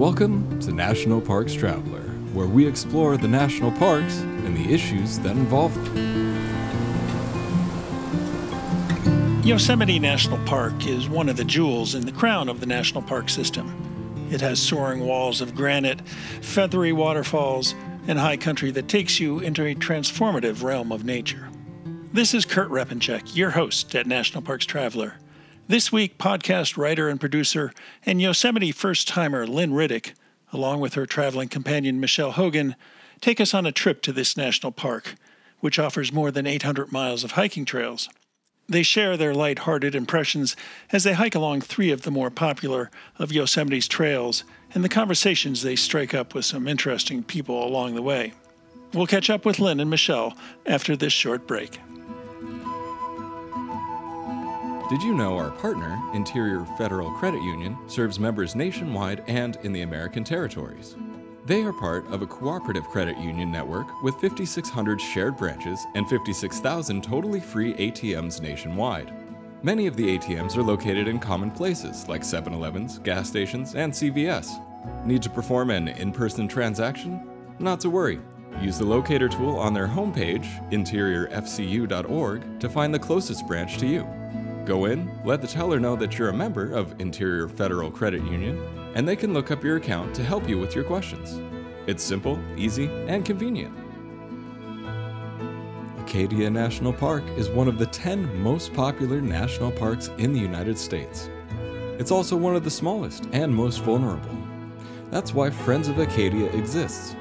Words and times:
Welcome 0.00 0.58
to 0.60 0.72
National 0.72 1.20
Parks 1.20 1.52
Traveler, 1.52 2.00
where 2.32 2.46
we 2.46 2.66
explore 2.66 3.18
the 3.18 3.28
national 3.28 3.70
parks 3.72 4.20
and 4.20 4.56
the 4.56 4.72
issues 4.72 5.18
that 5.18 5.32
involve 5.32 5.74
them. 5.74 6.38
Yosemite 9.44 9.98
National 9.98 10.38
Park 10.46 10.86
is 10.86 11.06
one 11.06 11.28
of 11.28 11.36
the 11.36 11.44
jewels 11.44 11.94
in 11.94 12.06
the 12.06 12.12
crown 12.12 12.48
of 12.48 12.60
the 12.60 12.66
national 12.66 13.02
park 13.02 13.28
system. 13.28 14.26
It 14.30 14.40
has 14.40 14.58
soaring 14.58 15.00
walls 15.00 15.42
of 15.42 15.54
granite, 15.54 16.00
feathery 16.40 16.94
waterfalls, 16.94 17.74
and 18.08 18.18
high 18.18 18.38
country 18.38 18.70
that 18.70 18.88
takes 18.88 19.20
you 19.20 19.40
into 19.40 19.66
a 19.66 19.74
transformative 19.74 20.62
realm 20.62 20.92
of 20.92 21.04
nature. 21.04 21.50
This 22.10 22.32
is 22.32 22.46
Kurt 22.46 22.70
Repanshek, 22.70 23.36
your 23.36 23.50
host 23.50 23.94
at 23.94 24.06
National 24.06 24.40
Parks 24.40 24.64
Traveler. 24.64 25.16
This 25.70 25.92
week, 25.92 26.18
podcast 26.18 26.76
writer 26.76 27.08
and 27.08 27.20
producer 27.20 27.72
and 28.04 28.20
Yosemite 28.20 28.72
first 28.72 29.06
timer 29.06 29.46
Lynn 29.46 29.70
Riddick, 29.70 30.14
along 30.52 30.80
with 30.80 30.94
her 30.94 31.06
traveling 31.06 31.46
companion 31.46 32.00
Michelle 32.00 32.32
Hogan, 32.32 32.74
take 33.20 33.40
us 33.40 33.54
on 33.54 33.66
a 33.66 33.70
trip 33.70 34.02
to 34.02 34.12
this 34.12 34.36
national 34.36 34.72
park, 34.72 35.14
which 35.60 35.78
offers 35.78 36.12
more 36.12 36.32
than 36.32 36.44
800 36.44 36.90
miles 36.90 37.22
of 37.22 37.30
hiking 37.30 37.64
trails. 37.64 38.08
They 38.68 38.82
share 38.82 39.16
their 39.16 39.32
light-hearted 39.32 39.94
impressions 39.94 40.56
as 40.90 41.04
they 41.04 41.12
hike 41.12 41.36
along 41.36 41.60
three 41.60 41.92
of 41.92 42.02
the 42.02 42.10
more 42.10 42.30
popular 42.30 42.90
of 43.20 43.30
Yosemite's 43.30 43.86
trails 43.86 44.42
and 44.74 44.82
the 44.82 44.88
conversations 44.88 45.62
they 45.62 45.76
strike 45.76 46.14
up 46.14 46.34
with 46.34 46.44
some 46.44 46.66
interesting 46.66 47.22
people 47.22 47.64
along 47.64 47.94
the 47.94 48.02
way. 48.02 48.32
We'll 48.92 49.06
catch 49.06 49.30
up 49.30 49.44
with 49.44 49.60
Lynn 49.60 49.78
and 49.78 49.88
Michelle 49.88 50.36
after 50.66 50.96
this 50.96 51.12
short 51.12 51.46
break. 51.46 51.78
Did 54.90 55.04
you 55.04 55.14
know 55.14 55.38
our 55.38 55.52
partner, 55.52 56.02
Interior 56.14 56.64
Federal 56.76 57.12
Credit 57.12 57.40
Union, 57.44 57.78
serves 57.86 58.18
members 58.18 58.56
nationwide 58.56 59.22
and 59.28 59.56
in 59.62 59.72
the 59.72 59.82
American 59.82 60.24
territories? 60.24 60.96
They 61.46 61.62
are 61.62 61.72
part 61.72 62.04
of 62.08 62.22
a 62.22 62.26
cooperative 62.26 62.88
credit 62.88 63.16
union 63.16 63.52
network 63.52 64.02
with 64.02 64.16
5,600 64.16 65.00
shared 65.00 65.36
branches 65.36 65.78
and 65.94 66.08
56,000 66.08 67.04
totally 67.04 67.38
free 67.38 67.74
ATMs 67.74 68.42
nationwide. 68.42 69.12
Many 69.62 69.86
of 69.86 69.94
the 69.94 70.18
ATMs 70.18 70.56
are 70.56 70.62
located 70.64 71.06
in 71.06 71.20
common 71.20 71.52
places 71.52 72.08
like 72.08 72.24
7 72.24 72.52
Elevens, 72.52 72.98
gas 72.98 73.28
stations, 73.28 73.76
and 73.76 73.92
CVS. 73.92 74.60
Need 75.06 75.22
to 75.22 75.30
perform 75.30 75.70
an 75.70 75.86
in 75.86 76.10
person 76.10 76.48
transaction? 76.48 77.30
Not 77.60 77.78
to 77.82 77.90
worry. 77.90 78.18
Use 78.60 78.78
the 78.78 78.86
locator 78.86 79.28
tool 79.28 79.56
on 79.56 79.72
their 79.72 79.86
homepage, 79.86 80.48
interiorfcu.org, 80.72 82.58
to 82.58 82.68
find 82.68 82.92
the 82.92 82.98
closest 82.98 83.46
branch 83.46 83.78
to 83.78 83.86
you. 83.86 84.04
Go 84.70 84.84
in, 84.84 85.10
let 85.24 85.42
the 85.42 85.48
teller 85.48 85.80
know 85.80 85.96
that 85.96 86.16
you're 86.16 86.28
a 86.28 86.32
member 86.32 86.72
of 86.72 86.94
Interior 87.00 87.48
Federal 87.48 87.90
Credit 87.90 88.22
Union, 88.22 88.56
and 88.94 89.08
they 89.08 89.16
can 89.16 89.34
look 89.34 89.50
up 89.50 89.64
your 89.64 89.78
account 89.78 90.14
to 90.14 90.22
help 90.22 90.48
you 90.48 90.60
with 90.60 90.76
your 90.76 90.84
questions. 90.84 91.40
It's 91.88 92.04
simple, 92.04 92.38
easy, 92.56 92.86
and 93.08 93.26
convenient. 93.26 93.76
Acadia 95.98 96.48
National 96.48 96.92
Park 96.92 97.24
is 97.30 97.48
one 97.48 97.66
of 97.66 97.78
the 97.78 97.86
10 97.86 98.40
most 98.40 98.72
popular 98.72 99.20
national 99.20 99.72
parks 99.72 100.06
in 100.18 100.32
the 100.32 100.38
United 100.38 100.78
States. 100.78 101.28
It's 101.98 102.12
also 102.12 102.36
one 102.36 102.54
of 102.54 102.62
the 102.62 102.70
smallest 102.70 103.26
and 103.32 103.52
most 103.52 103.78
vulnerable. 103.78 104.38
That's 105.10 105.34
why 105.34 105.50
Friends 105.50 105.88
of 105.88 105.98
Acadia 105.98 106.46
exists. 106.52 107.16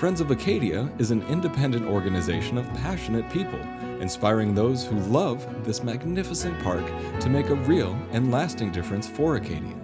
Friends 0.00 0.22
of 0.22 0.30
Acadia 0.30 0.90
is 0.96 1.10
an 1.10 1.20
independent 1.28 1.86
organization 1.86 2.56
of 2.56 2.66
passionate 2.72 3.28
people, 3.28 3.60
inspiring 4.00 4.54
those 4.54 4.82
who 4.82 4.98
love 4.98 5.46
this 5.62 5.82
magnificent 5.82 6.58
park 6.62 6.86
to 7.20 7.28
make 7.28 7.50
a 7.50 7.54
real 7.54 7.94
and 8.10 8.32
lasting 8.32 8.72
difference 8.72 9.06
for 9.06 9.36
Acadia. 9.36 9.76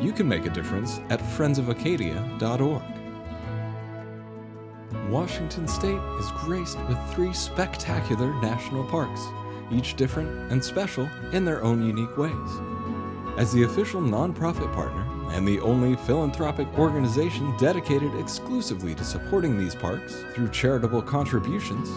You 0.00 0.12
can 0.12 0.26
make 0.26 0.46
a 0.46 0.50
difference 0.50 0.98
at 1.10 1.20
friendsofacadia.org. 1.20 2.82
Washington 5.08 5.68
State 5.68 6.02
is 6.18 6.32
graced 6.38 6.80
with 6.88 6.98
three 7.14 7.32
spectacular 7.32 8.34
national 8.42 8.82
parks, 8.86 9.22
each 9.70 9.94
different 9.94 10.50
and 10.50 10.64
special 10.64 11.08
in 11.32 11.44
their 11.44 11.62
own 11.62 11.86
unique 11.86 12.16
ways. 12.16 12.50
As 13.38 13.52
the 13.52 13.62
official 13.62 14.00
nonprofit 14.00 14.74
partner 14.74 15.01
and 15.32 15.46
the 15.46 15.60
only 15.60 15.96
philanthropic 15.96 16.68
organization 16.78 17.54
dedicated 17.56 18.14
exclusively 18.14 18.94
to 18.94 19.04
supporting 19.04 19.58
these 19.58 19.74
parks 19.74 20.24
through 20.34 20.50
charitable 20.50 21.02
contributions, 21.02 21.90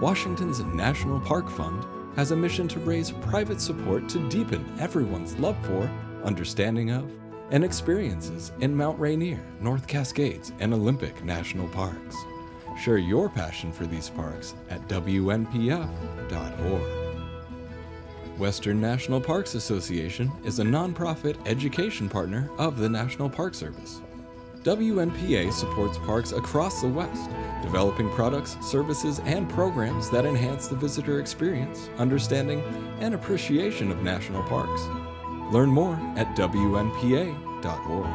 Washington's 0.00 0.60
National 0.60 1.20
Park 1.20 1.48
Fund 1.48 1.84
has 2.16 2.32
a 2.32 2.36
mission 2.36 2.66
to 2.68 2.80
raise 2.80 3.12
private 3.12 3.60
support 3.60 4.08
to 4.08 4.28
deepen 4.28 4.64
everyone's 4.78 5.38
love 5.38 5.56
for, 5.66 5.90
understanding 6.24 6.90
of, 6.90 7.10
and 7.50 7.64
experiences 7.64 8.52
in 8.60 8.76
Mount 8.76 8.98
Rainier, 8.98 9.40
North 9.60 9.86
Cascades, 9.86 10.52
and 10.60 10.74
Olympic 10.74 11.24
National 11.24 11.68
Parks. 11.68 12.16
Share 12.80 12.98
your 12.98 13.28
passion 13.28 13.72
for 13.72 13.86
these 13.86 14.10
parks 14.10 14.54
at 14.68 14.86
WNPF.org. 14.88 16.99
Western 18.40 18.80
National 18.80 19.20
Parks 19.20 19.54
Association 19.54 20.32
is 20.44 20.58
a 20.60 20.64
nonprofit 20.64 21.36
education 21.46 22.08
partner 22.08 22.50
of 22.56 22.78
the 22.78 22.88
National 22.88 23.28
Park 23.28 23.54
Service. 23.54 24.00
WNPA 24.62 25.52
supports 25.52 25.98
parks 25.98 26.32
across 26.32 26.80
the 26.80 26.88
West, 26.88 27.30
developing 27.62 28.08
products, 28.10 28.56
services, 28.62 29.20
and 29.20 29.46
programs 29.50 30.08
that 30.08 30.24
enhance 30.24 30.68
the 30.68 30.74
visitor 30.74 31.20
experience, 31.20 31.90
understanding, 31.98 32.62
and 33.00 33.14
appreciation 33.14 33.92
of 33.92 34.02
national 34.02 34.42
parks. 34.44 34.80
Learn 35.52 35.68
more 35.68 35.94
at 36.16 36.34
WNPA.org. 36.34 38.06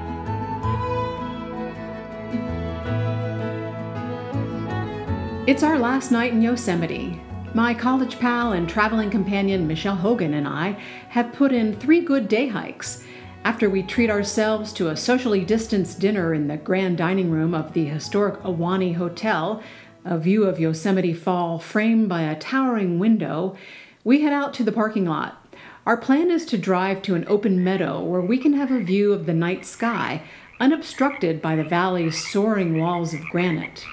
It's 5.48 5.62
our 5.62 5.78
last 5.78 6.12
night 6.12 6.34
in 6.34 6.42
Yosemite. 6.42 7.22
My 7.56 7.74
college 7.74 8.20
pal 8.20 8.52
and 8.52 8.68
traveling 8.68 9.10
companion 9.10 9.66
Michelle 9.66 9.96
Hogan 9.96 10.34
and 10.34 10.46
I 10.46 10.78
have 11.08 11.32
put 11.32 11.54
in 11.54 11.74
three 11.74 12.02
good 12.02 12.28
day 12.28 12.50
hikes 12.50 13.02
after 13.46 13.70
we 13.70 13.82
treat 13.82 14.10
ourselves 14.10 14.74
to 14.74 14.90
a 14.90 14.98
socially 14.98 15.46
distanced 15.46 16.02
dinner 16.02 16.34
in 16.34 16.50
the 16.50 16.58
grand 16.58 16.98
dining 16.98 17.32
room 17.32 17.54
of 17.54 17.72
the 17.72 17.86
historic 17.86 18.42
Ahwahnee 18.44 18.96
Hotel, 18.96 19.64
a 20.04 20.18
view 20.18 20.44
of 20.44 20.60
Yosemite 20.60 21.14
Fall 21.14 21.58
framed 21.58 22.10
by 22.10 22.24
a 22.24 22.38
towering 22.38 23.00
window, 23.00 23.56
we 24.04 24.24
head 24.24 24.34
out 24.34 24.54
to 24.56 24.64
the 24.64 24.74
parking 24.74 25.06
lot. 25.06 25.42
Our 25.86 25.96
plan 25.96 26.32
is 26.32 26.46
to 26.48 26.58
drive 26.58 27.02
to 27.04 27.16
an 27.16 27.24
open 27.30 27.64
meadow 27.64 28.04
where 28.04 28.20
we 28.20 28.38
can 28.38 28.52
have 28.52 28.70
a 28.70 28.84
view 28.84 29.14
of 29.14 29.28
the 29.28 29.34
night 29.34 29.66
sky, 29.66 30.24
unobstructed 30.60 31.42
by 31.42 31.56
the 31.56 31.64
valley's 31.64 32.22
soaring 32.22 32.78
walls 32.78 33.14
of 33.14 33.22
granite. 33.30 33.86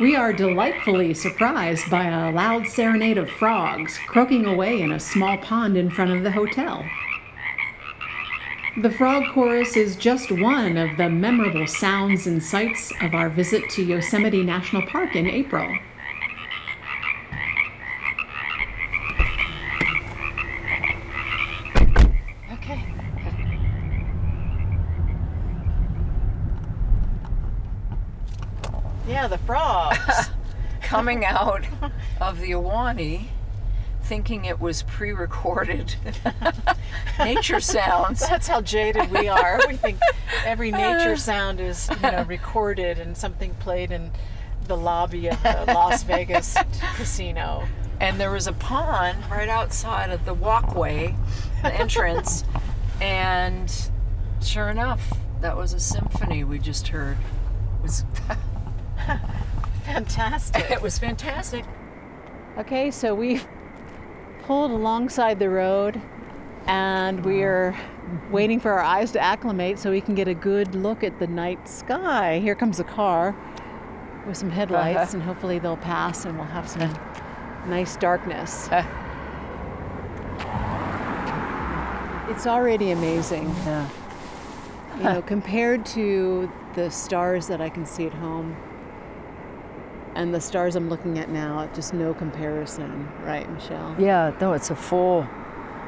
We 0.00 0.16
are 0.16 0.32
delightfully 0.32 1.14
surprised 1.14 1.88
by 1.88 2.06
a 2.06 2.32
loud 2.32 2.66
serenade 2.66 3.16
of 3.16 3.30
frogs 3.30 3.96
croaking 4.08 4.44
away 4.44 4.82
in 4.82 4.90
a 4.90 4.98
small 4.98 5.38
pond 5.38 5.76
in 5.76 5.88
front 5.88 6.10
of 6.10 6.24
the 6.24 6.32
hotel. 6.32 6.84
The 8.82 8.90
frog 8.90 9.32
chorus 9.32 9.76
is 9.76 9.94
just 9.94 10.32
one 10.32 10.76
of 10.76 10.96
the 10.96 11.08
memorable 11.08 11.68
sounds 11.68 12.26
and 12.26 12.42
sights 12.42 12.92
of 13.00 13.14
our 13.14 13.30
visit 13.30 13.70
to 13.70 13.84
Yosemite 13.84 14.42
National 14.42 14.82
Park 14.82 15.14
in 15.14 15.28
April. 15.28 15.72
Okay. 22.52 22.82
Yeah, 29.06 29.28
the 29.28 29.38
frogs. 29.38 30.30
Coming 31.04 31.26
out 31.26 31.66
of 32.18 32.40
the 32.40 32.52
Ahwahnee 32.52 33.26
thinking 34.04 34.46
it 34.46 34.58
was 34.58 34.84
pre-recorded 34.84 35.96
nature 37.18 37.60
sounds. 37.60 38.26
That's 38.26 38.48
how 38.48 38.62
jaded 38.62 39.10
we 39.10 39.28
are. 39.28 39.60
We 39.68 39.76
think 39.76 39.98
every 40.46 40.70
nature 40.72 41.18
sound 41.18 41.60
is, 41.60 41.90
you 41.90 42.10
know, 42.10 42.22
recorded 42.22 42.98
and 42.98 43.14
something 43.14 43.52
played 43.56 43.90
in 43.90 44.12
the 44.66 44.78
lobby 44.78 45.28
of 45.28 45.42
the 45.42 45.66
Las 45.74 46.02
Vegas 46.04 46.56
casino. 46.96 47.68
And 48.00 48.18
there 48.18 48.30
was 48.30 48.46
a 48.46 48.54
pond 48.54 49.18
right 49.30 49.50
outside 49.50 50.08
of 50.08 50.24
the 50.24 50.32
walkway, 50.32 51.14
the 51.60 51.74
entrance, 51.74 52.44
and 53.02 53.70
sure 54.40 54.70
enough, 54.70 55.18
that 55.42 55.54
was 55.54 55.74
a 55.74 55.80
symphony 55.80 56.44
we 56.44 56.58
just 56.58 56.88
heard. 56.88 57.18
It 57.80 57.82
was 57.82 58.06
Fantastic. 59.84 60.70
it 60.70 60.80
was 60.82 60.98
fantastic. 60.98 61.64
Okay, 62.58 62.90
so 62.90 63.14
we've 63.14 63.46
pulled 64.44 64.70
alongside 64.70 65.38
the 65.38 65.50
road 65.50 66.00
and 66.66 67.24
we 67.24 67.42
are 67.42 67.76
waiting 68.30 68.60
for 68.60 68.72
our 68.72 68.80
eyes 68.82 69.12
to 69.12 69.20
acclimate 69.20 69.78
so 69.78 69.90
we 69.90 70.00
can 70.00 70.14
get 70.14 70.28
a 70.28 70.34
good 70.34 70.74
look 70.74 71.02
at 71.04 71.18
the 71.18 71.26
night 71.26 71.68
sky. 71.68 72.38
Here 72.40 72.54
comes 72.54 72.80
a 72.80 72.84
car 72.84 73.34
with 74.26 74.36
some 74.36 74.50
headlights, 74.50 74.98
Uh-huh. 75.10 75.18
and 75.18 75.22
hopefully 75.22 75.58
they'll 75.58 75.76
pass 75.76 76.24
and 76.24 76.36
we'll 76.38 76.46
have 76.46 76.68
some 76.68 76.90
nice 77.68 77.96
darkness. 77.96 78.68
It's 82.30 82.46
already 82.46 82.90
amazing. 82.90 83.48
Yeah. 83.66 83.88
You 84.96 85.02
know, 85.04 85.22
compared 85.22 85.84
to 85.86 86.50
the 86.74 86.90
stars 86.90 87.46
that 87.48 87.60
I 87.60 87.68
can 87.68 87.84
see 87.84 88.06
at 88.06 88.14
home 88.14 88.56
and 90.14 90.32
the 90.34 90.40
stars 90.40 90.76
I'm 90.76 90.88
looking 90.88 91.18
at 91.18 91.28
now, 91.28 91.68
just 91.74 91.92
no 91.94 92.14
comparison, 92.14 93.08
right, 93.24 93.50
Michelle? 93.50 93.96
Yeah, 93.98 94.32
no, 94.40 94.52
it's 94.52 94.70
a 94.70 94.76
full 94.76 95.26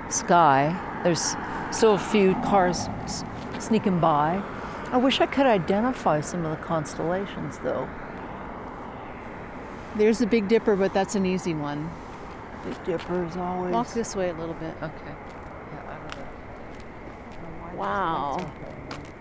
sky. 0.09 0.75
There's 1.05 1.35
still 1.71 1.95
a 1.95 1.99
few 1.99 2.35
cars 2.37 2.89
s- 3.05 3.25
sneaking 3.59 4.01
by. 4.01 4.43
I 4.93 4.97
wish 4.99 5.21
I 5.21 5.27
could 5.27 5.47
identify 5.47 6.21
some 6.21 6.45
of 6.45 6.51
the 6.57 6.65
constellations, 6.65 7.59
though. 7.59 7.89
There's 9.97 10.19
the 10.19 10.27
Big 10.27 10.49
Dipper, 10.49 10.77
but 10.77 10.93
that's 10.93 11.15
an 11.15 11.25
easy 11.25 11.55
one. 11.55 11.91
Big 12.65 12.85
Dipper 12.85 13.25
is 13.25 13.37
always. 13.37 13.73
Walk 13.73 13.89
this 13.89 14.15
way 14.15 14.31
a 14.31 14.35
little 14.35 14.55
bit. 14.55 14.75
Okay. 14.83 15.15
Yeah, 15.73 15.83
I 15.89 15.95
don't 15.95 17.73
know. 17.73 17.79
Wow. 17.79 18.51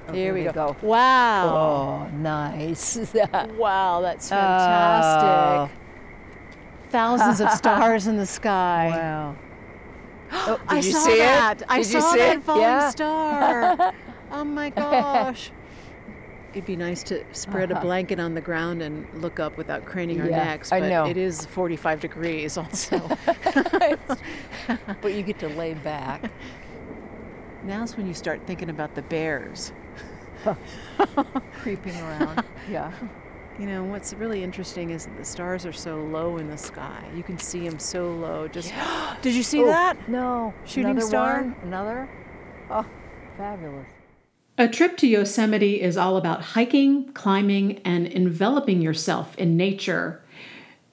Okay, 0.10 0.18
Here 0.20 0.34
we 0.34 0.44
they 0.44 0.52
go. 0.52 0.76
Wow. 0.82 2.08
Oh, 2.12 2.18
nice. 2.18 2.98
Wow, 3.58 4.02
that's 4.02 4.30
fantastic. 4.30 5.76
Thousands 6.90 7.42
of 7.42 7.50
stars 7.58 8.08
in 8.08 8.18
the 8.18 8.26
sky. 8.26 8.90
wow. 8.92 9.36
Oh, 10.32 10.58
did 10.58 10.68
I 10.68 10.76
you 10.78 10.92
saw 10.92 11.00
see 11.00 11.18
that. 11.20 11.62
it? 11.62 11.68
I 11.70 11.78
Did 11.82 11.94
you 11.94 12.02
saw 12.02 12.12
see 12.12 12.18
that 12.20 12.38
it? 12.38 12.44
falling 12.44 12.62
yeah. 12.62 12.90
star. 12.90 13.94
oh 14.32 14.44
my 14.44 14.70
gosh. 14.72 15.52
It'd 16.52 16.66
be 16.66 16.76
nice 16.76 17.04
to 17.04 17.24
spread 17.32 17.72
a 17.72 17.80
blanket 17.80 18.20
on 18.20 18.34
the 18.34 18.42
ground 18.42 18.82
and 18.82 19.08
look 19.22 19.40
up 19.40 19.56
without 19.58 19.86
craning 19.86 20.20
our 20.20 20.26
Uh-huh. 20.28 20.36
Yeah, 20.38 20.44
necks, 20.46 20.72
I 20.72 20.80
but 20.82 20.90
know. 20.90 21.06
it 21.06 21.16
is 21.18 21.46
45 21.46 22.00
degrees 22.00 22.58
also. 22.58 23.00
but 25.02 25.14
you 25.14 25.22
get 25.22 25.38
to 25.40 25.48
lay 25.50 25.74
back. 25.76 26.32
Now's 27.64 27.96
when 27.98 28.08
you 28.08 28.14
start 28.14 28.42
thinking 28.48 28.70
about 28.70 28.96
the 28.96 29.02
bears. 29.04 29.74
creeping 31.62 31.96
around. 32.02 32.44
Yeah. 32.70 32.92
You 33.60 33.68
know, 33.68 33.84
what's 33.86 34.14
really 34.14 34.44
interesting 34.44 34.90
is 34.90 35.06
that 35.06 35.18
the 35.18 35.24
stars 35.26 35.66
are 35.66 35.72
so 35.74 35.96
low 36.04 36.38
in 36.38 36.50
the 36.50 36.58
sky. 36.58 37.06
You 37.16 37.24
can 37.24 37.38
see 37.40 37.68
them 37.68 37.80
so 37.80 38.10
low. 38.14 38.48
Just 38.48 38.74
Did 39.22 39.34
you 39.34 39.44
see 39.44 39.62
Oh, 39.64 39.68
that? 39.68 40.10
No. 40.10 40.54
Shooting 40.66 40.92
Another 40.92 41.08
star? 41.08 41.42
one? 41.42 41.56
Another? 41.64 42.10
Oh, 42.70 42.86
fabulous. 43.38 43.88
A 44.58 44.68
trip 44.68 44.98
to 44.98 45.08
Yosemite 45.08 45.82
is 45.82 45.98
all 45.98 46.16
about 46.18 46.42
hiking, 46.42 47.12
climbing, 47.14 47.80
and 47.80 48.08
enveloping 48.08 48.82
yourself 48.82 49.38
in 49.38 49.58
nature. 49.58 50.22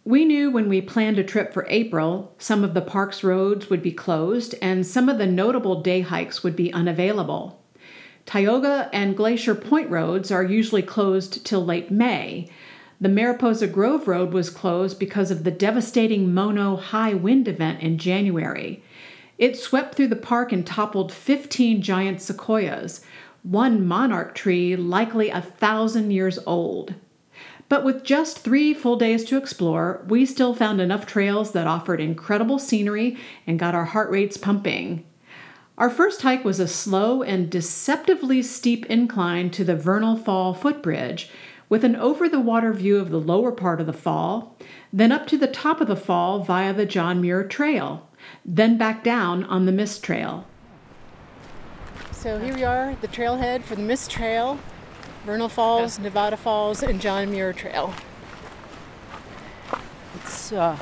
We 0.04 0.24
knew 0.24 0.50
when 0.50 0.68
we 0.68 0.80
planned 0.80 1.18
a 1.18 1.24
trip 1.24 1.52
for 1.52 1.64
April, 1.68 2.34
some 2.38 2.64
of 2.64 2.74
the 2.74 2.80
park's 2.80 3.22
roads 3.22 3.70
would 3.70 3.82
be 3.82 3.92
closed 3.92 4.56
and 4.60 4.84
some 4.84 5.08
of 5.08 5.18
the 5.18 5.26
notable 5.26 5.80
day 5.80 6.00
hikes 6.00 6.42
would 6.42 6.56
be 6.56 6.72
unavailable. 6.72 7.61
Tioga 8.26 8.88
and 8.92 9.16
Glacier 9.16 9.54
Point 9.54 9.90
roads 9.90 10.30
are 10.30 10.44
usually 10.44 10.82
closed 10.82 11.44
till 11.44 11.64
late 11.64 11.90
May. 11.90 12.48
The 13.00 13.08
Mariposa 13.08 13.66
Grove 13.66 14.06
Road 14.06 14.32
was 14.32 14.48
closed 14.48 14.98
because 14.98 15.30
of 15.30 15.44
the 15.44 15.50
devastating 15.50 16.32
Mono 16.32 16.76
high 16.76 17.14
wind 17.14 17.48
event 17.48 17.80
in 17.80 17.98
January. 17.98 18.82
It 19.38 19.58
swept 19.58 19.96
through 19.96 20.08
the 20.08 20.16
park 20.16 20.52
and 20.52 20.64
toppled 20.64 21.10
15 21.10 21.82
giant 21.82 22.22
sequoias, 22.22 23.00
one 23.42 23.84
monarch 23.84 24.36
tree 24.36 24.76
likely 24.76 25.30
a 25.30 25.42
thousand 25.42 26.12
years 26.12 26.38
old. 26.46 26.94
But 27.68 27.84
with 27.84 28.04
just 28.04 28.38
three 28.38 28.72
full 28.72 28.96
days 28.96 29.24
to 29.24 29.36
explore, 29.36 30.04
we 30.06 30.26
still 30.26 30.54
found 30.54 30.80
enough 30.80 31.06
trails 31.06 31.52
that 31.52 31.66
offered 31.66 32.00
incredible 32.00 32.58
scenery 32.58 33.16
and 33.46 33.58
got 33.58 33.74
our 33.74 33.86
heart 33.86 34.10
rates 34.10 34.36
pumping. 34.36 35.04
Our 35.82 35.90
first 35.90 36.22
hike 36.22 36.44
was 36.44 36.60
a 36.60 36.68
slow 36.68 37.24
and 37.24 37.50
deceptively 37.50 38.40
steep 38.40 38.86
incline 38.86 39.50
to 39.50 39.64
the 39.64 39.74
Vernal 39.74 40.14
Fall 40.14 40.54
footbridge, 40.54 41.28
with 41.68 41.82
an 41.82 41.96
over 41.96 42.28
the 42.28 42.38
water 42.38 42.72
view 42.72 42.98
of 42.98 43.10
the 43.10 43.18
lower 43.18 43.50
part 43.50 43.80
of 43.80 43.88
the 43.88 43.92
fall, 43.92 44.56
then 44.92 45.10
up 45.10 45.26
to 45.26 45.36
the 45.36 45.48
top 45.48 45.80
of 45.80 45.88
the 45.88 45.96
fall 45.96 46.38
via 46.38 46.72
the 46.72 46.86
John 46.86 47.20
Muir 47.20 47.42
Trail, 47.42 48.08
then 48.44 48.78
back 48.78 49.02
down 49.02 49.42
on 49.42 49.66
the 49.66 49.72
Mist 49.72 50.04
Trail. 50.04 50.46
So 52.12 52.38
here 52.38 52.54
we 52.54 52.62
are, 52.62 52.96
the 53.00 53.08
trailhead 53.08 53.64
for 53.64 53.74
the 53.74 53.82
Mist 53.82 54.08
Trail, 54.08 54.60
Vernal 55.26 55.48
Falls, 55.48 55.98
Nevada 55.98 56.36
Falls, 56.36 56.84
and 56.84 57.00
John 57.00 57.28
Muir 57.32 57.52
Trail. 57.52 57.92
It's 60.14 60.52
uh, 60.52 60.78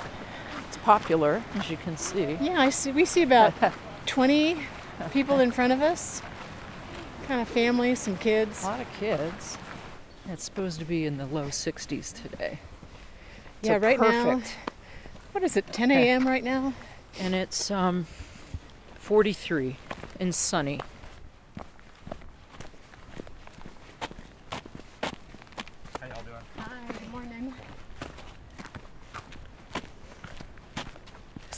it's 0.68 0.76
popular, 0.76 1.42
as 1.54 1.70
you 1.70 1.78
can 1.78 1.96
see. 1.96 2.36
Yeah, 2.38 2.60
I 2.60 2.68
see. 2.68 2.92
We 2.92 3.06
see 3.06 3.22
about 3.22 3.54
20 4.04 4.58
people 5.08 5.40
in 5.40 5.50
front 5.50 5.72
of 5.72 5.80
us. 5.80 6.22
Kind 7.26 7.40
of 7.40 7.48
family, 7.48 7.94
some 7.94 8.16
kids. 8.16 8.62
A 8.64 8.66
lot 8.66 8.80
of 8.80 8.92
kids. 8.98 9.56
It's 10.28 10.44
supposed 10.44 10.78
to 10.78 10.84
be 10.84 11.06
in 11.06 11.16
the 11.16 11.26
low 11.26 11.46
60s 11.46 12.12
today. 12.22 12.58
yeah, 13.62 13.78
right 13.78 13.98
now. 13.98 14.42
What 15.32 15.44
is 15.44 15.56
it? 15.56 15.66
10 15.72 15.90
a.m. 15.90 16.26
right 16.26 16.44
now. 16.44 16.72
And 17.18 17.34
it's 17.34 17.70
um, 17.70 18.06
43 18.94 19.76
and 20.18 20.34
sunny. 20.34 20.80
Hi, 26.00 26.08
good 26.98 27.10
morning. 27.10 27.54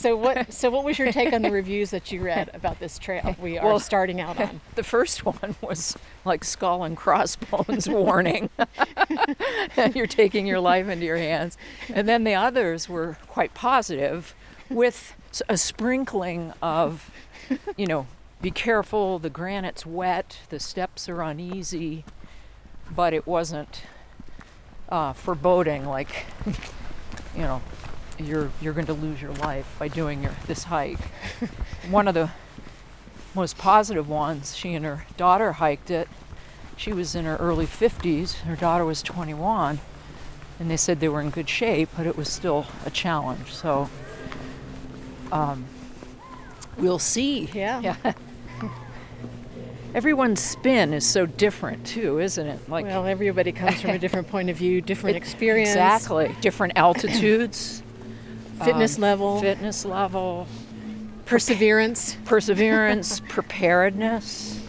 So 0.03 0.17
what? 0.17 0.53
So 0.63 0.71
what 0.71 0.85
was 0.85 0.99
your 0.99 1.13
take 1.13 1.33
on 1.33 1.43
the 1.43 1.51
reviews 1.51 1.91
that 1.93 2.11
you 2.11 2.23
read 2.23 2.51
about 2.55 2.81
this 2.81 2.99
trail 2.99 3.37
we 3.41 3.57
are 3.59 3.67
Well- 3.67 3.81
starting 3.81 4.21
out 4.21 4.39
on? 4.39 4.61
The 4.75 4.83
first 4.83 5.25
one 5.25 5.55
was 5.61 5.97
like 6.25 6.45
skull 6.45 6.83
and 6.83 6.97
crossbones 6.97 7.89
warning. 7.89 8.51
You're 9.95 10.07
taking 10.07 10.47
your 10.47 10.61
life 10.61 10.89
into 10.89 11.05
your 11.07 11.19
hands. 11.19 11.57
And 11.93 12.09
then 12.09 12.25
the 12.25 12.35
others 12.35 12.89
were 12.89 13.17
quite 13.29 13.55
positive 13.55 14.35
with 14.69 15.15
a 15.49 15.57
sprinkling 15.57 16.53
of, 16.63 17.11
you 17.77 17.87
know, 17.87 18.07
be 18.41 18.51
careful, 18.51 19.19
the 19.19 19.31
granite's 19.31 19.87
wet, 19.87 20.39
the 20.49 20.59
steps 20.59 21.09
are 21.09 21.23
uneasy, 21.23 22.05
but 22.91 23.13
it 23.13 23.27
wasn't 23.27 23.83
uh, 24.89 25.13
foreboding 25.13 25.85
like, 25.87 26.27
you 27.37 27.43
know, 27.43 27.63
you're 28.25 28.51
you're 28.61 28.73
going 28.73 28.87
to 28.87 28.93
lose 28.93 29.21
your 29.21 29.33
life 29.33 29.67
by 29.79 29.89
doing 29.89 30.23
your 30.23 30.33
this 30.47 30.65
hike. 30.65 30.99
One 31.91 32.09
of 32.09 32.15
the 32.15 32.31
most 33.35 33.59
positive 33.59 34.09
ones. 34.09 34.57
She 34.57 34.75
and 34.75 34.85
her 34.85 35.07
daughter 35.17 35.53
hiked 35.53 35.91
it. 35.91 36.09
She 36.77 36.93
was 36.93 37.15
in 37.15 37.25
her 37.25 37.37
early 37.37 37.67
50s. 37.67 38.41
Her 38.41 38.57
daughter 38.57 38.85
was 38.85 39.03
21. 39.03 39.81
And 40.59 40.71
they 40.71 40.77
said 40.77 41.01
they 41.01 41.09
were 41.09 41.21
in 41.21 41.31
good 41.31 41.49
shape, 41.49 41.89
but 41.97 42.07
it 42.07 42.17
was 42.17 42.29
still 42.29 42.67
a 42.85 42.91
challenge. 42.91 43.53
So 43.53 43.89
um, 45.31 45.65
we'll 46.77 46.99
see. 46.99 47.49
Yeah. 47.53 47.81
Yeah. 47.81 48.13
Everyone's 49.95 50.41
spin 50.41 50.95
is 50.95 51.07
so 51.07 51.27
different, 51.27 51.87
too, 51.87 52.19
isn't 52.19 52.47
it? 52.47 52.69
Like, 52.69 52.87
Well, 52.87 53.05
everybody 53.07 53.53
comes 53.53 53.81
from 53.83 53.91
a 53.91 53.99
different 53.99 54.29
point 54.29 54.49
of 54.49 54.57
view, 54.57 54.81
different 54.81 55.17
experience, 55.17 55.71
exactly. 55.71 56.35
Different 56.41 56.75
altitudes, 56.77 57.82
fitness 58.65 58.97
um, 58.97 59.03
level, 59.03 59.41
fitness 59.41 59.85
level, 59.85 60.47
perseverance. 61.25 62.17
perseverance, 62.25 63.21
preparedness, 63.29 64.61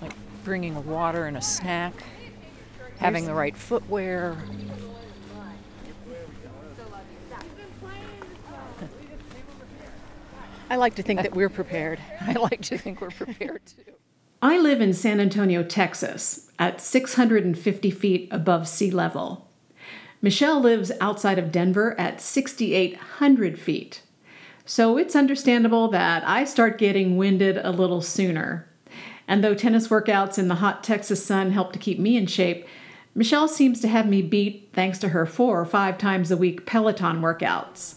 like 0.00 0.12
bringing 0.44 0.76
a 0.76 0.80
water 0.80 1.26
and 1.26 1.36
a 1.36 1.42
snack, 1.42 1.94
having 2.98 3.24
the 3.24 3.34
right 3.34 3.56
footwear. 3.56 4.36
I 10.70 10.76
like 10.76 10.96
to 10.96 11.02
think 11.02 11.22
that 11.22 11.34
we're 11.34 11.48
prepared. 11.48 11.98
I 12.20 12.34
like 12.34 12.60
to 12.62 12.78
think 12.78 13.00
we're 13.00 13.10
prepared 13.10 13.62
too. 13.66 13.92
I 14.40 14.58
live 14.58 14.80
in 14.80 14.92
San 14.92 15.18
Antonio, 15.18 15.64
Texas, 15.64 16.50
at 16.58 16.80
650 16.80 17.90
feet 17.90 18.28
above 18.30 18.68
sea 18.68 18.90
level. 18.90 19.47
Michelle 20.20 20.60
lives 20.60 20.90
outside 21.00 21.38
of 21.38 21.52
Denver 21.52 21.98
at 21.98 22.20
6,800 22.20 23.58
feet. 23.58 24.02
So 24.64 24.98
it's 24.98 25.16
understandable 25.16 25.88
that 25.88 26.26
I 26.26 26.44
start 26.44 26.76
getting 26.76 27.16
winded 27.16 27.56
a 27.58 27.70
little 27.70 28.02
sooner. 28.02 28.68
And 29.28 29.44
though 29.44 29.54
tennis 29.54 29.88
workouts 29.88 30.38
in 30.38 30.48
the 30.48 30.56
hot 30.56 30.82
Texas 30.82 31.24
sun 31.24 31.52
help 31.52 31.72
to 31.72 31.78
keep 31.78 31.98
me 31.98 32.16
in 32.16 32.26
shape, 32.26 32.66
Michelle 33.14 33.48
seems 33.48 33.80
to 33.80 33.88
have 33.88 34.08
me 34.08 34.22
beat 34.22 34.70
thanks 34.72 34.98
to 34.98 35.10
her 35.10 35.26
four 35.26 35.60
or 35.60 35.64
five 35.64 35.98
times 35.98 36.30
a 36.30 36.36
week 36.36 36.66
Peloton 36.66 37.20
workouts. 37.20 37.96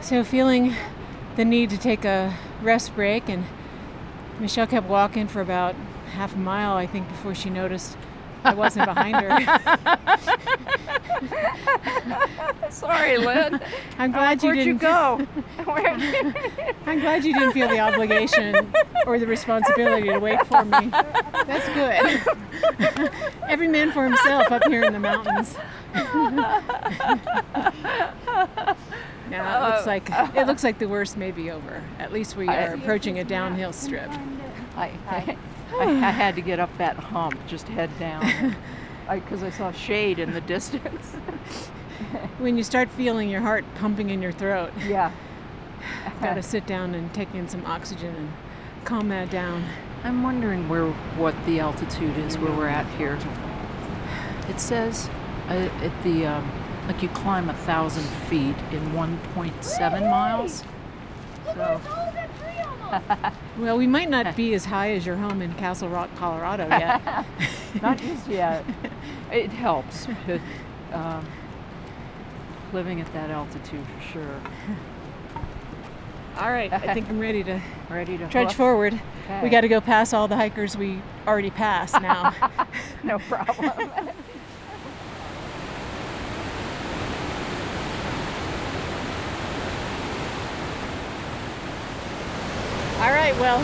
So, 0.00 0.22
feeling 0.22 0.74
the 1.36 1.44
need 1.44 1.70
to 1.70 1.78
take 1.78 2.04
a 2.04 2.36
rest 2.62 2.94
break, 2.94 3.28
and 3.28 3.44
Michelle 4.38 4.66
kept 4.66 4.88
walking 4.88 5.26
for 5.26 5.40
about 5.40 5.74
half 6.12 6.34
a 6.34 6.38
mile, 6.38 6.76
I 6.76 6.86
think, 6.86 7.08
before 7.08 7.34
she 7.34 7.50
noticed 7.50 7.96
I 8.46 8.54
wasn't 8.54 8.86
behind 8.86 9.16
her. 9.16 10.46
Sorry, 12.70 13.18
Lynn. 13.18 13.60
I'm 13.98 14.12
glad 14.12 14.42
you 14.42 14.50
Where'd 14.50 14.58
didn't 14.58 14.74
you 14.82 14.88
go? 14.88 15.26
I'm 16.86 17.00
glad 17.00 17.24
you 17.24 17.34
didn't 17.34 17.52
feel 17.52 17.68
the 17.68 17.80
obligation 17.80 18.72
or 19.06 19.18
the 19.18 19.26
responsibility 19.26 20.08
to 20.08 20.18
wait 20.18 20.46
for 20.46 20.64
me. 20.64 20.90
That's 21.46 21.68
good. 21.74 22.22
Every 23.48 23.66
man 23.68 23.90
for 23.90 24.04
himself 24.04 24.52
up 24.52 24.64
here 24.66 24.84
in 24.84 24.92
the 24.92 25.00
mountains. 25.00 25.56
now 25.94 26.62
it 29.30 29.70
looks 29.70 29.86
like 29.86 30.08
it 30.36 30.46
looks 30.46 30.62
like 30.62 30.78
the 30.78 30.88
worst 30.88 31.16
may 31.16 31.32
be 31.32 31.50
over. 31.50 31.82
At 31.98 32.12
least 32.12 32.36
we 32.36 32.46
are 32.48 32.74
approaching 32.74 33.18
a 33.18 33.24
downhill 33.24 33.72
strip. 33.72 34.10
I, 34.76 35.36
I, 35.72 35.84
I 35.84 36.10
had 36.10 36.34
to 36.36 36.40
get 36.40 36.60
up 36.60 36.76
that 36.78 36.96
hump, 36.96 37.38
just 37.46 37.68
head 37.68 37.90
down, 37.98 38.56
because 39.10 39.42
I, 39.42 39.50
saw 39.50 39.72
shade 39.72 40.18
in 40.18 40.32
the 40.32 40.40
distance. 40.40 41.16
When 42.38 42.58
you 42.58 42.62
start 42.62 42.90
feeling 42.90 43.30
your 43.30 43.40
heart 43.40 43.64
pumping 43.76 44.10
in 44.10 44.20
your 44.20 44.32
throat, 44.32 44.70
Yeah. 44.86 45.12
got 46.20 46.34
to 46.34 46.42
sit 46.42 46.66
down 46.66 46.94
and 46.94 47.12
take 47.14 47.34
in 47.34 47.48
some 47.48 47.64
oxygen 47.64 48.14
and 48.14 48.32
calm 48.84 49.08
that 49.08 49.30
down. 49.30 49.64
I'm 50.04 50.22
wondering 50.22 50.68
where 50.68 50.90
what 51.16 51.34
the 51.46 51.60
altitude 51.60 52.16
is 52.18 52.36
where 52.38 52.52
we're 52.52 52.68
at 52.68 52.86
here. 52.96 53.18
It 54.48 54.60
says 54.60 55.08
uh, 55.48 55.70
at 55.82 56.04
the 56.04 56.26
um, 56.26 56.52
like 56.86 57.02
you 57.02 57.08
climb 57.08 57.48
a 57.48 57.54
thousand 57.54 58.04
feet 58.28 58.56
in 58.70 58.92
1.7 58.92 60.10
miles. 60.10 60.62
So 61.46 61.80
Well, 63.58 63.78
we 63.78 63.86
might 63.86 64.10
not 64.10 64.36
be 64.36 64.52
as 64.54 64.66
high 64.66 64.90
as 64.90 65.06
your 65.06 65.16
home 65.16 65.40
in 65.40 65.54
Castle 65.54 65.88
Rock, 65.88 66.10
Colorado 66.16 66.68
yet. 66.70 67.24
not 67.80 67.98
just 67.98 68.28
yet. 68.28 68.64
It 69.32 69.50
helps. 69.50 70.06
but, 70.26 70.40
um, 70.92 71.26
living 72.72 73.00
at 73.00 73.12
that 73.12 73.30
altitude 73.30 73.84
for 73.86 74.00
sure. 74.12 74.40
All 76.38 76.52
right, 76.52 76.72
I 76.72 76.92
think 76.94 77.08
I'm 77.08 77.18
ready 77.18 77.42
to 77.44 77.60
Ready 77.88 78.18
to 78.18 78.28
trudge 78.28 78.48
hoof? 78.48 78.56
forward. 78.56 79.00
We 79.42 79.48
got 79.48 79.62
to 79.62 79.68
go 79.68 79.80
past 79.80 80.12
all 80.14 80.28
the 80.28 80.36
hikers 80.36 80.76
we 80.76 81.00
already 81.26 81.50
passed 81.50 82.00
now. 82.00 82.34
No 83.02 83.18
problem. 83.20 83.72
All 93.06 93.12
right, 93.12 93.38
well, 93.38 93.60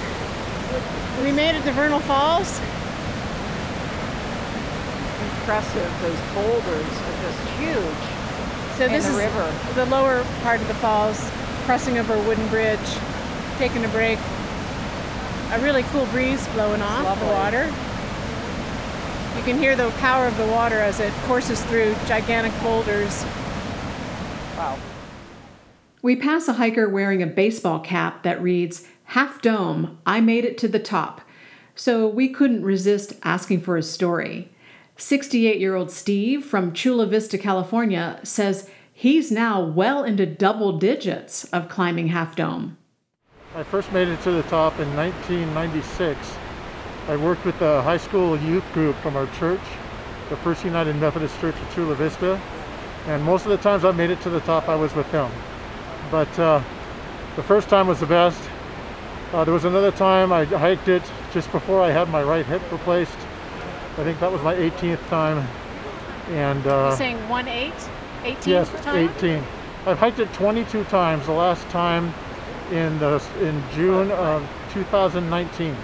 we 1.25 1.32
made 1.32 1.56
it 1.56 1.64
to 1.64 1.72
Vernal 1.72 1.99
Falls. 1.99 2.61
Impressive. 5.40 5.90
Those 6.00 6.20
boulders 6.32 6.87
are 6.87 7.22
just 7.22 7.40
huge. 7.58 8.02
So 8.78 8.84
And 8.84 8.94
this 8.94 9.04
the 9.04 9.11
is 9.11 9.16
river. 9.16 9.52
the 9.75 9.87
lower 9.87 10.22
part 10.44 10.61
of 10.61 10.68
the 10.68 10.75
falls, 10.75 11.18
crossing 11.64 11.99
over 11.99 12.14
a 12.14 12.22
wooden 12.22 12.46
bridge, 12.49 12.78
taking 13.58 13.84
a 13.84 13.88
break. 13.88 14.20
A 15.50 15.58
really 15.61 15.82
cool 15.90 16.06
breeze 16.06 16.46
blowing 16.54 16.80
off 16.80 17.18
the 17.18 17.26
water. 17.26 17.64
You 19.37 19.42
can 19.42 19.58
hear 19.58 19.75
the 19.75 19.90
power 19.99 20.28
of 20.28 20.37
the 20.37 20.46
water 20.46 20.76
as 20.76 21.00
it 21.00 21.12
courses 21.26 21.61
through 21.64 21.96
gigantic 22.06 22.52
boulders. 22.62 23.25
Wow. 24.56 24.78
We 26.00 26.14
pass 26.16 26.46
a 26.49 26.52
hiker 26.52 26.88
wearing 26.88 27.22
a 27.22 27.26
baseball 27.26 27.80
cap 27.80 28.22
that 28.22 28.40
reads, 28.40 28.87
Half 29.04 29.42
Dome, 29.42 29.99
I 30.06 30.21
made 30.21 30.44
it 30.44 30.59
to 30.59 30.68
the 30.68 30.78
top. 30.78 31.21
So 31.75 32.06
we 32.06 32.28
couldn't 32.28 32.64
resist 32.64 33.14
asking 33.23 33.62
for 33.62 33.76
his 33.76 33.90
story. 33.90 34.50
68 34.97 35.59
year 35.59 35.75
old 35.75 35.90
Steve 35.90 36.44
from 36.44 36.73
Chula 36.73 37.06
Vista, 37.06 37.38
California 37.38 38.21
says 38.23 38.71
he's 38.92 39.30
now 39.30 39.61
well 39.61 40.04
into 40.04 40.26
double 40.26 40.78
digits 40.78 41.44
of 41.44 41.68
climbing 41.68 42.09
Half 42.09 42.37
Dome. 42.37 42.76
I 43.54 43.62
first 43.62 43.92
made 43.92 44.09
it 44.09 44.21
to 44.23 44.30
the 44.30 44.42
top 44.44 44.78
in 44.78 44.94
1996. 44.97 46.18
I 47.09 47.16
worked 47.16 47.44
with 47.44 47.59
the 47.59 47.82
high 47.82 47.97
school 47.97 48.38
youth 48.38 48.64
group 48.73 48.97
from 48.97 49.16
our 49.16 49.26
church, 49.38 49.61
the 50.30 50.37
First 50.37 50.64
United 50.64 50.97
Methodist 50.97 51.38
Church 51.40 51.56
of 51.56 51.75
Chula 51.75 51.94
Vista, 51.97 52.40
and 53.06 53.23
most 53.25 53.44
of 53.44 53.50
the 53.50 53.59
times 53.59 53.85
I 53.85 53.90
made 53.90 54.11
it 54.11 54.21
to 54.23 54.30
the 54.30 54.40
top, 54.40 54.68
I 54.68 54.76
was 54.76 54.94
with 54.94 55.11
them. 55.11 55.30
But 56.11 56.38
uh, 56.38 56.62
the 57.35 57.42
first 57.42 57.68
time 57.68 57.88
was 57.88 57.99
the 57.99 58.06
best. 58.06 58.40
Uh, 59.32 59.44
there 59.44 59.54
was 59.54 59.64
another 59.64 59.90
time 59.90 60.30
I 60.30 60.44
hiked 60.44 60.88
it 60.88 61.02
just 61.32 61.50
before 61.52 61.80
I 61.80 61.90
had 61.90 62.10
my 62.10 62.22
right 62.22 62.44
hip 62.44 62.60
replaced. 62.70 63.16
I 63.96 64.04
think 64.04 64.20
that 64.20 64.30
was 64.30 64.42
my 64.42 64.54
18th 64.54 65.08
time, 65.08 65.48
and 66.28 66.66
uh, 66.66 66.94
saying 66.94 67.28
1 67.30 67.48
8? 67.48 67.72
18 68.24 68.52
Yes, 68.52 68.86
18. 68.86 69.42
I've 69.86 69.98
hiked 69.98 70.18
it 70.18 70.30
22 70.34 70.84
times. 70.84 71.24
The 71.24 71.32
last 71.32 71.66
time 71.70 72.12
in 72.70 72.98
the 72.98 73.22
in 73.40 73.62
June 73.74 74.10
of 74.10 74.46
2019, 74.74 75.74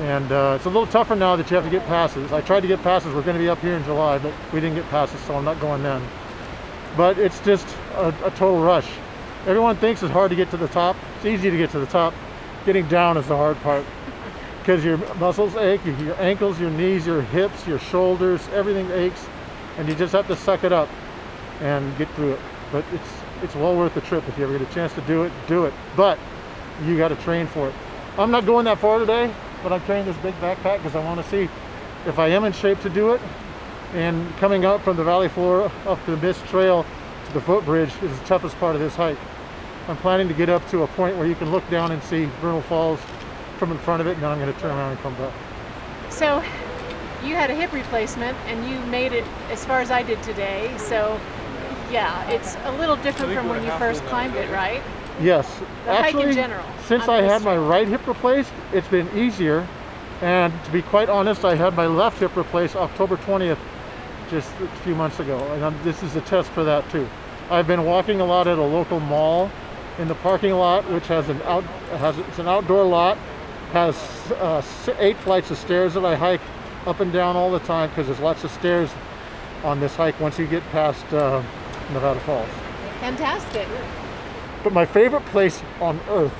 and 0.00 0.30
uh, 0.30 0.52
it's 0.56 0.66
a 0.66 0.68
little 0.68 0.86
tougher 0.86 1.16
now 1.16 1.36
that 1.36 1.50
you 1.50 1.56
have 1.56 1.64
to 1.64 1.70
get 1.70 1.86
passes. 1.86 2.32
I 2.32 2.42
tried 2.42 2.60
to 2.60 2.68
get 2.68 2.82
passes. 2.82 3.14
We're 3.14 3.22
going 3.22 3.36
to 3.36 3.42
be 3.42 3.48
up 3.48 3.60
here 3.60 3.74
in 3.76 3.84
July, 3.84 4.18
but 4.18 4.34
we 4.52 4.60
didn't 4.60 4.76
get 4.76 4.88
passes, 4.90 5.18
so 5.22 5.34
I'm 5.34 5.44
not 5.44 5.58
going 5.58 5.82
then. 5.82 6.02
But 6.98 7.18
it's 7.18 7.40
just 7.40 7.66
a, 7.94 8.08
a 8.26 8.30
total 8.32 8.62
rush. 8.62 8.88
Everyone 9.46 9.76
thinks 9.76 10.02
it's 10.02 10.12
hard 10.12 10.28
to 10.30 10.36
get 10.36 10.50
to 10.50 10.58
the 10.58 10.68
top. 10.68 10.96
It's 11.16 11.24
easy 11.24 11.50
to 11.50 11.56
get 11.56 11.70
to 11.70 11.78
the 11.78 11.86
top. 11.86 12.12
Getting 12.68 12.88
down 12.88 13.16
is 13.16 13.26
the 13.26 13.34
hard 13.34 13.58
part 13.62 13.82
because 14.58 14.84
your 14.84 14.98
muscles 15.14 15.56
ache, 15.56 15.80
your- 15.86 16.20
ankles, 16.20 16.60
your 16.60 16.68
knees, 16.68 17.06
your 17.06 17.22
hips, 17.22 17.66
your 17.66 17.78
shoulders, 17.78 18.46
everything 18.52 18.90
aches, 18.90 19.26
and 19.78 19.88
you 19.88 19.94
just 19.94 20.12
have 20.12 20.26
to 20.26 20.36
suck 20.36 20.64
it 20.64 20.70
up 20.70 20.86
and 21.62 21.96
get 21.96 22.10
through 22.10 22.32
it. 22.32 22.40
But 22.70 22.84
it's 22.92 23.08
it's 23.42 23.54
well 23.54 23.74
worth 23.74 23.94
the 23.94 24.02
trip 24.02 24.22
if 24.28 24.36
you 24.36 24.44
ever 24.44 24.58
get 24.58 24.70
a 24.70 24.74
chance 24.74 24.92
to 24.96 25.00
do 25.00 25.22
it. 25.22 25.32
Do 25.46 25.64
it, 25.64 25.72
but 25.96 26.18
you 26.84 26.98
got 26.98 27.08
to 27.08 27.16
train 27.16 27.46
for 27.46 27.68
it. 27.68 27.74
I'm 28.18 28.30
not 28.30 28.44
going 28.44 28.66
that 28.66 28.76
far 28.76 28.98
today, 28.98 29.32
but 29.62 29.72
I'm 29.72 29.80
carrying 29.86 30.04
this 30.04 30.18
big 30.18 30.34
backpack 30.34 30.82
because 30.82 30.94
I 30.94 31.02
want 31.02 31.24
to 31.24 31.30
see 31.30 31.48
if 32.04 32.18
I 32.18 32.28
am 32.28 32.44
in 32.44 32.52
shape 32.52 32.82
to 32.82 32.90
do 32.90 33.12
it. 33.12 33.20
And 33.94 34.30
coming 34.36 34.66
up 34.66 34.82
from 34.82 34.98
the 34.98 35.04
valley 35.04 35.30
floor 35.30 35.72
up 35.86 36.04
the 36.04 36.18
Mist 36.18 36.44
Trail 36.48 36.84
to 37.28 37.32
the 37.32 37.40
footbridge 37.40 37.94
is 38.02 38.18
the 38.18 38.26
toughest 38.26 38.58
part 38.58 38.74
of 38.74 38.82
this 38.82 38.94
hike. 38.94 39.16
I'm 39.88 39.96
planning 39.96 40.28
to 40.28 40.34
get 40.34 40.50
up 40.50 40.68
to 40.70 40.82
a 40.82 40.86
point 40.86 41.16
where 41.16 41.26
you 41.26 41.34
can 41.34 41.50
look 41.50 41.68
down 41.70 41.92
and 41.92 42.02
see 42.02 42.26
Vernal 42.42 42.60
Falls 42.62 43.00
from 43.56 43.72
in 43.72 43.78
front 43.78 44.02
of 44.02 44.06
it, 44.06 44.12
and 44.12 44.22
then 44.22 44.30
I'm 44.30 44.38
going 44.38 44.52
to 44.52 44.60
turn 44.60 44.70
around 44.70 44.92
and 44.92 45.00
come 45.00 45.14
back. 45.14 45.32
So 46.10 46.44
you 47.24 47.34
had 47.34 47.50
a 47.50 47.54
hip 47.54 47.72
replacement 47.72 48.36
and 48.46 48.70
you 48.70 48.78
made 48.90 49.12
it 49.12 49.24
as 49.50 49.64
far 49.64 49.80
as 49.80 49.90
I 49.90 50.02
did 50.02 50.22
today. 50.22 50.74
So 50.76 51.18
yeah, 51.90 52.28
it's 52.30 52.56
a 52.64 52.72
little 52.72 52.96
different 52.96 53.32
from 53.32 53.48
when 53.48 53.64
you 53.64 53.70
first 53.72 54.04
climbed 54.04 54.36
it, 54.36 54.50
right? 54.50 54.82
Yes, 55.20 55.58
The 55.84 55.96
hike 55.96 56.14
in 56.14 56.20
actually, 56.20 56.34
general, 56.34 56.64
since 56.84 57.08
I 57.08 57.22
had 57.22 57.42
my 57.42 57.56
right 57.56 57.88
hip 57.88 58.06
replaced, 58.06 58.52
it's 58.72 58.86
been 58.88 59.08
easier. 59.16 59.66
And 60.20 60.52
to 60.64 60.70
be 60.70 60.82
quite 60.82 61.08
honest, 61.08 61.44
I 61.44 61.54
had 61.54 61.74
my 61.74 61.86
left 61.86 62.18
hip 62.18 62.36
replaced 62.36 62.76
October 62.76 63.16
20th, 63.16 63.58
just 64.30 64.50
a 64.60 64.68
few 64.84 64.94
months 64.94 65.18
ago, 65.18 65.38
and 65.54 65.64
I'm, 65.64 65.82
this 65.82 66.02
is 66.02 66.14
a 66.14 66.20
test 66.20 66.50
for 66.50 66.62
that 66.64 66.88
too. 66.90 67.08
I've 67.50 67.66
been 67.66 67.84
walking 67.84 68.20
a 68.20 68.24
lot 68.24 68.46
at 68.46 68.58
a 68.58 68.62
local 68.62 69.00
mall, 69.00 69.50
in 69.98 70.08
the 70.08 70.14
parking 70.16 70.52
lot, 70.52 70.88
which 70.90 71.06
has 71.08 71.28
an 71.28 71.42
out 71.42 71.64
has 71.98 72.16
it's 72.18 72.38
an 72.38 72.48
outdoor 72.48 72.84
lot, 72.84 73.18
has 73.72 73.96
uh, 74.32 74.62
eight 74.98 75.16
flights 75.18 75.50
of 75.50 75.58
stairs 75.58 75.94
that 75.94 76.04
I 76.04 76.14
hike 76.14 76.40
up 76.86 77.00
and 77.00 77.12
down 77.12 77.36
all 77.36 77.50
the 77.50 77.58
time 77.60 77.90
because 77.90 78.06
there's 78.06 78.20
lots 78.20 78.44
of 78.44 78.50
stairs 78.50 78.90
on 79.64 79.80
this 79.80 79.94
hike 79.96 80.18
once 80.20 80.38
you 80.38 80.46
get 80.46 80.62
past 80.70 81.04
uh, 81.12 81.42
Nevada 81.92 82.20
Falls. 82.20 82.48
Fantastic. 83.00 83.68
But 84.62 84.72
my 84.72 84.86
favorite 84.86 85.24
place 85.26 85.62
on 85.80 86.00
earth 86.08 86.34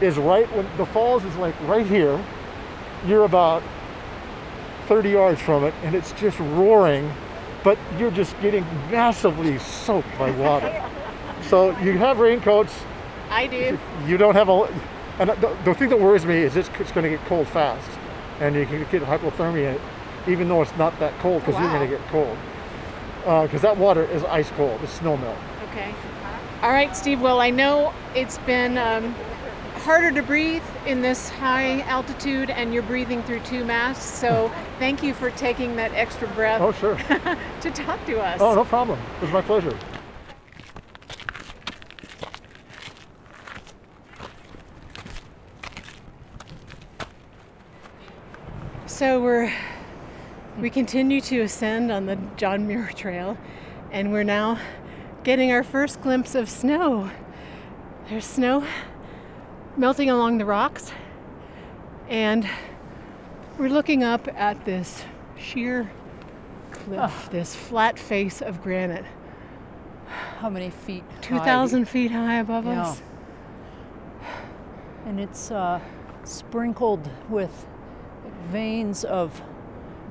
is 0.00 0.16
right 0.16 0.50
when 0.54 0.66
the 0.76 0.86
falls 0.86 1.24
is 1.24 1.36
like 1.36 1.54
right 1.62 1.86
here. 1.86 2.22
You're 3.06 3.24
about 3.24 3.62
30 4.86 5.10
yards 5.10 5.40
from 5.40 5.64
it 5.64 5.74
and 5.82 5.94
it's 5.94 6.12
just 6.12 6.38
roaring, 6.38 7.12
but 7.64 7.78
you're 7.98 8.10
just 8.10 8.40
getting 8.40 8.64
massively 8.90 9.58
soaked 9.58 10.16
by 10.18 10.30
water. 10.32 10.84
so 11.48 11.76
you 11.80 11.98
have 11.98 12.18
raincoats, 12.18 12.74
I 13.30 13.46
do. 13.46 13.78
you 14.06 14.16
don't 14.16 14.34
have 14.34 14.48
a. 14.48 14.68
And 15.18 15.30
the, 15.30 15.56
the 15.64 15.74
thing 15.74 15.88
that 15.88 15.98
worries 15.98 16.24
me 16.24 16.36
is 16.36 16.56
it's, 16.56 16.70
it's 16.78 16.92
going 16.92 17.02
to 17.02 17.10
get 17.10 17.24
cold 17.26 17.48
fast 17.48 17.90
and 18.40 18.54
you 18.54 18.66
can 18.66 18.78
get 18.90 19.02
hypothermia 19.02 19.80
even 20.28 20.48
though 20.48 20.62
it's 20.62 20.76
not 20.76 20.98
that 21.00 21.16
cold 21.18 21.44
because 21.44 21.58
you're 21.60 21.70
going 21.70 21.88
to 21.88 21.96
get 21.96 22.06
cold. 22.08 22.36
Because 23.20 23.62
that 23.62 23.76
water 23.76 24.04
is 24.04 24.24
ice 24.24 24.50
cold, 24.50 24.80
it's 24.82 24.92
snow 24.94 25.16
melt. 25.16 25.36
Okay. 25.70 25.94
All 26.62 26.70
right, 26.70 26.96
Steve. 26.96 27.20
Well, 27.20 27.40
I 27.40 27.50
know 27.50 27.92
it's 28.14 28.38
been 28.38 28.78
um, 28.78 29.14
harder 29.76 30.10
to 30.12 30.22
breathe 30.22 30.62
in 30.86 31.02
this 31.02 31.28
high 31.28 31.82
altitude, 31.82 32.50
and 32.50 32.72
you're 32.72 32.82
breathing 32.82 33.22
through 33.22 33.40
two 33.40 33.64
masks. 33.64 34.04
So 34.04 34.52
thank 34.78 35.02
you 35.02 35.14
for 35.14 35.30
taking 35.30 35.76
that 35.76 35.92
extra 35.94 36.28
breath 36.28 36.60
Oh, 36.60 36.72
sure. 36.72 36.96
to 37.60 37.70
talk 37.70 38.04
to 38.06 38.20
us. 38.20 38.40
Oh, 38.40 38.54
no 38.54 38.64
problem. 38.64 38.98
It 39.16 39.22
was 39.22 39.32
my 39.32 39.42
pleasure. 39.42 39.76
So 48.98 49.22
we're 49.22 49.52
We 50.58 50.70
continue 50.70 51.20
to 51.20 51.42
ascend 51.42 51.92
on 51.92 52.06
the 52.06 52.18
John 52.36 52.66
Muir 52.66 52.90
Trail, 52.96 53.38
and 53.92 54.10
we're 54.10 54.24
now 54.24 54.58
getting 55.22 55.52
our 55.52 55.62
first 55.62 56.02
glimpse 56.02 56.34
of 56.34 56.50
snow. 56.50 57.08
There's 58.08 58.24
snow 58.24 58.64
melting 59.76 60.10
along 60.10 60.38
the 60.38 60.44
rocks, 60.44 60.90
and 62.08 62.44
we're 63.56 63.68
looking 63.68 64.02
up 64.02 64.26
at 64.34 64.64
this 64.64 65.04
sheer 65.38 65.88
cliff, 66.72 67.28
this 67.30 67.54
flat 67.54 68.00
face 68.00 68.42
of 68.42 68.60
granite, 68.64 69.04
How 70.40 70.50
many 70.50 70.70
feet? 70.70 71.04
2,000 71.20 71.84
feet 71.84 72.10
high 72.10 72.40
above 72.40 72.66
Yeah. 72.66 72.82
us. 72.82 73.02
And 75.06 75.20
it's 75.20 75.52
uh, 75.52 75.78
sprinkled 76.24 77.08
with 77.28 77.64
veins 78.50 79.04
of 79.04 79.42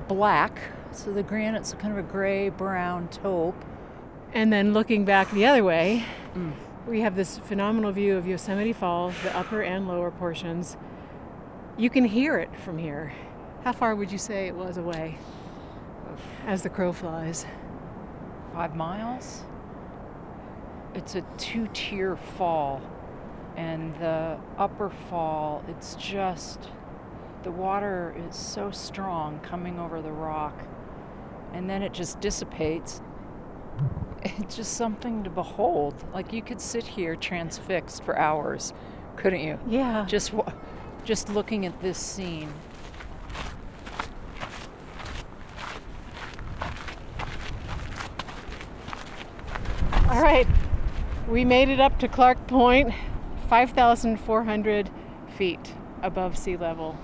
black. 0.08 0.60
So 0.92 1.12
the 1.12 1.22
granite's 1.22 1.74
kind 1.74 1.92
of 1.92 1.98
a 1.98 2.08
gray 2.08 2.48
brown 2.48 3.08
taupe. 3.08 3.64
And 4.32 4.52
then 4.52 4.72
looking 4.72 5.04
back 5.04 5.30
the 5.30 5.46
other 5.46 5.64
way, 5.64 6.04
mm. 6.34 6.52
we 6.86 7.00
have 7.00 7.16
this 7.16 7.38
phenomenal 7.38 7.92
view 7.92 8.16
of 8.16 8.26
Yosemite 8.26 8.72
Falls, 8.72 9.14
the 9.22 9.36
upper 9.36 9.62
and 9.62 9.88
lower 9.88 10.10
portions. 10.10 10.76
You 11.76 11.90
can 11.90 12.04
hear 12.04 12.38
it 12.38 12.50
from 12.64 12.78
here. 12.78 13.12
How 13.64 13.72
far 13.72 13.94
would 13.94 14.10
you 14.10 14.18
say 14.18 14.46
it 14.46 14.54
was 14.54 14.76
away 14.76 15.18
as 16.46 16.62
the 16.62 16.68
crow 16.68 16.92
flies? 16.92 17.46
Five 18.52 18.74
miles. 18.74 19.42
It's 20.94 21.14
a 21.14 21.22
two 21.36 21.68
tier 21.72 22.16
fall. 22.16 22.80
And 23.56 23.94
the 23.96 24.38
upper 24.56 24.90
fall, 24.90 25.64
it's 25.68 25.96
just, 25.96 26.68
the 27.48 27.52
water 27.52 28.14
is 28.28 28.36
so 28.36 28.70
strong 28.70 29.40
coming 29.40 29.78
over 29.78 30.02
the 30.02 30.12
rock. 30.12 30.68
And 31.54 31.70
then 31.70 31.82
it 31.82 31.94
just 31.94 32.20
dissipates. 32.20 33.00
It's 34.22 34.54
just 34.54 34.74
something 34.74 35.24
to 35.24 35.30
behold. 35.30 35.94
Like 36.12 36.30
you 36.34 36.42
could 36.42 36.60
sit 36.60 36.84
here 36.84 37.16
transfixed 37.16 38.04
for 38.04 38.18
hours, 38.18 38.74
couldn't 39.16 39.40
you? 39.40 39.58
Yeah. 39.66 40.04
Just, 40.06 40.34
just 41.04 41.30
looking 41.30 41.64
at 41.64 41.80
this 41.80 41.96
scene. 41.96 42.52
All 50.10 50.20
right. 50.20 50.46
We 51.26 51.46
made 51.46 51.70
it 51.70 51.80
up 51.80 51.98
to 52.00 52.08
Clark 52.08 52.46
Point, 52.46 52.92
5,400 53.48 54.90
feet 55.38 55.74
above 56.02 56.36
sea 56.36 56.58
level. 56.58 56.98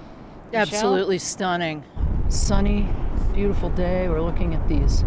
Michelle? 0.54 0.78
Absolutely 0.78 1.18
stunning. 1.18 1.84
Sunny, 2.28 2.88
beautiful 3.34 3.68
day. 3.70 4.08
We're 4.08 4.22
looking 4.22 4.54
at 4.54 4.68
these 4.68 5.04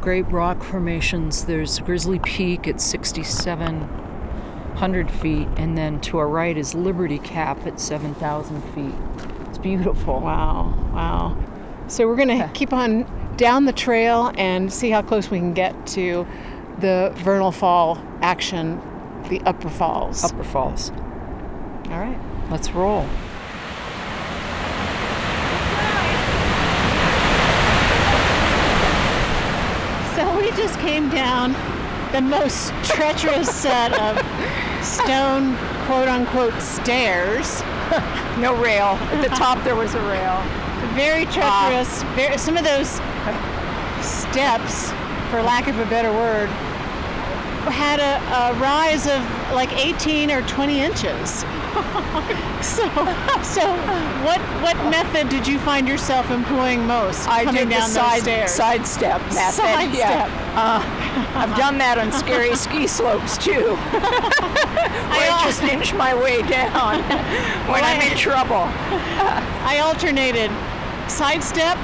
great 0.00 0.26
rock 0.30 0.60
formations. 0.62 1.44
There's 1.44 1.78
Grizzly 1.78 2.18
Peak 2.18 2.66
at 2.68 2.80
6,700 2.80 5.10
feet, 5.10 5.48
and 5.56 5.78
then 5.78 6.00
to 6.02 6.18
our 6.18 6.28
right 6.28 6.56
is 6.56 6.74
Liberty 6.74 7.18
Cap 7.18 7.66
at 7.66 7.80
7,000 7.80 8.62
feet. 8.74 8.94
It's 9.48 9.58
beautiful. 9.58 10.20
Wow, 10.20 10.74
wow. 10.92 11.36
So 11.86 12.08
we're 12.08 12.16
going 12.16 12.38
to 12.38 12.48
keep 12.54 12.72
on 12.72 13.06
down 13.36 13.64
the 13.64 13.72
trail 13.72 14.32
and 14.36 14.72
see 14.72 14.90
how 14.90 15.02
close 15.02 15.30
we 15.30 15.38
can 15.38 15.54
get 15.54 15.86
to 15.88 16.26
the 16.78 17.12
vernal 17.16 17.52
fall 17.52 17.98
action, 18.20 18.80
the 19.28 19.40
upper 19.42 19.70
falls. 19.70 20.24
Upper 20.24 20.44
Falls. 20.44 20.90
All 20.90 22.00
right. 22.00 22.18
Let's 22.50 22.70
roll. 22.72 23.06
So 30.14 30.38
we 30.38 30.50
just 30.52 30.73
came 30.84 31.08
down 31.08 31.52
the 32.12 32.20
most 32.20 32.68
treacherous 32.84 33.48
set 33.48 33.90
of 33.94 34.18
stone, 34.84 35.56
quote 35.86 36.08
unquote, 36.08 36.60
stairs. 36.60 37.62
No 38.34 38.52
rail. 38.60 38.98
At 39.12 39.22
the 39.22 39.28
top, 39.36 39.62
there 39.62 39.76
was 39.76 39.94
a 39.94 40.00
rail. 40.08 40.42
Very 40.94 41.24
ah. 41.24 41.68
treacherous. 41.70 42.02
Very, 42.16 42.36
some 42.36 42.56
of 42.56 42.64
those 42.64 42.90
steps, 44.04 44.90
for 45.30 45.40
lack 45.40 45.68
of 45.68 45.78
a 45.78 45.86
better 45.86 46.10
word, 46.10 46.48
had 47.70 48.00
a, 48.00 48.56
a 48.56 48.60
rise 48.60 49.06
of 49.06 49.22
like 49.54 49.72
18 49.72 50.32
or 50.32 50.42
20 50.48 50.80
inches. 50.80 51.44
So, 52.62 52.86
so 53.42 53.66
what 54.24 54.40
what 54.62 54.76
method 54.90 55.28
did 55.28 55.46
you 55.46 55.58
find 55.58 55.88
yourself 55.88 56.30
employing 56.30 56.86
most? 56.86 57.28
I 57.28 57.44
coming 57.44 57.62
did 57.62 57.68
the 57.68 57.72
down 57.74 57.80
those 57.82 57.92
side, 57.92 58.22
stairs? 58.22 58.50
sidestep 58.52 59.20
method. 59.22 59.54
Sidestep. 59.54 59.94
Yeah. 59.98 60.52
Uh, 60.54 61.38
I've 61.38 61.56
done 61.56 61.78
that 61.78 61.98
on 61.98 62.12
scary 62.12 62.54
ski 62.66 62.86
slopes 62.86 63.36
too. 63.36 63.76
I 63.78 65.40
just 65.44 65.62
inch 65.62 65.94
my 65.94 66.14
way 66.14 66.42
down 66.42 67.02
when 67.68 67.82
I'm 67.84 68.00
in 68.00 68.16
trouble. 68.16 68.66
I 69.66 69.80
alternated 69.84 70.50
sidestep, 71.10 71.76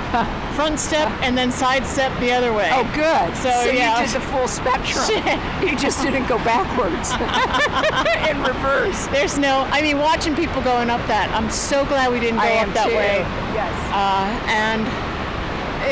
front 0.60 0.78
step, 0.78 1.08
and 1.22 1.38
then 1.38 1.50
side 1.50 1.86
step 1.86 2.12
the 2.20 2.30
other 2.30 2.52
way. 2.52 2.68
Oh, 2.70 2.84
good. 2.92 3.34
So, 3.36 3.48
So, 3.64 3.70
yeah. 3.70 3.98
you 3.98 4.04
did 4.06 4.14
the 4.14 4.20
full 4.28 4.46
spectrum. 4.46 5.08
you 5.66 5.74
just 5.74 6.02
didn't 6.02 6.26
go 6.28 6.36
backwards 6.44 7.08
in 8.28 8.36
reverse. 8.44 9.06
There's 9.06 9.38
no, 9.38 9.64
I 9.72 9.80
mean, 9.80 9.96
watching 9.98 10.36
people 10.36 10.60
going 10.60 10.90
up 10.90 11.00
that, 11.08 11.30
I'm 11.32 11.48
so 11.48 11.86
glad 11.86 12.12
we 12.12 12.20
didn't 12.20 12.36
go 12.36 12.42
I 12.44 12.60
up 12.60 12.68
am 12.68 12.74
that 12.74 12.88
too. 12.90 12.94
way. 12.96 13.24
Yes. 13.56 13.72
Uh, 13.88 14.28
and, 14.52 14.84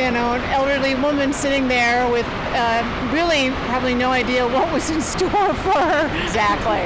you 0.05 0.11
know, 0.13 0.35
an 0.37 0.45
elderly 0.53 0.95
woman 0.97 1.33
sitting 1.33 1.67
there 1.67 2.05
with 2.13 2.27
uh, 2.53 2.85
really 3.11 3.49
probably 3.73 3.95
no 3.95 4.11
idea 4.13 4.47
what 4.47 4.71
was 4.71 4.91
in 4.91 5.01
store 5.01 5.55
for 5.65 5.81
her. 5.81 6.13
Exactly. 6.29 6.85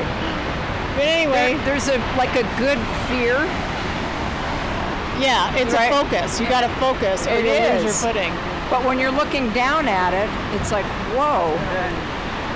But 0.95 1.03
anyway, 1.11 1.55
There- 1.59 1.75
there's 1.75 1.89
a 1.89 1.99
like 2.17 2.37
a 2.39 2.47
good 2.63 2.79
fear. 3.11 3.43
Yeah, 5.23 5.55
it's 5.57 5.73
Right. 5.75 5.91
a 5.91 5.95
focus. 5.95 6.41
You 6.41 6.49
got 6.49 6.63
to 6.63 6.69
focus 6.81 7.27
or 7.27 7.39
It 7.39 7.47
you'll 7.47 7.75
lose 7.75 7.85
your 7.85 7.93
footing. 8.13 8.33
But 8.71 8.85
when 8.85 8.99
you're 8.99 9.13
looking 9.13 9.51
down 9.53 9.87
at 9.89 10.13
it, 10.13 10.29
it's 10.59 10.73
like, 10.73 10.85
whoa. 11.15 11.57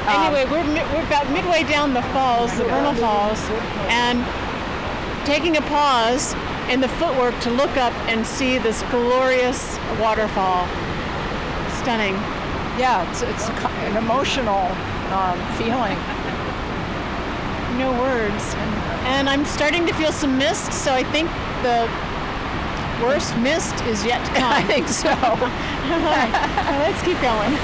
Anyway, 0.09 0.45
we're, 0.45 0.65
we're 0.95 1.07
about 1.07 1.29
midway 1.31 1.65
down 1.65 1.93
the 1.93 2.03
falls, 2.15 2.57
the 2.57 2.65
vernal 2.65 2.95
falls, 2.95 3.41
and 3.91 4.25
taking 5.27 5.57
a 5.57 5.63
pause 5.63 6.35
in 6.71 6.81
the 6.81 6.89
footwork 6.89 7.39
to 7.41 7.51
look 7.51 7.77
up 7.77 7.93
and 8.09 8.25
see 8.27 8.59
this 8.59 8.83
glorious 8.91 9.79
waterfall. 10.01 10.67
Stunning. 11.83 12.15
Yeah, 12.79 13.09
it's, 13.11 13.23
it's 13.23 13.49
an 13.49 13.97
emotional 13.97 14.67
um, 15.11 15.39
feeling. 15.59 15.99
No 17.79 17.91
words. 18.01 18.55
And 19.11 19.29
I'm 19.29 19.45
starting 19.45 19.87
to 19.87 19.93
feel 19.95 20.13
some 20.13 20.39
mist, 20.39 20.73
so 20.73 20.93
I 20.93 21.03
think 21.05 21.29
the 21.63 21.89
worst 23.03 23.37
mist 23.39 23.75
is 23.85 24.05
yet 24.05 24.25
to 24.27 24.33
come. 24.33 24.53
I 24.53 24.63
think 24.63 24.89
so. 24.89 25.11
All 25.13 25.17
right, 25.17 26.31
now 26.31 26.79
let's 26.81 27.03
keep 27.03 27.21
going. 27.21 27.57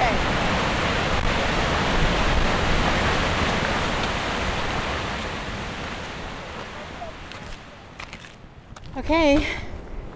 Okay, 8.95 9.45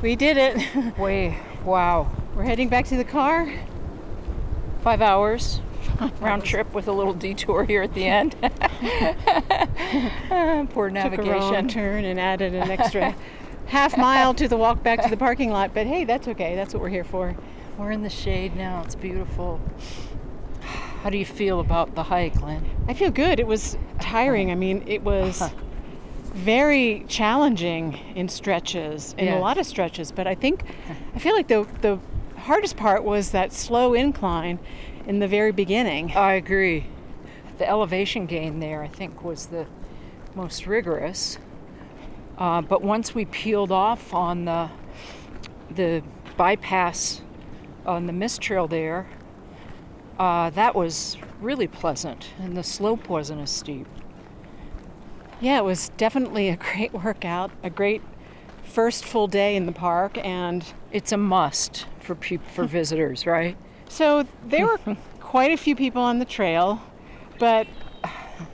we 0.02 0.16
did 0.16 0.38
it. 0.38 0.98
Way, 0.98 1.40
wow. 1.66 2.12
We're 2.36 2.44
heading 2.44 2.70
back 2.70 2.86
to 2.86 2.96
the 2.96 3.04
car. 3.04 3.52
Five 4.84 5.02
hours 5.02 5.62
round 6.20 6.44
trip 6.44 6.72
with 6.74 6.88
a 6.88 6.92
little 6.92 7.14
detour 7.14 7.64
here 7.64 7.82
at 7.82 7.94
the 7.96 8.06
end. 8.06 8.36
Uh, 10.30 10.66
poor 10.70 10.90
Took 10.90 11.18
a 11.18 11.22
wrong 11.24 11.52
navigation. 11.52 11.68
turn 11.68 12.06
and 12.06 12.20
added 12.20 12.54
an 12.54 12.70
extra 12.70 13.16
half 13.68 13.98
mile 13.98 14.34
to 14.34 14.48
the 14.48 14.58
walk 14.58 14.84
back 14.84 15.02
to 15.04 15.10
the 15.10 15.18
parking 15.18 15.52
lot. 15.52 15.74
But 15.74 15.88
hey, 15.88 16.04
that's 16.04 16.28
okay. 16.28 16.56
That's 16.56 16.74
what 16.74 16.82
we're 16.82 16.90
here 16.90 17.04
for. 17.04 17.36
We're 17.78 17.92
in 17.92 18.02
the 18.02 18.10
shade 18.10 18.56
now. 18.56 18.82
It's 18.84 18.96
beautiful. 18.96 19.62
How 21.04 21.10
do 21.10 21.18
you 21.18 21.26
feel 21.26 21.60
about 21.60 21.96
the 21.96 22.04
hike, 22.04 22.42
Lynn? 22.42 22.66
I 22.88 22.94
feel 22.94 23.12
good. 23.12 23.40
It 23.40 23.48
was 23.48 23.78
tiring. 24.00 24.50
I 24.50 24.54
uh-huh. 24.54 24.60
mean, 24.60 24.84
it 24.88 25.04
was 25.04 25.42
uh-huh. 25.42 25.56
very 26.34 27.06
challenging 27.08 27.94
in 28.16 28.30
stretches, 28.30 29.14
in 29.18 29.26
Yeah. 29.26 29.38
a 29.38 29.40
lot 29.40 29.58
of 29.58 29.66
stretches. 29.66 30.12
But 30.12 30.28
I 30.28 30.36
think 30.36 30.64
I 31.16 31.20
feel 31.20 31.36
like 31.36 31.48
the 31.48 31.68
the 31.82 32.00
hardest 32.38 32.78
part 32.78 33.04
was 33.04 33.32
that 33.32 33.52
slow 33.54 33.94
incline 33.94 34.60
in 35.06 35.20
the 35.20 35.28
very 35.28 35.52
beginning. 35.52 36.14
I 36.14 36.34
agree. 36.34 36.88
The 37.58 37.68
elevation 37.68 38.26
gain 38.26 38.60
there, 38.60 38.84
I 38.84 38.88
think, 38.88 39.24
was 39.24 39.48
the 39.48 39.66
most 40.36 40.68
rigorous. 40.68 41.38
Uh, 42.38 42.62
but 42.62 42.82
once 42.82 43.16
we 43.16 43.26
peeled 43.26 43.72
off 43.72 44.14
on 44.14 44.46
the 44.46 44.70
the 45.70 46.02
bypass 46.38 47.22
on 47.86 48.06
the 48.06 48.14
mist 48.14 48.42
trail 48.42 48.68
there, 48.68 49.08
uh, 50.20 50.50
that 50.52 50.76
was 50.76 51.18
really 51.42 51.68
pleasant, 51.68 52.30
and 52.40 52.56
the 52.56 52.64
slope 52.64 53.10
wasn't 53.10 53.42
as 53.42 53.50
steep. 53.50 53.88
Yeah, 55.40 55.60
it 55.60 55.64
was 55.64 55.90
definitely 55.98 56.50
a 56.50 56.56
great 56.74 56.94
workout, 56.94 57.52
a 57.64 57.70
great 57.70 58.02
first 58.64 59.06
full 59.06 59.28
day 59.28 59.56
in 59.56 59.66
the 59.66 59.72
park, 59.72 60.18
and 60.24 60.64
It's 60.92 61.12
a 61.12 61.18
must 61.18 61.86
for 62.00 62.16
peop 62.16 62.42
for 62.54 62.66
visitors, 62.80 63.26
right? 63.26 63.58
so 63.90 64.26
there 64.46 64.66
were 64.66 64.80
quite 65.20 65.52
a 65.52 65.58
few 65.58 65.76
people 65.76 66.02
on 66.02 66.20
the 66.20 66.26
trail, 66.26 66.82
but 67.40 67.68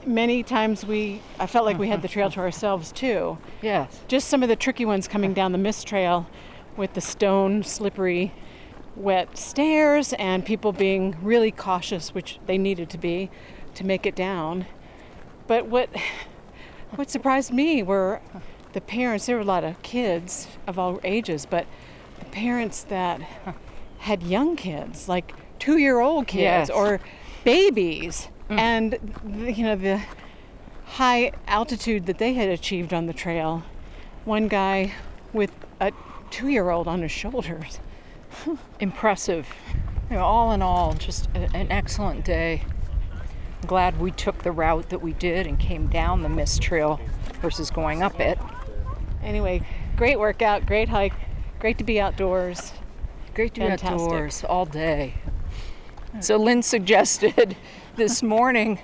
many 0.06 0.42
times 0.42 0.84
we 0.84 1.20
I 1.38 1.46
felt 1.46 1.64
like 1.66 1.78
we 1.78 1.88
had 1.88 2.02
the 2.02 2.08
trail 2.08 2.30
to 2.30 2.40
ourselves 2.46 2.92
too. 2.92 3.38
Yes. 3.62 4.00
Just 4.08 4.28
some 4.28 4.42
of 4.42 4.48
the 4.48 4.56
tricky 4.56 4.84
ones 4.84 5.08
coming 5.08 5.32
down 5.34 5.52
the 5.52 5.58
mist 5.58 5.86
trail 5.86 6.26
with 6.76 6.94
the 6.94 7.00
stone, 7.00 7.62
slippery, 7.62 8.32
wet 8.96 9.36
stairs, 9.38 10.12
and 10.14 10.44
people 10.44 10.72
being 10.72 11.16
really 11.22 11.50
cautious, 11.50 12.14
which 12.14 12.38
they 12.46 12.58
needed 12.58 12.90
to 12.90 12.98
be, 12.98 13.30
to 13.74 13.84
make 13.84 14.06
it 14.06 14.14
down. 14.16 14.66
But 15.46 15.66
what 15.66 15.88
what 16.96 17.10
surprised 17.10 17.52
me 17.52 17.82
were 17.82 18.20
the 18.72 18.80
parents. 18.80 19.26
There 19.26 19.36
were 19.36 19.42
a 19.42 19.44
lot 19.44 19.64
of 19.64 19.80
kids 19.82 20.48
of 20.66 20.78
all 20.78 21.00
ages, 21.04 21.46
but 21.46 21.66
the 22.18 22.24
parents 22.26 22.82
that 22.84 23.20
had 23.98 24.22
young 24.22 24.56
kids, 24.56 25.08
like 25.08 25.32
two-year-old 25.58 26.26
kids 26.26 26.68
Yes. 26.68 26.70
or 26.70 27.00
babies, 27.44 28.28
Mm. 28.50 28.58
and 28.58 28.98
the- 29.24 29.52
you 29.52 29.64
know 29.64 29.76
the 29.76 30.00
high 30.84 31.32
altitude 31.48 32.06
that 32.06 32.18
they 32.18 32.34
had 32.34 32.48
achieved 32.48 32.92
on 32.92 33.06
the 33.06 33.12
trail. 33.12 33.62
One 34.24 34.48
guy 34.48 34.92
with 35.32 35.50
a 35.80 35.92
two-year-old 36.30 36.86
on 36.88 37.02
his 37.02 37.10
shoulders. 37.10 37.78
Impressive. 38.80 39.48
You 40.10 40.16
know, 40.16 40.24
all 40.24 40.52
in 40.52 40.62
all, 40.62 40.92
just 40.94 41.28
a- 41.34 41.56
an 41.56 41.70
excellent 41.70 42.24
day. 42.24 42.62
I'm 43.62 43.68
glad 43.68 43.98
we 43.98 44.10
took 44.10 44.42
the 44.42 44.52
route 44.52 44.90
that 44.90 45.00
we 45.00 45.14
did 45.14 45.46
and 45.46 45.58
came 45.58 45.86
down 45.86 46.22
the 46.22 46.28
mist 46.28 46.60
trail 46.60 47.00
versus 47.40 47.70
going 47.70 48.02
up 48.02 48.20
it. 48.20 48.38
Anyway, 49.22 49.62
great 49.96 50.18
workout, 50.18 50.66
great 50.66 50.90
hike, 50.90 51.14
great 51.60 51.78
to 51.78 51.84
be 51.84 51.98
outdoors. 52.00 52.72
Great 53.34 53.54
to 53.54 53.60
be 53.60 53.66
Fantastic. 53.66 54.00
outdoors 54.00 54.44
all 54.44 54.66
day. 54.66 55.14
So 56.20 56.36
Lynn 56.36 56.62
suggested 56.62 57.56
this 57.96 58.22
morning 58.22 58.78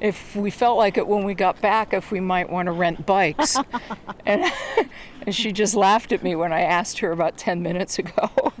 if 0.00 0.34
we 0.34 0.50
felt 0.50 0.78
like 0.78 0.96
it 0.96 1.06
when 1.06 1.24
we 1.24 1.32
got 1.32 1.60
back, 1.60 1.94
if 1.94 2.10
we 2.10 2.18
might 2.18 2.50
want 2.50 2.66
to 2.66 2.72
rent 2.72 3.06
bikes. 3.06 3.56
and, 4.26 4.52
and 5.22 5.34
she 5.34 5.52
just 5.52 5.74
laughed 5.74 6.10
at 6.10 6.24
me 6.24 6.34
when 6.34 6.52
I 6.52 6.62
asked 6.62 6.98
her 6.98 7.12
about 7.12 7.38
10 7.38 7.62
minutes 7.62 7.98
ago. 8.00 8.52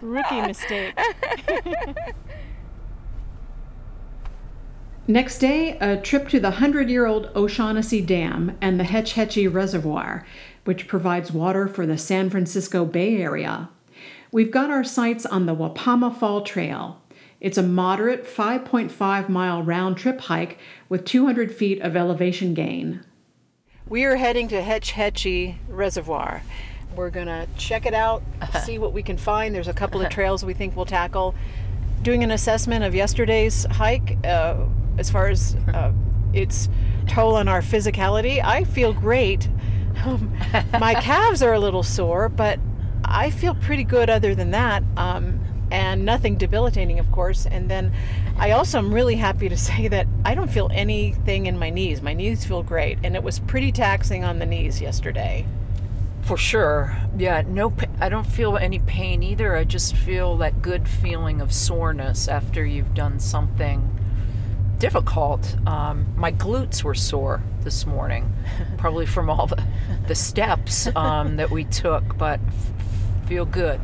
Rookie 0.00 0.40
mistake. 0.40 0.94
Next 5.08 5.38
day, 5.38 5.78
a 5.78 5.96
trip 5.96 6.28
to 6.30 6.40
the 6.40 6.50
100 6.50 6.90
year 6.90 7.06
old 7.06 7.30
O'Shaughnessy 7.36 8.00
Dam 8.00 8.58
and 8.60 8.80
the 8.80 8.84
Hetch 8.84 9.12
Hetchy 9.12 9.46
Reservoir, 9.46 10.26
which 10.64 10.88
provides 10.88 11.30
water 11.30 11.68
for 11.68 11.86
the 11.86 11.96
San 11.96 12.28
Francisco 12.28 12.84
Bay 12.84 13.22
Area. 13.22 13.68
We've 14.32 14.50
got 14.50 14.68
our 14.68 14.82
sights 14.82 15.24
on 15.24 15.46
the 15.46 15.54
Wapama 15.54 16.14
Fall 16.14 16.42
Trail. 16.42 17.00
It's 17.40 17.58
a 17.58 17.62
moderate 17.62 18.24
5.5 18.24 19.28
mile 19.28 19.62
round 19.62 19.96
trip 19.96 20.20
hike 20.22 20.58
with 20.88 21.04
200 21.04 21.54
feet 21.54 21.80
of 21.82 21.96
elevation 21.96 22.54
gain. 22.54 23.04
We 23.88 24.04
are 24.04 24.16
heading 24.16 24.48
to 24.48 24.62
Hetch 24.62 24.92
Hetchy 24.92 25.58
Reservoir. 25.68 26.42
We're 26.96 27.10
gonna 27.10 27.46
check 27.56 27.84
it 27.86 27.94
out, 27.94 28.22
see 28.64 28.78
what 28.78 28.92
we 28.92 29.02
can 29.02 29.16
find. 29.18 29.54
There's 29.54 29.68
a 29.68 29.74
couple 29.74 30.00
of 30.00 30.08
trails 30.10 30.44
we 30.44 30.54
think 30.54 30.74
we'll 30.74 30.86
tackle. 30.86 31.34
Doing 32.02 32.24
an 32.24 32.30
assessment 32.30 32.84
of 32.84 32.94
yesterday's 32.94 33.64
hike 33.66 34.16
uh, 34.24 34.64
as 34.98 35.10
far 35.10 35.28
as 35.28 35.56
uh, 35.74 35.92
its 36.32 36.68
toll 37.06 37.36
on 37.36 37.48
our 37.48 37.60
physicality. 37.60 38.42
I 38.42 38.64
feel 38.64 38.92
great. 38.92 39.48
Um, 40.04 40.32
my 40.80 40.94
calves 41.00 41.42
are 41.42 41.52
a 41.52 41.60
little 41.60 41.82
sore, 41.82 42.28
but 42.28 42.58
I 43.04 43.30
feel 43.30 43.54
pretty 43.54 43.84
good 43.84 44.10
other 44.10 44.34
than 44.34 44.50
that. 44.52 44.82
Um, 44.96 45.40
and 45.70 46.04
nothing 46.04 46.36
debilitating, 46.36 46.98
of 46.98 47.10
course. 47.10 47.46
And 47.46 47.70
then 47.70 47.92
I 48.38 48.52
also 48.52 48.78
am 48.78 48.92
really 48.92 49.16
happy 49.16 49.48
to 49.48 49.56
say 49.68 49.88
that 49.88 50.06
I 50.24 50.34
don't 50.34 50.50
feel 50.50 50.70
anything 50.72 51.46
in 51.46 51.58
my 51.58 51.70
knees. 51.70 52.02
My 52.02 52.12
knees 52.14 52.44
feel 52.44 52.62
great, 52.62 52.98
and 53.02 53.14
it 53.14 53.22
was 53.22 53.38
pretty 53.38 53.72
taxing 53.72 54.24
on 54.24 54.38
the 54.38 54.46
knees 54.46 54.80
yesterday. 54.80 55.46
For 56.22 56.36
sure. 56.36 56.96
Yeah, 57.16 57.44
no 57.46 57.72
I 58.00 58.08
don't 58.08 58.26
feel 58.26 58.56
any 58.56 58.80
pain 58.80 59.22
either. 59.22 59.54
I 59.54 59.62
just 59.62 59.94
feel 59.94 60.36
that 60.38 60.60
good 60.60 60.88
feeling 60.88 61.40
of 61.40 61.52
soreness 61.52 62.26
after 62.26 62.66
you've 62.66 62.94
done 62.94 63.20
something 63.20 63.96
difficult. 64.78 65.56
Um, 65.66 66.06
my 66.16 66.32
glutes 66.32 66.82
were 66.82 66.94
sore 66.94 67.42
this 67.62 67.86
morning, 67.86 68.32
probably 68.78 69.06
from 69.06 69.30
all 69.30 69.46
the, 69.46 69.62
the 70.08 70.14
steps 70.14 70.88
um, 70.96 71.36
that 71.36 71.50
we 71.50 71.64
took, 71.64 72.18
but 72.18 72.40
f- 72.46 73.28
feel 73.28 73.44
good. 73.44 73.80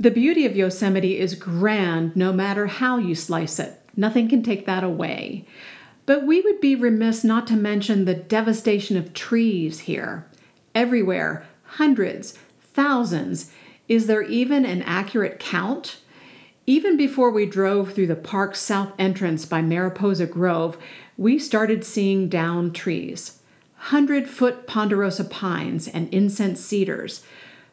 The 0.00 0.10
beauty 0.10 0.46
of 0.46 0.56
Yosemite 0.56 1.18
is 1.18 1.34
grand 1.34 2.16
no 2.16 2.32
matter 2.32 2.68
how 2.68 2.96
you 2.96 3.14
slice 3.14 3.58
it. 3.58 3.78
Nothing 3.94 4.30
can 4.30 4.42
take 4.42 4.64
that 4.64 4.82
away. 4.82 5.44
But 6.06 6.24
we 6.24 6.40
would 6.40 6.58
be 6.58 6.74
remiss 6.74 7.22
not 7.22 7.46
to 7.48 7.54
mention 7.54 8.06
the 8.06 8.14
devastation 8.14 8.96
of 8.96 9.12
trees 9.12 9.80
here. 9.80 10.24
Everywhere, 10.74 11.46
hundreds, 11.64 12.38
thousands. 12.72 13.52
Is 13.88 14.06
there 14.06 14.22
even 14.22 14.64
an 14.64 14.80
accurate 14.84 15.38
count? 15.38 15.98
Even 16.66 16.96
before 16.96 17.30
we 17.30 17.44
drove 17.44 17.92
through 17.92 18.06
the 18.06 18.16
park's 18.16 18.60
south 18.60 18.94
entrance 18.98 19.44
by 19.44 19.60
Mariposa 19.60 20.24
Grove, 20.24 20.78
we 21.18 21.38
started 21.38 21.84
seeing 21.84 22.30
downed 22.30 22.74
trees. 22.74 23.42
Hundred 23.74 24.30
foot 24.30 24.66
ponderosa 24.66 25.24
pines 25.24 25.86
and 25.86 26.08
incense 26.08 26.60
cedars, 26.60 27.22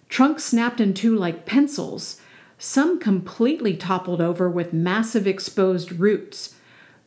trunks 0.10 0.44
snapped 0.44 0.80
in 0.80 0.94
two 0.94 1.16
like 1.16 1.46
pencils, 1.46 2.22
some 2.58 3.00
completely 3.00 3.76
toppled 3.76 4.22
over 4.22 4.50
with 4.50 4.74
massive 4.74 5.28
exposed 5.28 5.92
roots. 5.94 6.56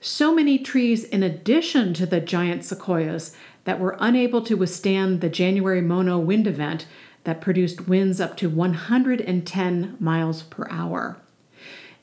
So 0.01 0.35
many 0.35 0.59
trees, 0.59 1.05
in 1.05 1.23
addition 1.23 1.93
to 1.95 2.07
the 2.07 2.21
giant 2.21 2.65
sequoias, 2.65 3.37
that 3.65 3.81
were 3.81 3.97
unable 4.01 4.43
to 4.43 4.57
withstand 4.57 5.21
the 5.21 5.29
January 5.29 5.83
Mono 5.83 6.19
wind 6.19 6.47
event 6.47 6.87
that 7.25 7.41
produced 7.41 7.87
winds 7.89 8.21
up 8.21 8.37
to 8.39 8.49
110 8.49 9.97
miles 10.01 10.43
per 10.45 10.67
hour. 10.71 11.19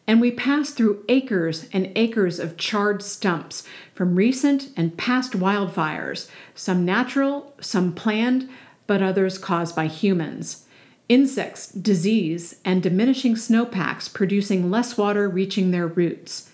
And 0.06 0.22
we 0.22 0.32
passed 0.32 0.78
through 0.78 1.04
acres 1.10 1.68
and 1.74 1.92
acres 1.96 2.40
of 2.40 2.56
charred 2.56 3.02
stumps 3.02 3.64
from 3.94 4.16
recent 4.16 4.70
and 4.78 4.98
past 4.98 5.34
wildfires, 5.34 6.30
some 6.56 6.86
natural, 6.86 7.54
some 7.60 7.94
planned, 7.94 8.50
but 8.86 9.02
others 9.02 9.38
caused 9.38 9.76
by 9.76 9.88
humans. 9.88 10.67
Insects, 11.10 11.68
disease, 11.72 12.60
and 12.66 12.84
diminishing 12.84 13.36
snowpacks 13.38 14.10
producing 14.10 14.70
less 14.70 14.98
water 14.98 15.30
reaching 15.30 15.72
their 15.72 15.88
roots. 15.88 16.52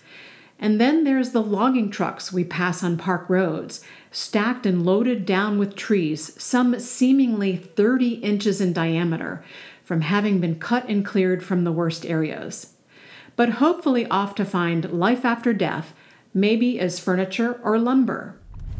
And 0.60 0.80
then 0.80 1.02
there's 1.02 1.30
the 1.30 1.42
logging 1.42 1.90
trucks 1.90 2.32
we 2.32 2.44
pass 2.44 2.84
on 2.84 2.96
park 2.96 3.28
roads, 3.28 3.84
stacked 4.12 4.64
and 4.64 4.86
loaded 4.86 5.26
down 5.26 5.58
with 5.58 5.74
trees, 5.74 6.40
some 6.40 6.78
seemingly 6.78 7.56
30 7.56 8.14
inches 8.14 8.60
in 8.60 8.72
diameter, 8.72 9.44
from 9.82 10.02
having 10.02 10.40
been 10.40 10.58
cut 10.58 10.88
and 10.88 11.04
cleared 11.04 11.44
from 11.44 11.64
the 11.64 11.72
worst 11.72 12.06
areas. 12.06 12.74
But 13.34 13.50
hopefully 13.50 14.06
off 14.06 14.36
to 14.36 14.44
find 14.44 14.92
life 14.92 15.24
after 15.24 15.52
death, 15.52 15.92
maybe 16.32 16.78
as 16.78 17.00
furniture 17.00 17.60
or 17.64 17.78
lumber. 17.78 18.36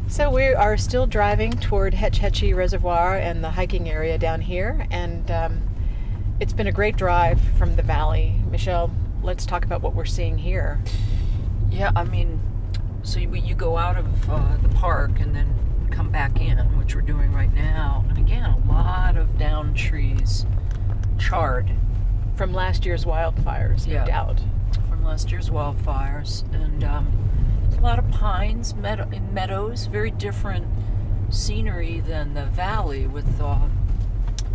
So 0.07 0.31
we 0.31 0.47
are 0.49 0.77
still 0.77 1.07
driving 1.07 1.53
toward 1.53 1.95
Hetch 1.95 2.19
Hetchy 2.19 2.55
Reservoir 2.55 3.17
and 3.17 3.43
the 3.43 3.51
hiking 3.51 3.89
area 3.91 4.17
down 4.17 4.41
here, 4.43 4.87
and 4.91 5.29
um, 5.31 5.63
it's 6.39 6.53
been 6.53 6.67
a 6.69 6.73
great 6.73 6.97
drive 6.97 7.41
from 7.59 7.75
the 7.77 7.83
valley. 7.83 8.37
Michelle, 8.51 8.95
let's 9.23 9.45
talk 9.45 9.65
about 9.65 9.83
what 9.83 9.95
we're 9.95 10.05
seeing 10.05 10.39
here. 10.39 10.81
Yeah, 11.71 11.91
I 11.97 12.05
mean, 12.05 12.41
so 13.03 13.19
you, 13.19 13.35
you 13.35 13.55
go 13.57 13.77
out 13.77 13.97
of 13.97 14.31
uh, 14.31 14.57
the 14.63 14.69
park 14.69 15.19
and 15.19 15.35
then 15.35 15.53
come 15.91 16.11
back 16.11 16.41
in, 16.41 16.59
which 16.79 16.95
we're 16.95 17.01
doing 17.01 17.33
right 17.33 17.53
now. 17.53 18.05
And 18.09 18.19
again, 18.19 18.45
a 18.45 18.59
lot 18.69 19.17
of 19.17 19.37
down 19.37 19.75
trees, 19.75 20.47
charred 21.19 21.71
From 22.37 22.53
last 22.53 22.85
year's 22.87 23.05
wildfires, 23.05 23.87
Yeah. 23.87 24.01
no 24.01 24.07
doubt. 24.07 24.41
from 24.89 25.03
last 25.03 25.33
year's 25.33 25.51
wildfires, 25.51 26.45
and 26.55 26.85
um, 26.85 27.07
a 27.79 27.81
lot 27.81 27.99
of 27.99 28.11
pines, 28.11 28.75
meadow, 28.75 29.09
meadows, 29.33 29.87
very 29.87 30.11
different 30.11 30.67
scenery 31.31 32.01
than 32.01 32.35
the 32.35 32.47
valley 32.47 33.07
with 33.07 33.41
uh, 33.41 33.59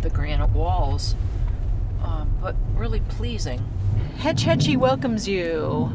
the 0.00 0.10
granite 0.10 0.50
walls, 0.50 1.14
um, 2.02 2.34
but 2.40 2.54
really 2.74 3.00
pleasing. 3.00 3.66
Hetch 4.18 4.42
Hetchy 4.42 4.76
welcomes 4.76 5.28
you. 5.28 5.92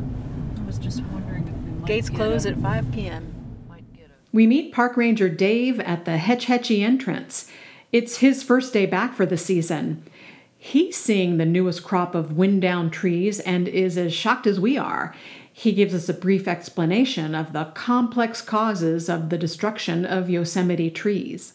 I 0.60 0.66
was 0.66 0.78
just 0.78 1.04
wondering 1.06 1.48
if 1.48 1.54
we 1.54 1.80
might 1.80 1.88
Gates 1.88 2.10
get 2.10 2.18
close 2.18 2.46
a, 2.46 2.50
at 2.52 2.58
5 2.58 2.92
p.m. 2.92 3.34
might 3.68 3.92
get 3.94 4.06
a 4.06 4.14
We 4.32 4.48
meet 4.48 4.74
Park 4.74 4.98
Ranger 4.98 5.30
Dave 5.30 5.80
at 5.82 6.06
the 6.06 6.18
Hetch 6.18 6.46
Hetchy 6.46 6.84
entrance. 6.84 7.50
It's 7.92 8.18
his 8.18 8.44
first 8.44 8.74
day 8.74 8.86
back 8.86 9.14
for 9.14 9.26
the 9.26 9.38
season. 9.38 10.04
He's 10.58 10.98
seeing 10.98 11.38
the 11.38 11.46
newest 11.46 11.84
crop 11.84 12.16
of 12.16 12.36
wind 12.36 12.62
down 12.62 12.90
trees 12.90 13.40
and 13.40 13.68
is 13.68 13.98
as 13.98 14.14
shocked 14.14 14.48
as 14.48 14.60
we 14.60 14.78
are. 14.78 15.14
He 15.58 15.72
gives 15.72 15.94
us 15.94 16.10
a 16.10 16.13
brief 16.13 16.50
explanation 16.50 17.34
of 17.34 17.54
the 17.54 17.63
complex 17.76 18.41
causes 18.41 19.08
of 19.08 19.30
the 19.30 19.38
destruction 19.38 20.06
of 20.06 20.30
Yosemite 20.30 20.91
trees. 20.91 21.54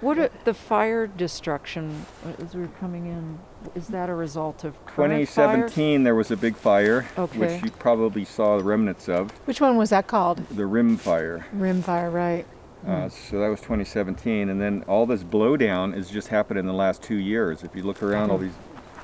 What 0.00 0.18
are, 0.18 0.30
the 0.44 0.52
fire 0.52 1.06
destruction 1.06 2.06
uh, 2.24 2.42
as 2.42 2.56
we're 2.56 2.66
coming 2.80 3.06
in? 3.06 3.38
Is 3.76 3.86
that 3.86 4.08
a 4.10 4.14
result 4.14 4.64
of 4.64 4.74
current 4.84 5.12
fires? 5.12 5.28
2017, 5.30 6.02
there 6.02 6.16
was 6.16 6.32
a 6.32 6.36
big 6.36 6.56
fire, 6.56 7.06
Okay. 7.16 7.38
which 7.38 7.62
you 7.62 7.70
probably 7.70 8.24
saw 8.24 8.58
the 8.58 8.64
remnants 8.64 9.08
of, 9.08 9.30
Which 9.46 9.60
one 9.60 9.76
was 9.76 9.90
that 9.90 10.08
called? 10.08 10.38
the 10.50 10.66
Rim 10.66 10.96
Fire. 10.96 11.46
Rim 11.52 11.82
fire, 11.82 12.10
right? 12.10 12.44
Uh, 12.84 13.08
so 13.08 13.38
that 13.38 13.46
was 13.48 13.60
2017, 13.60 14.48
and 14.48 14.60
then 14.60 14.82
all 14.88 15.06
this 15.06 15.22
blowdown 15.22 15.94
has 15.94 16.10
just 16.10 16.28
happened 16.28 16.58
in 16.58 16.66
the 16.66 16.72
last 16.74 17.00
two 17.00 17.14
years. 17.16 17.62
If 17.62 17.76
you 17.76 17.84
look 17.84 18.02
around 18.02 18.32
all 18.32 18.38
these 18.38 18.54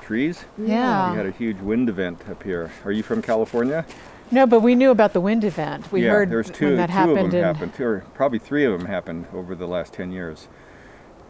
trees, 0.01 0.43
Yeah. 0.57 1.11
we 1.11 1.17
had 1.17 1.25
a 1.27 1.31
huge 1.31 1.59
wind 1.61 1.87
event 1.87 2.21
up 2.29 2.43
here. 2.43 2.71
Are 2.83 2.91
you 2.91 3.03
from 3.03 3.21
California? 3.21 3.85
No, 4.31 4.47
but 4.47 4.61
we 4.61 4.73
knew 4.75 4.89
about 4.91 5.13
the 5.13 5.21
wind 5.21 5.43
event. 5.43 5.91
We 5.91 6.03
yeah, 6.05 6.11
heard 6.11 6.29
there's 6.29 6.49
two, 6.49 6.67
when 6.67 6.77
that 6.77 6.87
two 6.87 6.93
happened. 6.93 7.17
of 7.19 7.31
them 7.31 7.39
in- 7.39 7.43
happened, 7.45 7.73
two, 7.75 7.85
or 7.85 7.99
probably 8.15 8.39
three 8.39 8.65
of 8.65 8.77
them 8.77 8.87
happened 8.87 9.27
over 9.33 9.53
the 9.55 9.67
last 9.67 9.93
10 9.93 10.11
years. 10.11 10.47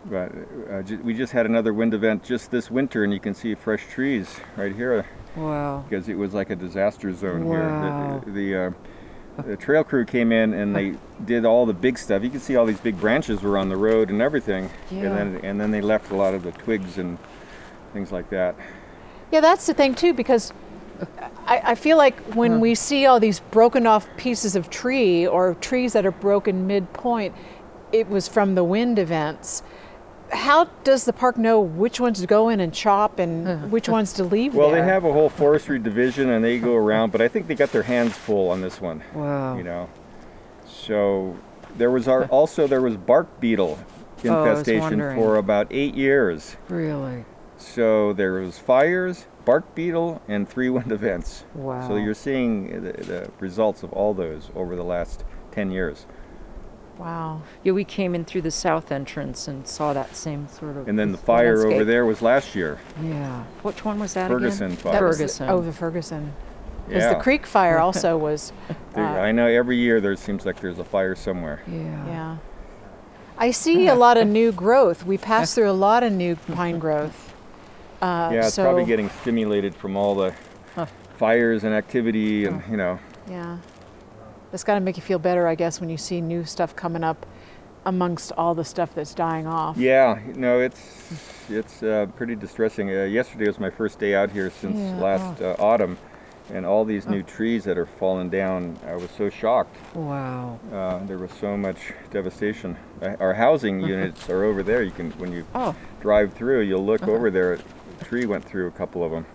But 0.06 0.32
uh, 0.72 0.82
ju- 0.84 1.02
we 1.04 1.14
just 1.14 1.32
had 1.34 1.46
another 1.46 1.74
wind 1.74 1.94
event 1.94 2.24
just 2.24 2.52
this 2.52 2.70
winter, 2.72 3.04
and 3.04 3.12
you 3.14 3.20
can 3.20 3.34
see 3.34 3.56
fresh 3.56 3.86
trees 3.88 4.36
right 4.58 4.74
here 4.76 5.06
Wow. 5.36 5.84
because 5.88 6.08
it 6.10 6.18
was 6.18 6.34
like 6.34 6.50
a 6.50 6.56
disaster 6.56 7.14
zone 7.14 7.46
Wow. 7.46 8.22
here. 8.26 8.32
The, 8.32 8.32
the, 8.32 8.58
uh, 8.58 9.44
the 9.48 9.58
trail 9.58 9.84
crew 9.84 10.06
came 10.06 10.32
in 10.32 10.54
and 10.54 10.76
they 10.76 10.96
did 11.26 11.44
all 11.46 11.66
the 11.66 11.74
big 11.74 11.98
stuff. 11.98 12.22
You 12.24 12.30
can 12.30 12.40
see 12.40 12.56
all 12.56 12.66
these 12.66 12.80
big 12.82 13.00
branches 13.00 13.42
were 13.42 13.58
on 13.58 13.68
the 13.70 13.78
road 13.78 14.10
and 14.10 14.22
everything, 14.22 14.70
Yeah. 14.92 15.04
and 15.06 15.18
then 15.36 15.46
and 15.46 15.60
then 15.60 15.72
they 15.72 15.82
left 15.82 16.12
a 16.12 16.16
lot 16.16 16.34
of 16.36 16.44
the 16.44 16.52
twigs 16.52 16.98
and 17.00 17.18
things 17.94 18.12
like 18.12 18.30
that. 18.30 18.56
Yeah, 19.32 19.40
that's 19.40 19.66
the 19.66 19.74
thing 19.74 19.96
too, 19.96 20.14
because 20.14 20.54
I, 21.46 21.62
I 21.72 21.76
feel 21.76 21.98
like 21.98 22.18
when 22.36 22.60
we 22.60 22.76
see 22.76 23.06
all 23.06 23.20
these 23.20 23.40
broken 23.40 23.86
off 23.86 24.08
pieces 24.18 24.56
of 24.56 24.70
tree 24.70 25.28
or 25.28 25.56
trees 25.56 25.94
that 25.94 26.06
are 26.06 26.12
broken 26.12 26.68
midpoint, 26.68 27.36
it 27.92 28.08
was 28.10 28.28
from 28.28 28.56
the 28.56 28.64
wind 28.64 28.98
events. 29.00 29.62
How 30.32 30.66
does 30.84 31.06
the 31.06 31.14
park 31.14 31.38
know 31.38 31.60
which 31.60 32.00
ones 32.00 32.22
to 32.22 32.28
go 32.28 32.50
in 32.50 32.60
and 32.60 32.74
chop 32.74 33.20
and 33.20 33.72
which 33.72 33.88
ones 33.90 34.14
to 34.14 34.24
leave 34.24 34.56
Well, 34.56 34.72
there? 34.72 34.82
they 34.82 34.88
have 34.88 35.04
a 35.04 35.12
whole 35.14 35.30
forestry 35.30 35.78
division 35.80 36.30
and 36.30 36.44
they 36.44 36.58
go 36.60 36.76
around, 36.76 37.12
but 37.12 37.22
I 37.22 37.28
think 37.28 37.48
they 37.48 37.56
got 37.56 37.72
their 37.72 37.84
hands 37.84 38.18
full 38.18 38.50
on 38.50 38.62
this 38.62 38.82
one. 38.82 39.04
Wow. 39.14 39.58
You 39.58 39.64
know, 39.64 39.90
so 40.66 41.38
there 41.78 41.92
was 41.92 42.08
our, 42.08 42.26
also 42.32 42.68
there 42.68 42.82
was 42.82 42.98
bark 42.98 43.40
beetle 43.40 43.78
Oh, 44.26 44.30
I 44.30 44.40
was 44.52 44.60
infestation 44.60 44.82
wondering. 45.00 45.18
for 45.20 45.36
about 45.36 45.68
eight 45.70 45.96
years. 45.96 46.56
Really? 46.70 47.26
So 47.58 48.14
there 48.14 48.34
was 48.34 48.58
fires, 48.58 49.26
bark 49.46 49.76
beetle, 49.76 50.22
and 50.28 50.48
three 50.48 50.70
wind 50.70 50.92
events. 51.00 51.44
Wow. 51.54 51.88
So 51.88 51.96
you're 51.98 52.14
seeing 52.14 52.84
the, 52.84 52.92
the 52.94 53.32
results 53.40 53.84
of 53.84 53.92
all 53.94 54.14
those 54.14 54.50
over 54.56 54.76
the 54.76 54.84
last 54.84 55.24
10 55.52 55.72
years. 55.72 56.06
wow. 56.98 57.42
Yeah, 57.64 57.74
we 57.74 57.84
came 57.84 58.16
in 58.16 58.24
through 58.26 58.42
the 58.44 58.52
south 58.52 58.92
entrance 58.92 59.48
and 59.48 59.68
saw 59.68 59.94
that 59.94 60.16
same 60.16 60.48
sort 60.48 60.78
of. 60.78 60.88
And 60.88 60.98
then 60.98 61.12
the 61.12 61.18
fire 61.18 61.66
over 61.66 61.84
there 61.84 62.06
was 62.06 62.22
last 62.22 62.56
year. 62.56 62.80
Yeah. 63.02 63.44
Which 63.64 63.84
one 63.84 64.00
was 64.00 64.14
that 64.14 64.30
Ferguson 64.30 64.68
again? 64.68 64.78
fire. 64.78 64.94
That 64.94 65.04
was 65.04 65.18
the- 65.18 65.24
Ferguson. 65.24 65.50
oh, 65.50 65.62
the 65.62 65.74
Ferguson. 65.74 66.34
Because 66.88 67.04
Yeah. 67.04 67.14
the 67.14 67.20
Creek 67.20 67.46
fire 67.46 67.80
also 67.86 68.18
was. 68.18 68.52
Uh, 68.96 69.00
I 69.02 69.32
know 69.32 69.48
every 69.48 69.78
year 69.78 70.00
there 70.02 70.16
seems 70.16 70.46
like 70.46 70.60
there's 70.62 70.80
a 70.80 70.84
fire 70.84 71.16
somewhere. 71.16 71.62
Yeah. 71.68 72.06
Yeah. 72.08 72.38
I 73.38 73.52
see 73.52 73.88
a 73.88 73.96
lot 73.96 74.18
of 74.18 74.28
new 74.28 74.52
growth. 74.52 75.06
We 75.06 75.18
passed 75.18 75.56
through 75.56 75.70
a 75.70 75.72
lot 75.74 76.04
of 76.04 76.12
new 76.14 76.36
pine 76.36 76.78
growth. 76.80 77.33
Uh, 78.04 78.30
yeah, 78.34 78.46
it's 78.46 78.56
so, 78.56 78.64
probably 78.64 78.84
getting 78.84 79.10
stimulated 79.22 79.74
from 79.74 79.96
all 79.96 80.14
the 80.14 80.34
fires 81.18 81.64
and 81.64 81.74
activity 81.74 82.46
and, 82.46 82.62
you 82.70 82.76
know. 82.76 83.00
Yeah. 83.30 83.58
It's 84.52 84.64
got 84.66 84.74
to 84.76 84.82
make 84.82 84.98
you 84.98 85.02
feel 85.04 85.20
better, 85.20 85.48
I 85.48 85.56
guess, 85.56 85.80
when 85.80 85.90
you 85.90 85.96
see 85.98 86.20
new 86.20 86.44
stuff 86.44 86.76
coming 86.76 87.04
up 87.04 87.26
amongst 87.86 88.34
all 88.34 88.54
the 88.56 88.66
stuff 88.66 88.94
that's 88.94 89.14
dying 89.14 89.48
off. 89.48 89.78
Yeah, 89.78 90.20
no, 90.36 90.60
it's 90.60 91.48
it's 91.50 91.82
uh, 91.82 92.08
pretty 92.18 92.36
distressing. 92.36 92.90
Uh, 92.90 93.04
yesterday 93.04 93.48
was 93.48 93.60
my 93.60 93.70
first 93.70 94.00
day 94.00 94.16
out 94.16 94.32
here 94.32 94.50
since 94.50 94.78
Yeah, 94.78 94.98
last 95.00 95.42
uh, 95.42 95.56
autumn, 95.60 95.98
and 96.54 96.66
all 96.66 96.84
these 96.86 97.08
new 97.08 97.24
trees 97.24 97.64
that 97.64 97.78
are 97.78 97.86
falling 97.86 98.30
down. 98.30 98.78
I 98.86 98.96
was 98.96 99.10
so 99.18 99.30
shocked. 99.30 99.76
Wow. 99.96 100.60
Uh, 100.72 101.06
there 101.06 101.18
was 101.18 101.32
so 101.40 101.58
much 101.58 101.94
devastation. 102.12 102.76
Uh, 103.02 103.16
Our 103.20 103.34
housing 103.34 103.80
units 103.82 104.30
are 104.30 104.44
over 104.44 104.62
there. 104.62 104.84
You 104.84 104.92
can, 104.92 105.12
when 105.14 105.32
you 105.32 105.46
Oh, 105.56 105.74
drive 106.02 106.34
through, 106.34 106.62
you'll 106.62 106.86
look 106.86 107.08
over 107.08 107.32
there. 107.32 107.54
A 107.54 107.60
tree 108.04 108.26
went 108.26 108.44
through 108.46 108.68
a 108.68 108.72
couple 108.72 109.04
of 109.04 109.12
them, 109.12 109.26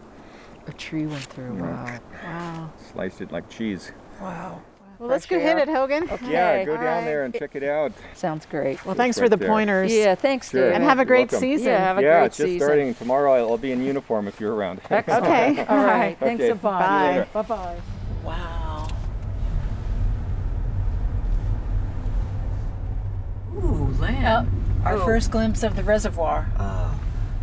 a 0.66 0.72
tree 0.72 1.06
went 1.06 1.22
through. 1.24 1.54
Wow. 1.54 1.98
Wow. 2.24 2.70
sliced 2.92 3.20
it 3.20 3.32
like 3.32 3.48
cheese. 3.48 3.92
Wow. 4.20 4.62
Well, 4.98 5.08
let's 5.08 5.26
go 5.26 5.38
Fresh 5.38 5.58
hit 5.58 5.68
it, 5.68 5.72
Hogan. 5.72 6.08
Yeah, 6.08 6.14
Okay. 6.50 6.64
go 6.66 6.76
down 6.76 7.04
there 7.04 7.22
and 7.22 7.32
check 7.32 7.54
it 7.54 7.62
out. 7.62 7.92
Sounds 8.14 8.44
great. 8.46 8.84
Well, 8.84 8.92
It's 8.94 8.98
thanks 8.98 9.16
for 9.16 9.22
right 9.22 9.30
the 9.30 9.36
there. 9.36 9.48
pointers. 9.48 9.94
Yeah, 9.94 10.16
thanks, 10.16 10.50
Sure. 10.50 10.62
David. 10.62 10.74
And 10.74 10.82
have 10.84 10.98
a 10.98 11.04
great 11.04 11.30
season. 11.30 11.68
Yeah, 11.68 11.78
have 11.78 11.98
a 11.98 12.02
yeah, 12.02 12.18
great 12.18 12.26
it's 12.26 12.36
just 12.38 12.56
starting 12.56 12.94
tomorrow. 12.94 13.32
I'll, 13.34 13.50
I'll 13.52 13.58
be 13.58 13.70
in 13.70 13.80
uniform 13.80 14.26
if 14.26 14.40
you're 14.40 14.54
around. 14.56 14.80
Excellent. 14.90 15.24
Okay. 15.24 15.64
All 15.68 15.84
right. 15.84 16.18
Thanks 16.18 16.42
Okay. 16.42 16.50
a 16.50 16.54
bunch. 16.56 17.32
Bye. 17.32 17.42
Bye 17.42 17.42
bye. 17.42 17.76
Wow. 18.24 18.88
Ooh, 23.54 23.94
land. 24.00 24.48
Our 24.84 24.94
Oh. 24.96 25.04
first 25.04 25.30
glimpse 25.30 25.62
of 25.62 25.76
the 25.76 25.84
reservoir. 25.84 26.48
Oh, 26.58 26.98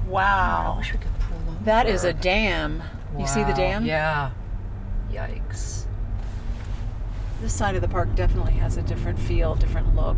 Wow. 0.10 0.80
I 0.80 0.84
That 1.66 1.88
is 1.88 2.04
a 2.04 2.14
dam. 2.14 2.84
You 3.18 3.28
see 3.28 3.44
the 3.44 3.54
dam? 3.54 3.86
Yeah. 3.86 4.32
Yikes. 5.12 5.86
This 7.42 7.54
side 7.54 7.76
of 7.76 7.82
the 7.82 7.88
park 7.88 8.14
definitely 8.16 8.54
has 8.54 8.78
a 8.78 8.82
different 8.82 9.20
feel, 9.20 9.56
different 9.56 9.96
look. 9.96 10.18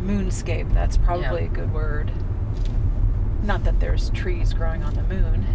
Moonscape, 0.00 0.72
that's 0.72 0.96
probably 0.96 1.42
Yeah. 1.42 1.46
a 1.46 1.48
good 1.48 1.72
word. 1.72 2.12
Not 3.42 3.64
that 3.64 3.78
there's 3.80 4.10
trees 4.10 4.52
growing 4.52 4.82
on 4.82 4.94
the 4.94 5.02
moon. 5.02 5.46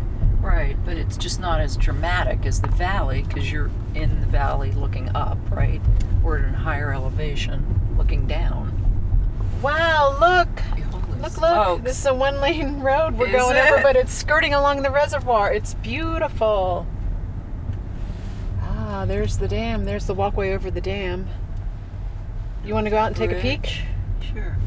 Right, 0.42 0.78
but 0.86 0.96
it's 0.96 1.18
just 1.18 1.40
not 1.40 1.60
as 1.60 1.76
dramatic 1.76 2.46
as 2.46 2.62
the 2.62 2.68
valley 2.70 3.24
because 3.24 3.52
you're 3.52 3.72
in 3.96 4.22
the 4.22 4.28
valley 4.28 4.72
looking 4.72 5.10
up, 5.16 5.38
right? 5.50 5.82
We're 6.22 6.40
at 6.40 6.54
a 6.54 6.58
higher 6.58 6.94
elevation 6.94 7.96
looking 7.98 8.28
down. 8.28 8.72
Wow, 9.62 10.16
look! 10.20 10.62
Holy 11.18 11.30
Look, 11.30 11.42
look! 11.42 11.54
smokes. 11.54 11.84
This 11.84 12.00
is 12.00 12.06
a 12.06 12.14
one 12.14 12.40
lane 12.40 12.80
road 12.82 13.18
we're 13.18 13.28
Is 13.28 13.34
going 13.34 13.58
over, 13.58 13.82
but 13.82 13.96
it's 13.96 14.14
skirting 14.14 14.54
along 14.54 14.84
the 14.84 14.92
reservoir. 14.92 15.52
It's 15.52 15.74
beautiful. 15.76 16.86
Ah, 18.62 19.06
there's 19.06 19.38
the 19.38 19.48
dam. 19.48 19.86
There's 19.86 20.06
the 20.06 20.14
walkway 20.14 20.54
over 20.54 20.72
the 20.72 20.82
dam. 20.82 21.28
You 22.64 22.74
want 22.74 22.86
to 22.86 22.92
go 22.92 22.98
out 22.98 23.08
and 23.08 23.16
take 23.16 23.32
a 23.32 23.40
peek? 23.40 23.82
Sure. 24.34 24.58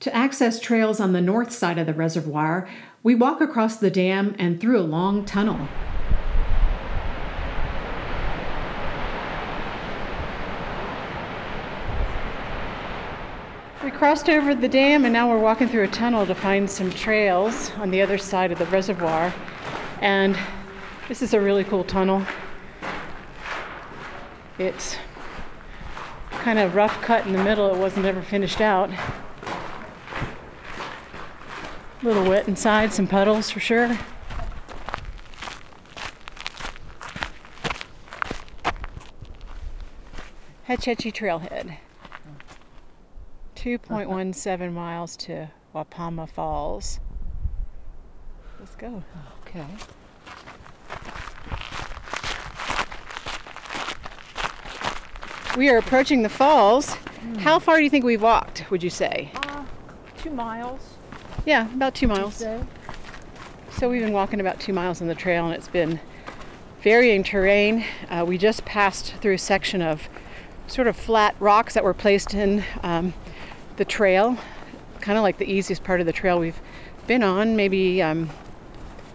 To 0.00 0.14
access 0.14 0.60
trails 0.60 1.00
on 1.00 1.12
the 1.12 1.20
north 1.20 1.52
side 1.52 1.78
of 1.78 1.86
the 1.86 1.94
reservoir, 1.94 2.68
we 3.02 3.14
walk 3.14 3.40
across 3.40 3.76
the 3.76 3.90
dam 3.90 4.36
and 4.38 4.60
through 4.60 4.78
a 4.78 4.82
long 4.82 5.24
tunnel. 5.24 5.68
Crossed 13.98 14.28
over 14.28 14.54
the 14.54 14.68
dam 14.68 15.04
and 15.04 15.12
now 15.12 15.28
we're 15.28 15.40
walking 15.40 15.66
through 15.66 15.82
a 15.82 15.88
tunnel 15.88 16.24
to 16.24 16.32
find 16.32 16.70
some 16.70 16.88
trails 16.88 17.72
on 17.78 17.90
the 17.90 18.00
other 18.00 18.16
side 18.16 18.52
of 18.52 18.58
the 18.60 18.66
reservoir. 18.66 19.34
And 20.00 20.38
this 21.08 21.20
is 21.20 21.34
a 21.34 21.40
really 21.40 21.64
cool 21.64 21.82
tunnel. 21.82 22.24
It's 24.56 24.94
kind 26.30 26.60
of 26.60 26.76
rough 26.76 27.00
cut 27.02 27.26
in 27.26 27.32
the 27.32 27.42
middle, 27.42 27.74
it 27.74 27.76
wasn't 27.76 28.06
ever 28.06 28.22
finished 28.22 28.60
out. 28.60 28.88
A 32.00 32.06
little 32.06 32.22
wet 32.22 32.46
inside, 32.46 32.92
some 32.92 33.08
puddles 33.08 33.50
for 33.50 33.58
sure. 33.58 33.98
Hetch 40.66 40.84
Hetchy 40.84 41.10
Trailhead. 41.10 41.78
2.17 43.58 44.72
miles 44.72 45.16
to 45.16 45.48
Wapama 45.74 46.28
Falls. 46.28 47.00
Let's 48.60 48.76
go. 48.76 49.02
Okay. 49.42 49.66
We 55.56 55.68
are 55.70 55.76
approaching 55.76 56.22
the 56.22 56.28
falls. 56.28 56.94
How 57.38 57.58
far 57.58 57.78
do 57.78 57.82
you 57.82 57.90
think 57.90 58.04
we've 58.04 58.22
walked, 58.22 58.64
would 58.70 58.80
you 58.80 58.90
say? 58.90 59.32
Two 60.18 60.30
miles. 60.30 60.94
Yeah, 61.44 61.66
about 61.74 61.96
two 61.96 62.06
miles. 62.06 62.36
So 62.36 63.90
we've 63.90 64.02
been 64.02 64.12
walking 64.12 64.38
about 64.38 64.60
two 64.60 64.72
miles 64.72 65.02
on 65.02 65.08
the 65.08 65.16
trail, 65.16 65.46
and 65.46 65.54
it's 65.54 65.66
been 65.66 65.98
varying 66.82 67.24
terrain. 67.24 67.84
Uh, 68.08 68.24
we 68.24 68.38
just 68.38 68.64
passed 68.64 69.14
through 69.16 69.34
a 69.34 69.38
section 69.38 69.82
of 69.82 70.08
sort 70.68 70.86
of 70.86 70.96
flat 70.96 71.34
rocks 71.40 71.74
that 71.74 71.82
were 71.82 71.94
placed 71.94 72.34
in 72.34 72.62
um, 72.84 73.14
the 73.78 73.84
trail, 73.84 74.36
kind 75.00 75.16
of 75.16 75.22
like 75.22 75.38
the 75.38 75.50
easiest 75.50 75.82
part 75.82 76.00
of 76.00 76.06
the 76.06 76.12
trail 76.12 76.38
we've 76.38 76.60
been 77.06 77.22
on. 77.22 77.56
Maybe 77.56 78.02
um, 78.02 78.30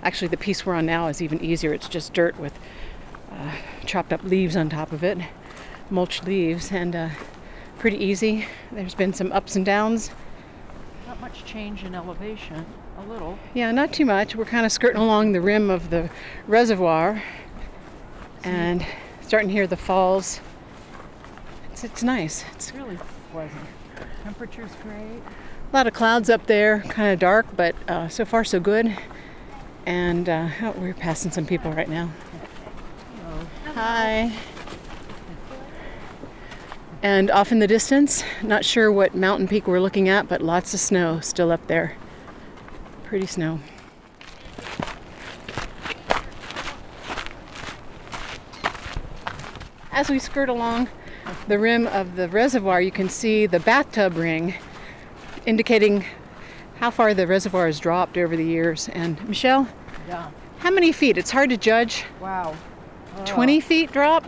Actually, 0.03 0.27
the 0.27 0.37
piece 0.37 0.65
we're 0.65 0.75
on 0.75 0.85
now 0.85 1.07
is 1.07 1.21
even 1.21 1.41
easier. 1.41 1.73
It's 1.73 1.87
just 1.87 2.13
dirt 2.13 2.37
with 2.37 2.59
uh, 3.31 3.55
chopped 3.85 4.11
up 4.11 4.21
leaves 4.21 4.57
on 4.57 4.69
top 4.69 4.91
of 4.91 5.01
it, 5.01 5.17
mulch 5.89 6.23
leaves, 6.23 6.73
and 6.73 6.93
uh, 6.93 7.09
pretty 7.79 7.97
easy. 8.03 8.45
There's 8.69 8.95
been 8.95 9.13
some 9.13 9.31
ups 9.31 9.55
and 9.55 9.65
downs. 9.65 10.11
Not 11.07 11.21
much 11.21 11.45
change 11.45 11.85
in 11.85 11.95
elevation, 11.95 12.65
a 12.97 13.03
little. 13.03 13.39
Yeah, 13.53 13.71
not 13.71 13.93
too 13.93 14.05
much. 14.05 14.35
We're 14.35 14.43
kind 14.43 14.65
of 14.65 14.73
skirting 14.73 15.01
along 15.01 15.31
the 15.31 15.39
rim 15.39 15.69
of 15.69 15.89
the 15.89 16.09
reservoir 16.47 17.23
and 18.43 18.85
starting 19.21 19.47
to 19.47 19.53
hear 19.53 19.67
the 19.67 19.77
falls. 19.77 20.41
It's, 21.71 21.85
it's 21.85 22.03
nice. 22.03 22.43
It's 22.55 22.67
It's 22.69 22.75
really 22.75 22.97
pleasant. 23.31 23.67
Temperature's 24.23 24.71
great. 24.81 25.21
a 25.21 25.75
lot 25.75 25.85
of 25.85 25.91
clouds 25.91 26.29
up 26.29 26.45
there, 26.45 26.79
kind 26.87 27.11
of 27.11 27.19
dark, 27.19 27.45
but 27.57 27.75
uh, 27.89 28.07
so 28.07 28.23
far 28.23 28.45
so 28.45 28.57
good. 28.57 28.97
And 29.85 30.29
uh, 30.29 30.47
oh, 30.61 30.71
we're 30.77 30.93
passing 30.93 31.29
some 31.29 31.45
people 31.45 31.73
right 31.73 31.89
now. 31.89 32.09
Hi. 33.73 34.31
And 37.01 37.29
off 37.31 37.51
in 37.51 37.59
the 37.59 37.67
distance, 37.67 38.23
not 38.41 38.63
sure 38.63 38.89
what 38.89 39.13
mountain 39.13 39.45
peak 39.45 39.67
we're 39.67 39.81
looking 39.81 40.07
at, 40.07 40.29
but 40.29 40.41
lots 40.41 40.73
of 40.73 40.79
snow 40.79 41.19
still 41.19 41.51
up 41.51 41.67
there. 41.67 41.97
Pretty 43.03 43.25
snow. 43.25 43.59
As 49.91 50.09
we 50.09 50.17
skirt 50.17 50.47
along 50.47 50.87
the 51.47 51.59
rim 51.59 51.87
of 51.87 52.15
the 52.15 52.29
reservoir, 52.29 52.81
you 52.81 52.91
can 52.91 53.09
see 53.09 53.45
the 53.45 53.59
bathtub 53.59 54.15
ring 54.17 54.55
indicating 55.45 56.05
how 56.79 56.89
far 56.91 57.13
the 57.13 57.27
reservoir 57.27 57.65
has 57.67 57.79
dropped 57.79 58.17
over 58.17 58.35
the 58.35 58.43
years. 58.45 58.89
And 58.89 59.21
Michelle, 59.27 59.67
Yeah. 60.07 60.29
how 60.59 60.71
many 60.71 60.91
feet? 60.91 61.17
It's 61.17 61.31
hard 61.31 61.49
to 61.49 61.57
judge. 61.57 62.05
Wow. 62.19 62.55
20 63.25 63.57
uh, 63.57 63.61
feet 63.61 63.91
drop? 63.91 64.25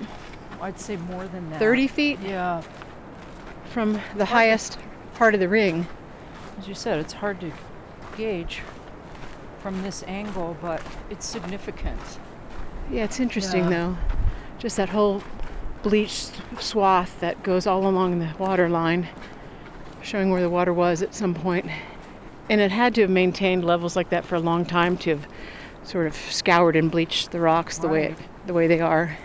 I'd 0.62 0.80
say 0.80 0.98
more 0.98 1.28
than 1.28 1.50
that. 1.50 1.60
30 1.60 1.88
feet 1.88 2.20
Yeah. 2.22 2.62
from 3.72 4.00
the 4.16 4.26
highest 4.26 4.78
part 5.16 5.34
of 5.34 5.40
the 5.40 5.50
ring. 5.50 5.88
As 6.58 6.68
you 6.68 6.76
said, 6.76 7.00
it's 7.00 7.14
hard 7.14 7.40
to 7.42 7.52
gauge 8.16 8.62
from 9.60 9.82
this 9.82 10.04
angle, 10.08 10.56
but 10.62 10.82
it's 11.10 11.26
significant. 11.26 12.00
Yeah, 12.92 13.04
it's 13.04 13.20
interesting 13.20 13.64
Yeah. 13.64 13.70
though. 13.70 13.98
Just 14.60 14.78
that 14.78 14.90
whole 14.90 15.22
bleached 15.86 16.32
swath 16.60 17.20
that 17.20 17.44
goes 17.44 17.68
all 17.68 17.86
along 17.88 18.18
the 18.18 18.34
water 18.40 18.68
line, 18.68 19.08
showing 20.02 20.32
where 20.32 20.42
the 20.42 20.50
water 20.50 20.74
was 20.74 21.04
at 21.04 21.14
some 21.14 21.36
point. 21.36 21.68
And 22.50 22.60
it 22.60 22.72
had 22.72 22.96
to 22.96 23.02
have 23.02 23.10
maintained 23.12 23.64
levels 23.64 23.96
like 23.96 24.10
that 24.10 24.26
for 24.26 24.34
a 24.34 24.40
long 24.40 24.66
time 24.66 24.98
to 24.98 25.12
have 25.12 25.28
sort 25.84 26.08
of 26.08 26.16
scoured 26.16 26.76
and 26.76 26.90
bleached 26.90 27.30
the 27.32 27.40
rocks 27.40 27.78
the 27.78 27.88
way 27.88 28.08
Right. 28.08 28.18
the 28.48 28.54
way 28.54 28.66
they 28.66 28.80
are. 28.82 29.16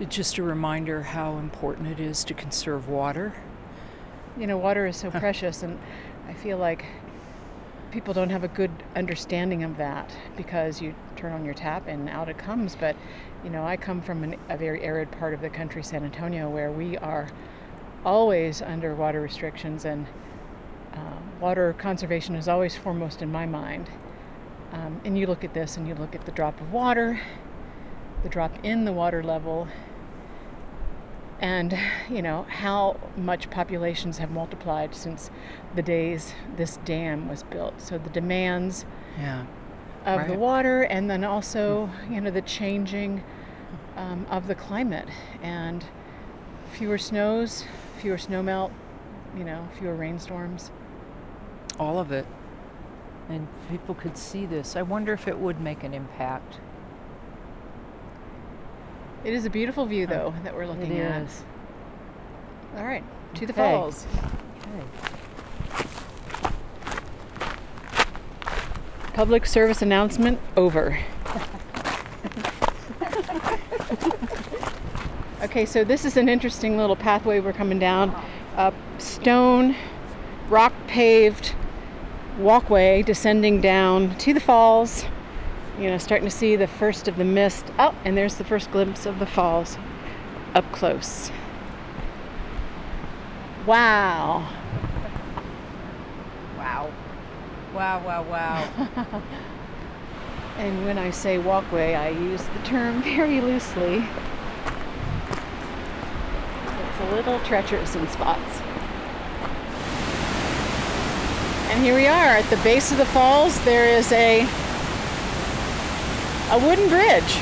It's 0.00 0.16
just 0.16 0.38
a 0.38 0.42
reminder 0.42 1.02
how 1.02 1.38
important 1.38 1.86
it 1.86 2.00
is 2.00 2.24
to 2.24 2.34
conserve 2.34 2.88
water. 2.88 3.32
You 4.36 4.48
know, 4.48 4.58
water 4.58 4.86
is 4.86 4.96
so 4.96 5.08
precious, 5.12 5.62
and 5.62 5.78
I 6.28 6.32
feel 6.32 6.58
like 6.58 6.84
people 7.92 8.12
don't 8.12 8.30
have 8.30 8.42
a 8.42 8.48
good 8.48 8.72
understanding 8.96 9.62
of 9.62 9.76
that 9.76 10.10
because 10.36 10.82
you 10.82 10.94
turn 11.14 11.30
on 11.32 11.44
your 11.44 11.54
tap 11.54 11.86
and 11.86 12.08
out 12.08 12.28
it 12.28 12.38
comes. 12.38 12.74
But, 12.74 12.96
you 13.44 13.50
know, 13.50 13.64
I 13.64 13.76
come 13.76 14.00
from 14.00 14.24
an, 14.24 14.36
a 14.48 14.56
very 14.56 14.82
arid 14.82 15.10
part 15.12 15.34
of 15.34 15.40
the 15.40 15.50
country, 15.50 15.82
San 15.82 16.04
Antonio, 16.04 16.48
where 16.48 16.70
we 16.70 16.96
are 16.98 17.28
always 18.04 18.62
under 18.62 18.94
water 18.94 19.20
restrictions, 19.20 19.84
and 19.84 20.06
um, 20.94 21.22
water 21.40 21.74
conservation 21.78 22.34
is 22.34 22.48
always 22.48 22.76
foremost 22.76 23.22
in 23.22 23.30
my 23.30 23.46
mind. 23.46 23.88
Um, 24.72 25.00
and 25.04 25.18
you 25.18 25.26
look 25.26 25.44
at 25.44 25.54
this 25.54 25.76
and 25.76 25.88
you 25.88 25.94
look 25.94 26.14
at 26.14 26.26
the 26.26 26.32
drop 26.32 26.60
of 26.60 26.72
water, 26.72 27.20
the 28.22 28.28
drop 28.28 28.52
in 28.64 28.84
the 28.84 28.92
water 28.92 29.22
level, 29.22 29.68
and 31.40 31.76
you 32.10 32.20
know 32.20 32.46
how 32.48 32.96
much 33.16 33.50
populations 33.50 34.18
have 34.18 34.30
multiplied 34.30 34.94
since 34.94 35.30
the 35.74 35.82
days 35.82 36.34
this 36.56 36.76
dam 36.84 37.28
was 37.28 37.42
built 37.44 37.80
so 37.80 37.98
the 37.98 38.10
demands 38.10 38.84
Yeah. 39.18 39.46
Of 40.06 40.26
the 40.26 40.34
water 40.34 40.82
and 40.82 41.10
then 41.10 41.24
also 41.24 41.90
you 42.10 42.20
know 42.20 42.30
the 42.30 42.42
changing 42.42 43.22
um, 43.96 44.26
of 44.30 44.46
the 44.46 44.54
climate 44.54 45.08
and 45.42 45.84
fewer 46.72 46.96
snows 46.98 47.64
fewer 47.98 48.16
snowmelt, 48.16 48.70
you 49.36 49.44
know 49.44 49.68
fewer 49.78 49.94
rainstorms 49.94 50.70
All 51.78 51.98
of 51.98 52.12
it. 52.12 52.26
And 53.28 53.46
people 53.70 53.94
could 53.94 54.16
see 54.18 54.44
this. 54.44 54.74
I 54.74 54.82
wonder 54.82 55.12
if 55.12 55.28
it 55.28 55.38
would 55.38 55.60
make 55.60 55.84
an 55.84 55.94
impact. 55.94 56.58
it 59.24 59.32
is 59.34 59.44
a 59.44 59.50
beautiful 59.50 59.84
view 59.86 60.06
though 60.06 60.32
that 60.44 60.54
we're 60.54 60.66
looking 60.66 60.92
It 60.96 61.00
at 61.02 61.22
is. 61.22 61.42
all 62.76 62.84
right 62.84 63.04
to 63.34 63.46
the 63.46 63.52
Okay. 63.52 63.62
falls 63.62 64.06
Okay. 64.74 64.84
Public 69.20 69.44
service 69.44 69.82
announcement 69.82 70.40
over. 70.56 70.98
okay, 75.42 75.66
so 75.66 75.84
this 75.84 76.06
is 76.06 76.16
an 76.16 76.26
interesting 76.26 76.78
little 76.78 76.96
pathway 76.96 77.38
we're 77.38 77.52
coming 77.52 77.78
down. 77.78 78.16
A 78.56 78.72
stone, 78.96 79.76
rock 80.48 80.72
paved 80.86 81.54
walkway 82.38 83.02
descending 83.02 83.60
down 83.60 84.16
to 84.20 84.32
the 84.32 84.40
falls. 84.40 85.04
You 85.78 85.90
know, 85.90 85.98
starting 85.98 86.26
to 86.26 86.34
see 86.34 86.56
the 86.56 86.66
first 86.66 87.06
of 87.06 87.18
the 87.18 87.24
mist. 87.24 87.66
Oh, 87.78 87.94
and 88.06 88.16
there's 88.16 88.36
the 88.36 88.44
first 88.44 88.70
glimpse 88.70 89.04
of 89.04 89.18
the 89.18 89.26
falls 89.26 89.76
up 90.54 90.64
close. 90.72 91.30
Wow. 93.66 94.48
Wow. 96.56 96.90
Wow, 97.74 98.04
wow, 98.04 98.22
wow. 98.24 99.22
And 100.60 100.84
when 100.84 100.98
I 100.98 101.10
say 101.10 101.38
walkway, 101.38 101.94
I 101.94 102.10
use 102.10 102.42
the 102.42 102.58
term 102.64 103.02
very 103.04 103.40
loosely. 103.40 104.04
It's 106.66 107.00
a 107.00 107.14
little 107.14 107.40
treacherous 107.40 107.96
in 107.96 108.06
spots. 108.08 108.60
And 111.70 111.82
here 111.82 111.94
we 111.94 112.06
are 112.08 112.36
at 112.36 112.50
the 112.50 112.58
base 112.58 112.92
of 112.92 112.98
the 112.98 113.06
falls. 113.06 113.58
There 113.64 113.86
is 113.86 114.12
a 114.12 114.42
a 116.50 116.58
wooden 116.58 116.88
bridge. 116.88 117.38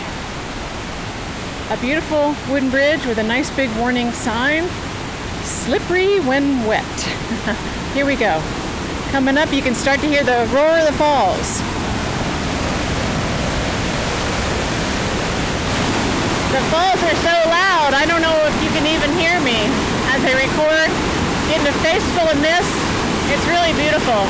A 1.70 1.78
beautiful 1.80 2.36
wooden 2.48 2.70
bridge 2.70 3.04
with 3.04 3.18
a 3.18 3.22
nice 3.24 3.50
big 3.56 3.68
warning 3.78 4.12
sign. 4.12 4.68
Slippery 5.42 6.20
when 6.20 6.64
wet. 6.66 6.84
here 7.94 8.06
we 8.06 8.14
go. 8.14 8.40
Coming 9.10 9.38
up, 9.38 9.52
you 9.52 9.62
can 9.62 9.74
start 9.74 10.00
to 10.00 10.06
hear 10.06 10.22
the 10.22 10.48
roar 10.52 10.78
of 10.78 10.86
the 10.86 10.96
falls. 10.96 11.58
The 16.52 16.62
falls 16.72 17.00
are 17.02 17.18
so 17.24 17.36
loud, 17.48 17.92
I 17.92 18.04
don't 18.06 18.22
know 18.22 18.36
if 18.46 18.56
you 18.62 18.70
can 18.70 18.86
even 18.86 19.10
hear 19.16 19.40
me 19.40 19.58
as 20.12 20.20
I 20.24 20.32
record. 20.36 20.88
Getting 21.48 21.66
a 21.66 21.76
face 21.80 22.04
full 22.12 22.28
of 22.28 22.38
mist. 22.40 22.74
It's 23.32 23.46
really 23.48 23.72
beautiful. 23.74 24.28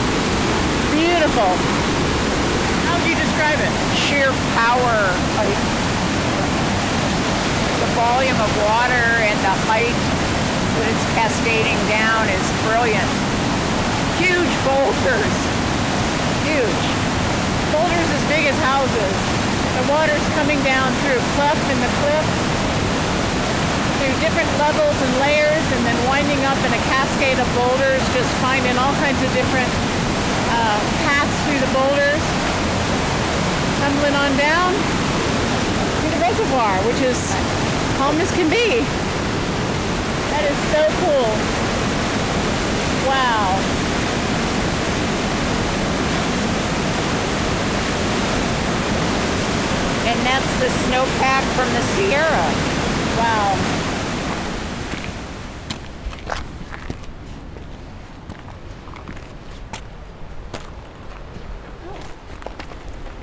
Beautiful. 0.95 1.51
How 2.87 2.99
would 2.99 3.07
you 3.07 3.15
describe 3.15 3.59
it? 3.59 3.89
sheer 4.09 4.33
power, 4.57 4.97
like 5.37 5.59
the 7.77 7.91
volume 7.93 8.41
of 8.41 8.51
water 8.65 9.05
and 9.21 9.39
the 9.45 9.55
height 9.69 9.93
that 9.93 10.89
it's 10.89 11.05
cascading 11.13 11.77
down 11.93 12.25
is 12.33 12.47
brilliant. 12.65 13.28
Huge 14.19 14.55
boulders, 14.67 15.35
huge. 16.43 16.85
Boulders 17.71 18.09
as 18.19 18.25
big 18.27 18.51
as 18.51 18.59
houses. 18.67 19.15
The 19.79 19.87
water's 19.95 20.27
coming 20.35 20.59
down 20.67 20.91
through 21.07 21.23
a 21.23 21.27
cleft 21.39 21.63
in 21.71 21.79
the 21.79 21.93
cliff, 22.03 22.27
through 24.03 24.15
different 24.19 24.51
levels 24.59 24.99
and 24.99 25.13
layers, 25.23 25.63
and 25.71 25.87
then 25.87 25.95
winding 26.11 26.43
up 26.51 26.59
in 26.67 26.73
a 26.75 26.83
cascade 26.91 27.39
of 27.39 27.47
boulders, 27.55 28.03
just 28.11 28.27
finding 28.43 28.75
all 28.75 28.91
kinds 28.99 29.23
of 29.23 29.31
different 29.39 29.71
uh, 30.51 30.83
paths 31.07 31.37
through 31.47 31.63
the 31.63 31.71
boulders. 31.71 32.23
Tumbling 33.79 34.19
on 34.19 34.35
down 34.35 34.75
to 34.75 36.07
the 36.11 36.19
reservoir, 36.19 36.75
which 36.91 36.99
is 37.07 37.19
calm 38.03 38.19
as 38.19 38.35
can 38.35 38.51
be. 38.51 38.83
That 40.35 40.43
is 40.43 40.59
so 40.75 40.83
cool. 41.07 41.31
Wow. 43.07 43.88
And 50.19 50.27
that's 50.27 50.61
the 50.61 50.67
snowpack 50.67 51.45
from 51.55 51.73
the 51.73 51.81
Sierra. 51.95 52.47
Wow. 53.19 53.55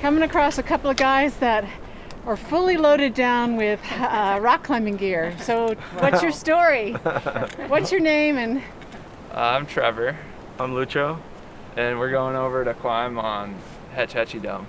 coming 0.00 0.22
across 0.22 0.56
a 0.56 0.62
couple 0.62 0.88
of 0.88 0.96
guys 0.96 1.36
that 1.38 1.68
are 2.26 2.36
fully 2.36 2.76
loaded 2.78 3.12
down 3.12 3.56
with 3.56 3.80
uh, 3.92 4.38
rock 4.40 4.64
climbing 4.64 4.96
gear. 4.96 5.34
So, 5.40 5.74
what's 5.98 6.22
your 6.22 6.32
story? 6.32 6.92
What's 7.68 7.92
your 7.92 8.00
name 8.00 8.36
and 8.38 8.58
Uh, 9.32 9.40
I'm 9.40 9.66
Trevor. 9.66 10.16
I'm 10.58 10.72
Lucho, 10.72 11.18
and 11.76 11.98
we're 11.98 12.10
going 12.10 12.36
over 12.36 12.64
to 12.64 12.72
climb 12.74 13.18
on 13.18 13.54
Hetch 13.92 14.14
Hetchy 14.14 14.38
Dome. 14.38 14.66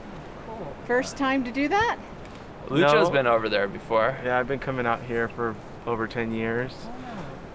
first 0.85 1.15
time 1.17 1.43
to 1.45 1.51
do 1.51 1.67
that? 1.67 1.97
Lucho's 2.69 3.07
No. 3.07 3.09
been 3.11 3.27
over 3.27 3.49
there 3.49 3.67
before. 3.67 4.17
Yeah, 4.23 4.39
I've 4.39 4.47
been 4.47 4.59
coming 4.59 4.85
out 4.85 5.01
here 5.03 5.27
for 5.27 5.55
over 5.85 6.07
10 6.07 6.31
years 6.33 6.73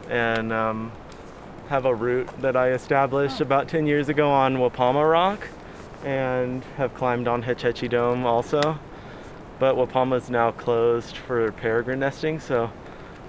and 0.09 0.53
um, 0.53 0.93
have 1.69 1.85
a 1.85 1.95
route 1.95 2.29
that 2.41 2.57
I 2.57 2.71
established 2.71 3.41
about 3.41 3.69
10 3.69 3.87
years 3.87 4.09
ago 4.09 4.31
on 4.31 4.57
Wapama 4.57 5.11
Rock 5.11 5.47
and 6.05 6.65
have 6.77 6.95
climbed 6.95 7.29
on 7.29 7.43
Hetch 7.43 7.63
Hetchy 7.63 7.89
Dome 7.89 8.25
also. 8.27 8.79
But 9.59 9.77
Wapama's 9.77 10.31
now 10.31 10.51
closed 10.51 11.17
for 11.17 11.53
peregrine 11.53 12.01
nesting, 12.01 12.41
so 12.41 12.71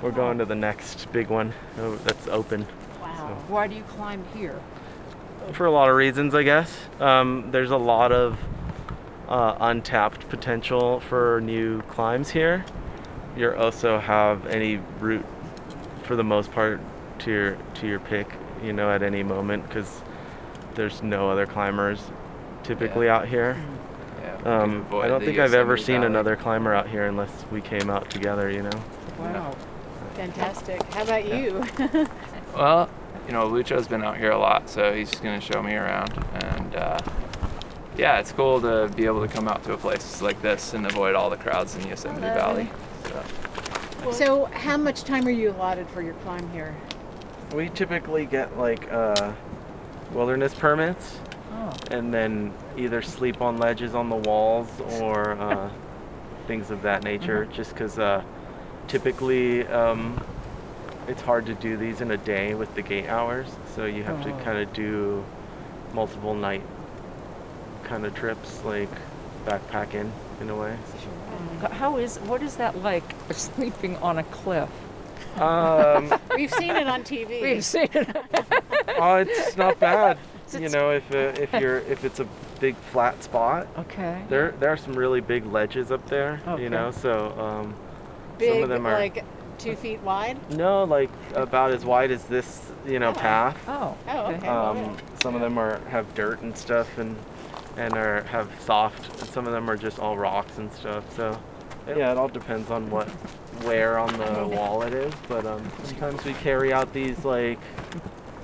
we're 0.02 0.12
going 0.12 0.38
to 0.40 0.46
the 0.46 0.56
next 0.56 1.12
big 1.12 1.28
one 1.28 1.54
uh, 1.80 1.96
that's 2.04 2.28
open. 2.28 2.66
Wow. 3.02 3.38
Why 3.48 3.68
do 3.68 3.76
you 3.76 3.84
climb 3.84 4.24
here? 4.34 4.60
for 5.52 5.66
a 5.66 5.72
lot 5.72 5.90
of 5.90 5.96
reasons, 5.98 6.34
I 6.34 6.44
guess. 6.44 6.74
Um, 7.02 7.50
there's 7.52 7.72
a 7.72 7.78
lot 7.78 8.14
of 8.14 8.40
uh, 9.30 9.56
untapped 9.60 10.28
potential 10.30 11.00
for 11.02 11.42
new 11.42 11.82
climbs 11.84 12.30
here. 12.30 12.66
You 13.38 13.54
also 13.54 14.00
have 14.00 14.46
any 14.48 14.80
route, 15.00 15.26
for 16.04 16.16
the 16.16 16.24
most 16.24 16.52
part, 16.52 16.80
to 17.20 17.32
your 17.32 17.58
to 17.76 17.88
your 17.88 18.00
pick. 18.00 18.28
You 18.64 18.74
know, 18.74 18.90
at 18.90 19.04
any 19.04 19.24
moment, 19.24 19.68
because 19.68 20.02
there's 20.76 21.04
no 21.04 21.30
other 21.30 21.46
climbers 21.46 22.00
typically 22.64 23.10
out 23.10 23.28
here. 23.28 23.58
Yeah, 24.24 24.62
Um, 24.62 24.86
I 24.94 25.08
don't 25.10 25.22
think 25.22 25.38
I've 25.38 25.54
ever 25.54 25.76
seen 25.76 25.96
Valley. 25.96 26.06
another 26.08 26.38
climber 26.38 26.74
out 26.74 26.88
here 26.88 27.08
unless 27.08 27.30
we 27.52 27.60
came 27.60 27.90
out 27.90 28.10
together. 28.10 28.50
You 28.50 28.64
know. 28.64 28.84
Wow. 29.20 29.54
Fantastic. 30.16 30.82
How 30.94 31.04
about 31.04 31.26
you? 31.26 31.62
Well, 32.56 32.90
you 33.28 33.34
know, 33.34 33.48
Lucho's 33.48 33.88
been 33.88 34.04
out 34.04 34.16
here 34.18 34.32
a 34.32 34.38
lot, 34.38 34.70
so 34.70 34.94
he's 34.94 35.12
going 35.16 35.38
to 35.40 35.46
show 35.46 35.62
me 35.62 35.74
around. 35.74 36.14
And 36.36 36.76
uh, 36.76 37.00
yeah, 37.98 38.20
it's 38.20 38.32
cool 38.32 38.60
to 38.62 38.92
be 38.96 39.06
able 39.06 39.26
to 39.26 39.32
come 39.32 39.48
out 39.48 39.64
to 39.66 39.74
a 39.74 39.78
place 39.78 40.22
like 40.22 40.42
this 40.42 40.74
and 40.74 40.86
avoid 40.86 41.16
all 41.16 41.30
the 41.30 41.38
crowds 41.38 41.76
in 41.76 41.88
Yosemite 41.88 42.22
Valley. 42.22 42.70
So, 43.04 44.12
so, 44.12 44.46
how 44.46 44.78
much 44.78 45.04
time 45.04 45.28
are 45.28 45.32
you 45.32 45.52
allotted 45.52 45.88
for 45.90 46.02
your 46.02 46.16
climb 46.16 46.50
here? 46.52 46.76
We 47.54 47.70
typically 47.70 48.26
get 48.26 48.58
like 48.58 48.92
uh, 48.92 49.34
wilderness 50.12 50.54
permits, 50.54 51.20
and 51.92 52.14
then 52.14 52.54
either 52.78 53.02
sleep 53.02 53.42
on 53.42 53.58
ledges 53.58 53.94
on 53.94 54.10
the 54.10 54.16
walls 54.16 54.70
or 55.00 55.34
uh, 55.34 55.70
things 56.48 56.72
of 56.72 56.82
that 56.82 57.04
nature. 57.04 57.46
Just 57.46 57.74
because 57.74 58.00
uh, 58.00 58.24
typically 58.88 59.68
um, 59.68 60.22
it's 61.08 61.22
hard 61.22 61.46
to 61.46 61.54
do 61.54 61.78
these 61.78 62.02
in 62.02 62.12
a 62.12 62.18
day 62.18 62.56
with 62.56 62.74
the 62.76 62.82
gate 62.82 63.08
hours, 63.08 63.48
so 63.76 63.86
you 63.86 64.04
have 64.04 64.24
to 64.24 64.32
kind 64.44 64.58
of 64.58 64.74
do 64.74 65.24
multiple 65.94 66.34
night 66.34 66.64
kind 67.84 68.06
of 68.06 68.14
trips, 68.16 68.64
like 68.64 68.90
backpacking 69.46 70.10
in 70.42 70.50
a 70.50 70.56
way. 70.56 70.76
How 71.72 71.98
is 71.98 72.18
what 72.20 72.42
is 72.42 72.56
that 72.58 72.82
like 72.82 73.04
sleeping 73.32 73.98
on 73.98 74.18
a 74.20 74.24
cliff? 74.24 74.70
Um, 75.40 76.14
We've 76.36 76.52
seen 76.54 76.76
it 76.76 76.88
on 76.88 77.04
TV. 77.04 77.42
We've 77.42 77.66
seen 77.66 77.90
it. 77.94 78.16
oh, 79.00 79.16
it's 79.28 79.58
not 79.58 79.80
bad. 79.80 80.18
You 80.52 80.70
know, 80.70 80.92
if 80.92 81.10
uh, 81.12 81.42
if 81.42 81.52
you're 81.54 81.80
if 81.80 82.04
it's 82.06 82.20
a 82.20 82.28
big 82.60 82.76
flat 82.76 83.24
spot, 83.24 83.68
Okay. 83.80 84.22
there 84.30 84.52
there 84.60 84.70
are 84.70 84.78
some 84.78 84.94
really 84.94 85.22
big 85.22 85.46
ledges 85.48 85.92
up 85.92 86.08
there. 86.10 86.40
Okay. 86.48 86.64
You 86.64 86.70
know, 86.70 86.92
so 86.92 87.32
um, 87.40 87.76
Big, 88.38 88.54
some 88.54 88.64
of 88.64 88.70
them 88.70 88.86
are 88.86 88.94
like 88.94 89.24
two 89.58 89.76
feet 89.76 90.00
wide. 90.02 90.38
no 90.52 90.84
like 90.84 91.10
about 91.36 91.72
as 91.72 91.86
wide 91.86 92.12
as 92.12 92.24
this 92.26 92.72
you 92.86 93.00
know 93.00 93.14
path. 93.14 93.58
Oh. 93.68 93.98
Oh, 94.08 94.26
okay. 94.34 94.48
Um, 94.48 94.98
some 95.22 95.34
of 95.34 95.42
them 95.42 95.58
are 95.58 95.80
have 95.90 96.14
dirt 96.14 96.42
and 96.42 96.56
stuff 96.56 96.98
and 97.00 97.16
and 97.78 97.94
are 97.96 98.24
have 98.24 98.50
soft. 98.62 99.20
And 99.22 99.30
some 99.30 99.48
of 99.48 99.54
them 99.54 99.70
are 99.70 99.78
just 99.78 100.00
all 100.00 100.18
rocks 100.18 100.58
and 100.58 100.72
stuff. 100.74 101.16
So 101.16 101.40
yeah, 101.88 102.12
it 102.12 102.18
all 102.18 102.28
depends 102.28 102.72
on 102.72 102.90
what 102.90 103.08
where 103.64 103.98
on 104.00 104.12
the 104.18 104.48
wall 104.48 104.82
it 104.84 104.94
is. 104.94 105.14
But 105.28 105.46
um, 105.46 105.70
sometimes 105.84 106.24
we 106.26 106.34
carry 106.34 106.74
out 106.74 106.94
these 106.94 107.24
like 107.26 107.60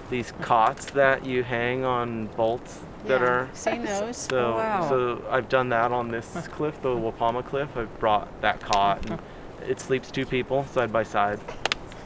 these 0.09 0.31
cots 0.41 0.85
that 0.91 1.25
you 1.25 1.43
hang 1.43 1.85
on 1.85 2.27
bolts 2.35 2.79
that 3.05 3.21
Yeah, 3.21 3.27
are 3.27 3.49
seen 3.53 3.85
those. 3.85 4.17
so 4.17 4.55
Wow. 4.55 4.89
so 4.89 5.23
I've 5.29 5.49
done 5.49 5.69
that 5.69 5.91
on 5.91 6.09
this 6.09 6.47
cliff, 6.49 6.81
the 6.81 6.89
Wapama 6.89 7.45
cliff. 7.45 7.69
I've 7.77 7.99
brought 7.99 8.41
that 8.41 8.59
cot 8.59 9.05
and 9.09 9.19
it 9.67 9.79
sleeps 9.79 10.09
two 10.09 10.25
people 10.25 10.65
side 10.65 10.91
by 10.91 11.03
side. 11.03 11.39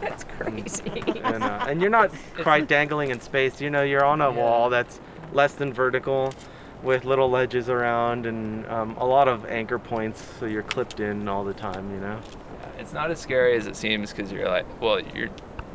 That's 0.01 0.23
crazy. 0.25 0.83
And, 1.23 1.41
uh, 1.41 1.65
and 1.69 1.79
you're 1.81 1.89
not 1.89 2.11
quite 2.39 2.67
dangling 2.67 3.09
in 3.09 3.21
space. 3.21 3.61
You 3.61 3.69
know, 3.69 3.81
you're 3.83 4.03
on 4.03 4.19
a 4.21 4.29
wall 4.29 4.69
that's 4.69 4.99
less 5.31 5.53
than 5.53 5.71
vertical 5.73 6.33
with 6.83 7.05
little 7.05 7.29
ledges 7.29 7.69
around 7.69 8.25
and 8.25 8.67
um, 8.67 8.95
a 8.97 9.05
lot 9.05 9.27
of 9.27 9.45
anchor 9.45 9.79
points, 9.79 10.23
so 10.39 10.45
you're 10.45 10.63
clipped 10.63 10.99
in 10.99 11.27
all 11.27 11.43
the 11.43 11.53
time, 11.53 11.89
you 11.91 11.99
know? 11.99 12.19
it's 12.77 12.93
not 12.93 13.11
as 13.11 13.19
scary 13.19 13.55
as 13.55 13.67
it 13.67 13.75
seems 13.75 14.11
because 14.11 14.31
you're 14.31 14.49
like, 14.49 14.65
well, 14.81 14.99
you're 15.15 15.29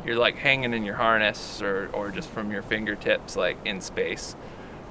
you're 0.05 0.15
like 0.15 0.35
hanging 0.35 0.73
in 0.73 0.85
your 0.85 0.95
harness 0.95 1.61
or, 1.61 1.89
or 1.91 2.09
just 2.09 2.29
from 2.29 2.51
your 2.51 2.61
fingertips 2.61 3.35
like 3.35 3.57
in 3.65 3.81
space 3.81 4.33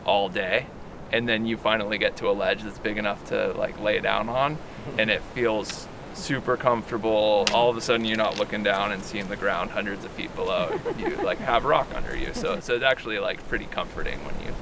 all 0.05 0.29
day 0.29 0.67
and 1.13 1.27
then 1.27 1.47
you 1.47 1.57
finally 1.57 1.97
get 1.97 2.15
to 2.15 2.29
a 2.29 2.33
ledge 2.33 2.63
that's 2.63 2.79
big 2.79 2.99
enough 2.99 3.25
to 3.25 3.53
like 3.53 3.81
lay 3.81 3.99
down 4.01 4.29
on 4.29 4.59
and 4.99 5.11
it 5.11 5.23
feels 5.35 5.89
super 6.13 6.59
comfortable. 6.59 7.47
All 7.55 7.71
of 7.71 7.77
a 7.79 7.81
sudden 7.81 8.05
you're 8.05 8.19
not 8.19 8.39
looking 8.39 8.63
down 8.63 8.93
and 8.93 9.03
seeing 9.03 9.29
the 9.29 9.37
ground 9.37 9.71
hundreds 9.71 10.05
of 10.05 10.11
feet 10.11 10.35
below 10.37 10.79
you 10.99 11.17
like 11.17 11.39
have 11.39 11.65
rock 11.65 11.89
under 11.95 12.15
you. 12.15 12.35
So 12.35 12.61
so 12.61 12.75
it's 12.75 12.85
actually 12.85 13.19
like 13.19 13.47
pretty 13.49 13.67
comforting 13.67 14.23
when 14.25 14.35
you 14.47 14.55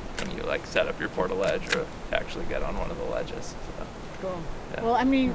like 0.47 0.65
set 0.67 0.87
up 0.89 0.99
your 1.01 1.09
portaledge 1.11 1.75
or 1.75 1.87
actually 2.13 2.45
get 2.47 2.63
on 2.63 2.77
one 2.79 2.91
of 2.91 2.99
the 2.99 3.05
ledges 3.05 3.55
so, 3.79 3.87
Cool. 4.23 4.41
yeah. 4.73 4.83
Well, 4.83 4.95
I 4.95 5.05
mean, 5.05 5.35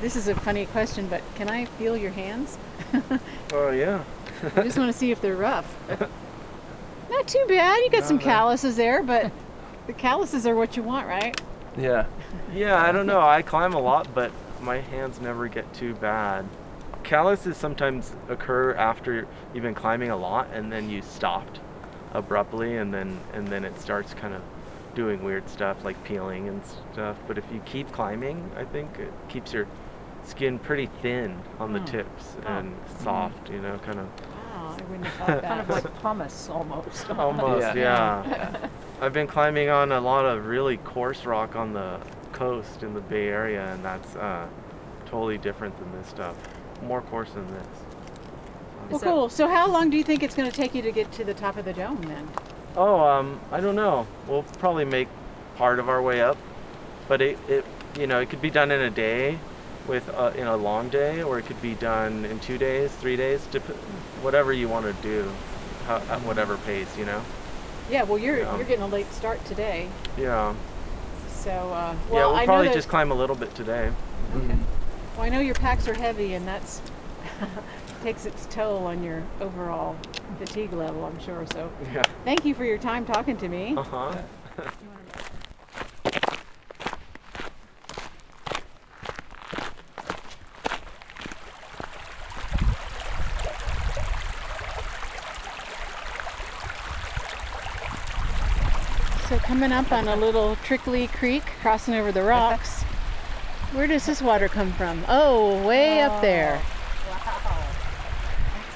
this 0.00 0.16
is 0.16 0.28
a 0.28 0.34
funny 0.34 0.64
question, 0.66 1.08
but 1.08 1.22
can 1.34 1.50
I 1.50 1.66
feel 1.66 1.96
your 1.96 2.10
hands? 2.12 2.56
Oh, 3.52 3.70
yeah. 3.70 4.04
I 4.56 4.62
just 4.62 4.76
want 4.78 4.92
to 4.92 4.98
see 4.98 5.10
if 5.10 5.20
they're 5.22 5.34
rough. 5.36 5.74
Not 7.10 7.26
too 7.26 7.44
bad. 7.48 7.78
You 7.78 7.90
got 7.90 8.04
some 8.04 8.18
calluses 8.18 8.76
there, 8.76 9.02
but 9.02 9.32
the 9.86 9.92
calluses 9.94 10.46
are 10.46 10.54
what 10.54 10.76
you 10.76 10.82
want, 10.82 11.06
right? 11.06 11.38
yeah 11.78 12.04
Yeah, 12.54 12.76
I 12.82 12.92
don't 12.92 13.06
know. 13.06 13.20
I 13.20 13.40
climb 13.42 13.72
a 13.74 13.80
lot, 13.80 14.08
but 14.14 14.30
my 14.60 14.78
hands 14.80 15.20
never 15.20 15.48
get 15.48 15.72
too 15.74 15.94
bad. 15.94 16.46
Calluses 17.04 17.56
sometimes 17.56 18.12
occur 18.28 18.74
after 18.74 19.26
you've 19.54 19.62
been 19.62 19.74
climbing 19.74 20.10
a 20.10 20.16
lot 20.16 20.48
and 20.52 20.70
then 20.70 20.90
you 20.90 21.00
stopped 21.02 21.60
abruptly 22.12 22.76
and 22.76 22.92
then 22.92 23.18
and 23.34 23.46
then 23.48 23.64
it 23.64 23.78
starts 23.80 24.14
kind 24.14 24.34
of 24.34 24.42
doing 24.94 25.22
weird 25.22 25.48
stuff 25.48 25.84
like 25.84 26.02
peeling 26.04 26.48
and 26.48 26.60
stuff. 26.92 27.16
But 27.26 27.38
if 27.38 27.44
you 27.52 27.60
keep 27.64 27.90
climbing, 27.92 28.50
I 28.56 28.64
think 28.64 28.98
it 28.98 29.12
keeps 29.28 29.52
your 29.52 29.66
skin 30.24 30.58
pretty 30.58 30.86
thin 31.02 31.40
on 31.58 31.72
the 31.72 31.80
Oh. 31.80 31.84
tips 31.84 32.36
Oh. 32.44 32.48
and 32.50 32.74
soft, 33.00 33.48
you 33.50 33.60
know, 33.60 33.78
kind 33.78 33.98
of 34.00 34.06
Wow, 34.54 34.76
I 34.78 34.82
wouldn't 34.90 35.04
have 35.06 35.26
thought 35.26 35.42
kind 35.48 35.60
of 35.60 35.68
like 35.68 36.00
pumice 36.02 36.48
almost. 36.48 37.10
Almost, 37.18 37.62
Yeah. 37.76 38.26
yeah. 38.26 38.68
I've 39.00 39.12
been 39.12 39.26
climbing 39.28 39.68
on 39.70 39.92
a 39.92 40.00
lot 40.00 40.24
of 40.24 40.46
really 40.46 40.78
coarse 40.78 41.24
rock 41.24 41.54
on 41.54 41.72
the 41.72 42.00
coast 42.32 42.82
in 42.82 42.92
the 42.94 43.00
Bay 43.00 43.28
Area, 43.28 43.66
and 43.72 43.84
that's 43.84 44.16
uh, 44.16 44.46
totally 45.06 45.38
different 45.38 45.78
than 45.78 45.92
this 45.92 46.08
stuff. 46.08 46.34
More 46.82 47.02
coarse 47.02 47.30
than 47.30 47.46
this. 47.54 47.66
Well, 48.90 49.00
cool. 49.00 49.28
So, 49.28 49.48
how 49.48 49.68
long 49.70 49.90
do 49.90 49.96
you 49.96 50.04
think 50.04 50.22
it's 50.22 50.34
going 50.34 50.50
to 50.50 50.56
take 50.56 50.74
you 50.74 50.82
to 50.82 50.92
get 50.92 51.10
to 51.12 51.24
the 51.24 51.34
top 51.34 51.56
of 51.56 51.64
the 51.64 51.72
dome 51.72 52.00
then? 52.02 52.28
Oh, 52.76 53.00
um, 53.00 53.40
I 53.52 53.60
don't 53.60 53.76
know. 53.76 54.06
We'll 54.26 54.44
probably 54.58 54.84
make 54.84 55.08
part 55.56 55.78
of 55.78 55.88
our 55.88 56.00
way 56.00 56.20
up, 56.22 56.38
but 57.08 57.20
it, 57.20 57.38
it 57.48 57.64
you 57.98 58.06
know, 58.06 58.20
it 58.20 58.30
could 58.30 58.40
be 58.40 58.50
done 58.50 58.70
in 58.70 58.80
a 58.80 58.90
day, 58.90 59.38
with 59.86 60.08
uh, 60.10 60.32
in 60.36 60.46
a 60.46 60.56
long 60.56 60.88
day, 60.88 61.22
or 61.22 61.38
it 61.38 61.46
could 61.46 61.60
be 61.60 61.74
done 61.74 62.24
in 62.24 62.38
two 62.40 62.56
days, 62.58 62.90
three 62.92 63.16
days, 63.16 63.44
dep- 63.50 63.62
whatever 64.22 64.52
you 64.52 64.68
want 64.68 64.86
to 64.86 64.92
do, 65.02 65.30
how, 65.86 65.96
at 65.96 66.20
whatever 66.22 66.56
pace, 66.58 66.96
you 66.96 67.04
know. 67.04 67.22
Yeah. 67.90 68.04
Well, 68.04 68.18
you're 68.18 68.38
Yeah. 68.38 68.56
you're 68.56 68.66
getting 68.66 68.84
a 68.84 68.88
late 68.88 69.10
start 69.12 69.44
today, 69.44 69.88
Yeah. 70.16 70.54
so 71.30 71.50
uh, 71.50 71.52
yeah, 71.52 71.94
well, 72.10 72.30
we'll 72.30 72.36
I 72.36 72.40
know 72.40 72.46
probably 72.46 72.68
that, 72.68 72.74
just 72.74 72.88
climb 72.88 73.10
a 73.10 73.14
little 73.14 73.36
bit 73.36 73.54
today. 73.54 73.90
Okay. 74.36 74.56
Well, 75.16 75.26
I 75.26 75.28
know 75.30 75.40
your 75.40 75.54
packs 75.54 75.88
are 75.88 75.94
heavy, 75.94 76.34
and 76.34 76.46
that's 76.46 76.80
takes 78.02 78.26
its 78.26 78.46
toll 78.46 78.86
on 78.86 79.02
your 79.02 79.22
overall 79.40 79.96
fatigue 80.38 80.72
level. 80.72 81.04
I'm 81.04 81.18
sure. 81.20 81.46
So, 81.52 81.70
Yeah. 81.92 82.04
thank 82.24 82.44
you 82.44 82.54
for 82.54 82.64
your 82.64 82.78
time 82.78 83.04
talking 83.04 83.36
to 83.38 83.48
me. 83.48 83.74
Uh 83.76 83.82
huh. 83.82 84.16
So 99.28 99.36
coming 99.40 99.72
up 99.72 99.92
on 99.92 100.08
a 100.08 100.16
little 100.16 100.56
trickly 100.64 101.06
creek, 101.08 101.42
crossing 101.60 101.94
over 101.94 102.10
the 102.12 102.22
rocks. 102.22 102.82
Where 103.72 103.86
does 103.86 104.06
this 104.06 104.22
water 104.22 104.48
come 104.48 104.72
from? 104.72 105.04
Oh, 105.06 105.66
way 105.66 106.00
up 106.00 106.22
there. 106.22 106.62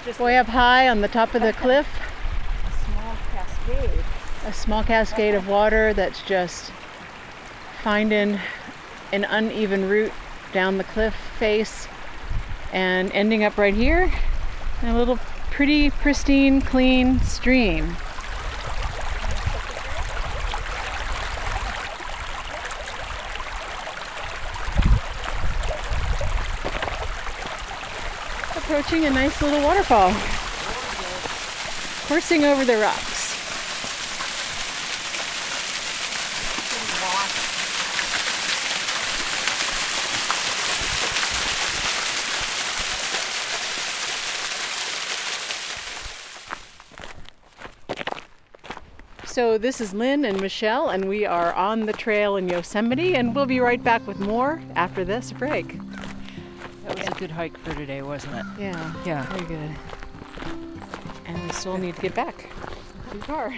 Just 0.05 0.19
Way 0.19 0.37
up 0.37 0.49
high 0.49 0.89
on 0.89 1.01
the 1.01 1.07
top 1.07 1.33
of 1.37 1.43
the 1.43 1.53
cliff. 1.61 1.87
a 2.67 2.73
small 2.85 3.17
cascade. 3.31 4.05
A 4.47 4.53
small 4.53 4.83
cascade 4.83 5.35
of 5.37 5.47
water 5.47 5.95
that's 5.95 6.23
just 6.23 6.73
finding 7.85 8.41
an 9.13 9.25
uneven 9.25 9.89
route 9.89 10.13
down 10.53 10.77
the 10.77 10.85
cliff 10.85 11.15
face 11.39 11.87
and 12.73 13.13
ending 13.13 13.45
up 13.45 13.57
right 13.57 13.75
here 13.75 14.13
in 14.83 14.89
a 14.89 14.99
little 14.99 15.19
pretty 15.53 15.91
pristine 15.91 16.61
clean 16.61 17.21
stream. 17.21 17.97
Approaching 28.83 29.07
a 29.07 29.11
nice 29.11 29.41
little 29.41 29.63
waterfall. 29.63 30.13
Coursing 32.09 32.45
over 32.45 32.65
the 32.65 32.79
rocks. 32.79 33.31
So 49.27 49.59
this 49.59 49.81
is 49.81 49.95
Lynn 49.95 50.25
and 50.25 50.41
Michelle, 50.41 50.89
and 50.89 51.09
we 51.09 51.25
are 51.25 51.53
on 51.55 51.87
the 51.87 51.93
trail 51.93 52.37
in 52.37 52.49
Yosemite, 52.49 53.15
and 53.15 53.33
we'll 53.33 53.47
be 53.47 53.61
right 53.61 53.83
back 53.83 54.05
with 54.09 54.19
more 54.19 54.61
after 54.75 55.05
this 55.05 55.31
break. 55.31 55.77
That 56.85 56.99
was 56.99 57.07
a 57.09 57.13
good 57.13 57.31
hike 57.31 57.57
for 57.59 57.75
today, 57.75 58.03
wasn't 58.03 58.35
it? 58.37 58.45
Yeah, 58.59 58.93
Yeah. 59.05 59.27
very 59.35 59.47
good. 59.47 59.71
And 61.27 61.43
we 61.43 61.51
still 61.53 61.79
need 61.79 61.95
to 61.97 62.03
get 62.03 62.15
back 62.15 62.49
to 63.11 63.17
the 63.19 63.25
car. 63.25 63.55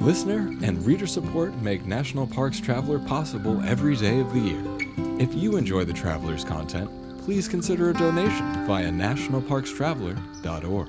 Listener 0.00 0.48
and 0.62 0.84
reader 0.86 1.06
support 1.06 1.54
make 1.62 1.86
National 1.86 2.26
Parks 2.26 2.60
Traveler 2.60 2.98
possible 2.98 3.62
every 3.64 3.96
day 3.96 4.20
of 4.20 4.32
the 4.34 4.40
year. 4.40 4.62
If 5.18 5.32
you 5.34 5.56
enjoy 5.56 5.84
the 5.84 5.92
Traveler's 5.94 6.44
content, 6.44 6.90
please 7.24 7.48
consider 7.48 7.88
a 7.90 7.94
donation 7.94 8.66
via 8.66 8.90
nationalparkstraveler.org. 8.90 10.88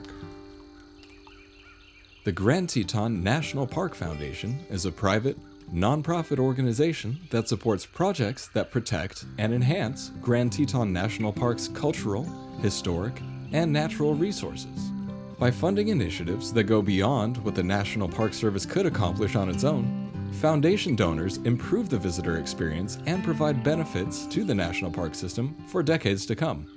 The 2.25 2.31
Grand 2.31 2.69
Teton 2.69 3.23
National 3.23 3.65
Park 3.67 3.95
Foundation 3.95 4.59
is 4.69 4.85
a 4.85 4.91
private, 4.91 5.37
nonprofit 5.73 6.39
organization 6.39 7.19
that 7.31 7.47
supports 7.47 7.85
projects 7.85 8.47
that 8.49 8.71
protect 8.71 9.25
and 9.37 9.53
enhance 9.53 10.11
Grand 10.21 10.51
Teton 10.51 10.91
National 10.93 11.31
Park's 11.31 11.67
cultural, 11.67 12.23
historic, 12.61 13.21
and 13.51 13.71
natural 13.71 14.13
resources. 14.13 14.91
By 15.37 15.51
funding 15.51 15.89
initiatives 15.89 16.53
that 16.53 16.63
go 16.63 16.81
beyond 16.81 17.37
what 17.37 17.55
the 17.55 17.63
National 17.63 18.07
Park 18.07 18.33
Service 18.33 18.65
could 18.65 18.85
accomplish 18.85 19.35
on 19.35 19.49
its 19.49 19.63
own, 19.63 20.05
Foundation 20.35 20.95
donors 20.95 21.37
improve 21.37 21.89
the 21.89 21.97
visitor 21.97 22.37
experience 22.37 22.99
and 23.05 23.23
provide 23.23 23.63
benefits 23.63 24.25
to 24.27 24.43
the 24.43 24.53
National 24.53 24.91
Park 24.91 25.15
System 25.15 25.55
for 25.67 25.81
decades 25.81 26.25
to 26.25 26.35
come. 26.35 26.67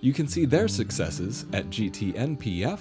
You 0.00 0.12
can 0.12 0.26
see 0.26 0.44
their 0.44 0.66
successes 0.68 1.46
at 1.52 1.70
gtnpf.org. 1.70 2.76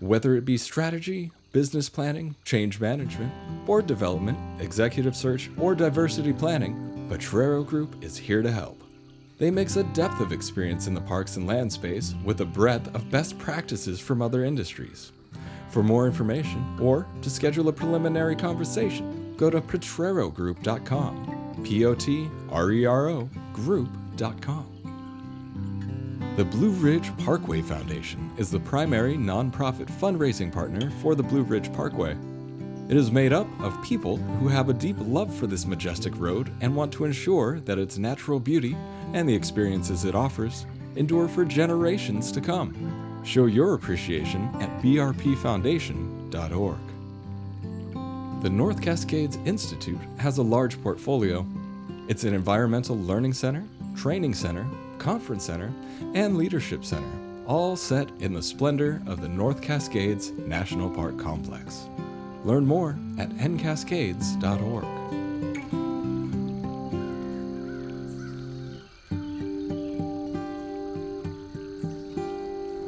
Whether 0.00 0.36
it 0.36 0.44
be 0.44 0.56
strategy, 0.56 1.30
business 1.52 1.88
planning, 1.88 2.34
change 2.44 2.80
management, 2.80 3.32
board 3.64 3.86
development, 3.86 4.38
executive 4.60 5.16
search, 5.16 5.50
or 5.58 5.74
diversity 5.74 6.32
planning, 6.32 7.06
Potrero 7.08 7.62
Group 7.62 8.04
is 8.04 8.16
here 8.16 8.42
to 8.42 8.50
help. 8.50 8.82
They 9.38 9.50
mix 9.50 9.76
a 9.76 9.84
depth 9.84 10.20
of 10.20 10.32
experience 10.32 10.86
in 10.86 10.94
the 10.94 11.00
parks 11.00 11.36
and 11.36 11.46
land 11.46 11.72
space 11.72 12.14
with 12.24 12.40
a 12.40 12.44
breadth 12.44 12.94
of 12.94 13.10
best 13.10 13.38
practices 13.38 14.00
from 14.00 14.20
other 14.20 14.44
industries. 14.44 15.12
For 15.70 15.82
more 15.82 16.06
information 16.06 16.78
or 16.80 17.06
to 17.22 17.30
schedule 17.30 17.68
a 17.68 17.72
preliminary 17.72 18.36
conversation, 18.36 19.34
go 19.36 19.50
to 19.50 19.60
potrerogroup.com. 19.60 21.62
P 21.64 21.84
O 21.84 21.94
T 21.94 22.28
R 22.50 22.72
E 22.72 22.86
R 22.86 23.08
O 23.08 23.28
group.com. 23.52 24.77
The 26.36 26.44
Blue 26.44 26.70
Ridge 26.70 27.16
Parkway 27.18 27.62
Foundation 27.62 28.30
is 28.36 28.50
the 28.50 28.60
primary 28.60 29.16
nonprofit 29.16 29.86
fundraising 29.86 30.52
partner 30.52 30.90
for 31.02 31.14
the 31.14 31.22
Blue 31.22 31.42
Ridge 31.42 31.72
Parkway. 31.72 32.16
It 32.88 32.96
is 32.96 33.10
made 33.10 33.32
up 33.32 33.46
of 33.60 33.82
people 33.82 34.16
who 34.16 34.48
have 34.48 34.68
a 34.68 34.74
deep 34.74 34.96
love 34.98 35.34
for 35.34 35.46
this 35.46 35.66
majestic 35.66 36.18
road 36.18 36.50
and 36.60 36.74
want 36.74 36.92
to 36.92 37.04
ensure 37.04 37.60
that 37.60 37.78
its 37.78 37.98
natural 37.98 38.40
beauty 38.40 38.76
and 39.12 39.28
the 39.28 39.34
experiences 39.34 40.04
it 40.04 40.14
offers 40.14 40.64
endure 40.96 41.28
for 41.28 41.44
generations 41.44 42.32
to 42.32 42.40
come. 42.40 43.22
Show 43.24 43.46
your 43.46 43.74
appreciation 43.74 44.48
at 44.60 44.70
brpfoundation.org. 44.82 46.78
The 48.42 48.50
North 48.50 48.80
Cascades 48.80 49.38
Institute 49.44 50.00
has 50.18 50.38
a 50.38 50.42
large 50.42 50.80
portfolio. 50.82 51.44
It's 52.08 52.24
an 52.24 52.32
environmental 52.34 52.96
learning 52.96 53.34
center, 53.34 53.64
training 53.96 54.34
center, 54.34 54.66
conference 54.98 55.44
center, 55.44 55.72
and 56.14 56.36
leadership 56.36 56.84
center, 56.84 57.10
all 57.46 57.76
set 57.76 58.10
in 58.20 58.34
the 58.34 58.42
splendor 58.42 59.00
of 59.06 59.20
the 59.20 59.28
North 59.28 59.62
Cascades 59.62 60.32
National 60.32 60.90
Park 60.90 61.18
Complex. 61.18 61.88
Learn 62.44 62.66
more 62.66 62.96
at 63.18 63.30
ncascades.org. 63.30 64.84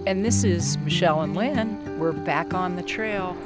And 0.06 0.24
this 0.24 0.42
is 0.42 0.76
Michelle 0.78 1.20
and 1.20 1.36
Lynn. 1.36 1.98
We're 1.98 2.12
back 2.12 2.52
on 2.52 2.74
the 2.74 2.82
trail. 2.82 3.36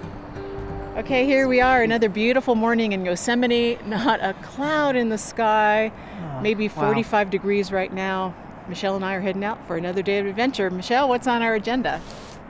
Okay, 0.97 1.27
here 1.27 1.49
we 1.49 1.61
are, 1.61 1.83
another 1.83 2.09
beautiful 2.09 2.55
morning 2.55 2.93
in 2.93 3.05
Yosemite. 3.05 3.79
Not 3.85 4.23
a 4.23 4.33
cloud 4.43 4.95
in 4.95 5.09
the 5.09 5.19
sky, 5.19 5.93
maybe 6.41 6.69
wow. 6.69 6.75
45 6.75 7.31
degrees 7.31 7.73
right 7.73 7.93
now. 7.93 8.35
Michelle 8.69 8.97
and 8.97 9.05
I 9.05 9.15
are 9.15 9.21
heading 9.21 9.45
out 9.45 9.67
for 9.67 9.77
another 9.77 10.03
day 10.03 10.19
of 10.19 10.27
adventure. 10.27 10.71
Michelle, 10.71 11.09
what's 11.09 11.27
on 11.27 11.43
our 11.43 11.55
agenda? 11.55 12.01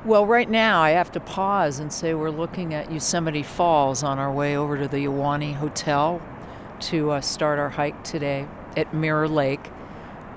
Well, 0.04 0.26
right 0.26 0.48
now 0.48 0.80
I 0.80 0.90
have 0.90 1.10
to 1.12 1.20
pause 1.20 1.80
and 1.80 1.92
say 1.92 2.14
we're 2.14 2.30
looking 2.30 2.72
at 2.72 2.92
Yosemite 2.92 3.42
Falls 3.42 4.02
on 4.04 4.18
our 4.18 4.30
way 4.30 4.56
over 4.56 4.78
to 4.78 4.86
the 4.86 5.06
Ahwahnee 5.06 5.54
Hotel 5.54 6.22
to 6.80 7.10
uh, 7.10 7.20
start 7.20 7.58
our 7.58 7.70
hike 7.70 8.04
today 8.04 8.46
at 8.76 8.94
Mirror 8.94 9.28
Lake. 9.28 9.70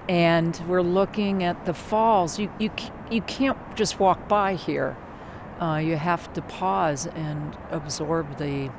And 0.09 0.59
we're 0.67 0.82
looking 0.82 1.43
at 1.43 1.65
the 1.65 1.73
falls. 1.73 2.39
You, 2.39 2.49
you, 2.57 2.71
you 3.11 3.21
can't 3.21 3.57
just 3.75 3.99
walk 3.99 4.28
by 4.28 4.55
here. 4.55 4.97
Uh, 5.59 5.82
you 5.84 5.97
have 5.97 6.32
to 6.34 6.41
pause 6.41 7.07
and 7.07 7.57
absorb 7.71 8.38
the 8.38 8.71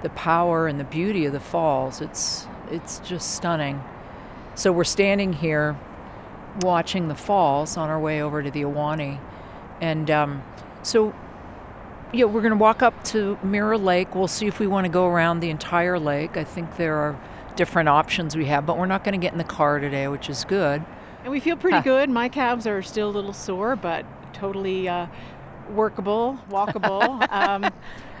the 0.00 0.10
power 0.10 0.68
and 0.68 0.78
the 0.78 0.84
beauty 0.84 1.24
of 1.24 1.32
the 1.32 1.40
falls. 1.40 2.00
It's 2.00 2.46
it's 2.70 3.00
just 3.00 3.34
stunning. 3.34 3.82
So 4.58 4.72
we're 4.72 4.82
standing 4.82 5.32
here 5.32 5.78
watching 6.62 7.06
the 7.06 7.14
falls 7.14 7.76
on 7.76 7.90
our 7.90 8.00
way 8.00 8.20
over 8.20 8.42
to 8.42 8.50
the 8.50 8.62
Ahwahnee. 8.62 9.20
And 9.80 10.10
um, 10.10 10.42
so, 10.82 11.14
yeah, 12.12 12.24
we're 12.24 12.40
going 12.40 12.50
to 12.50 12.58
walk 12.58 12.82
up 12.82 13.04
to 13.04 13.38
Mirror 13.44 13.78
Lake. 13.78 14.16
We'll 14.16 14.26
see 14.26 14.48
if 14.48 14.58
we 14.58 14.66
want 14.66 14.84
to 14.86 14.88
go 14.88 15.06
around 15.06 15.38
the 15.38 15.50
entire 15.50 15.96
lake. 15.96 16.36
I 16.36 16.42
think 16.42 16.76
there 16.76 16.96
are 16.96 17.16
different 17.54 17.88
options 17.88 18.36
we 18.36 18.46
have, 18.46 18.66
but 18.66 18.76
we're 18.76 18.86
not 18.86 19.04
going 19.04 19.12
to 19.12 19.24
get 19.24 19.30
in 19.30 19.38
the 19.38 19.44
car 19.44 19.78
today, 19.78 20.08
which 20.08 20.28
is 20.28 20.44
good. 20.44 20.84
And 21.22 21.30
we 21.30 21.38
feel 21.38 21.56
pretty 21.56 21.76
Huh. 21.76 21.82
good. 21.84 22.10
My 22.10 22.28
calves 22.28 22.66
are 22.66 22.82
still 22.82 23.10
a 23.10 23.12
little 23.12 23.32
sore, 23.32 23.76
but 23.76 24.04
totally 24.32 24.88
uh, 24.88 25.06
workable, 25.70 26.36
walkable. 26.50 27.24
um, 27.32 27.72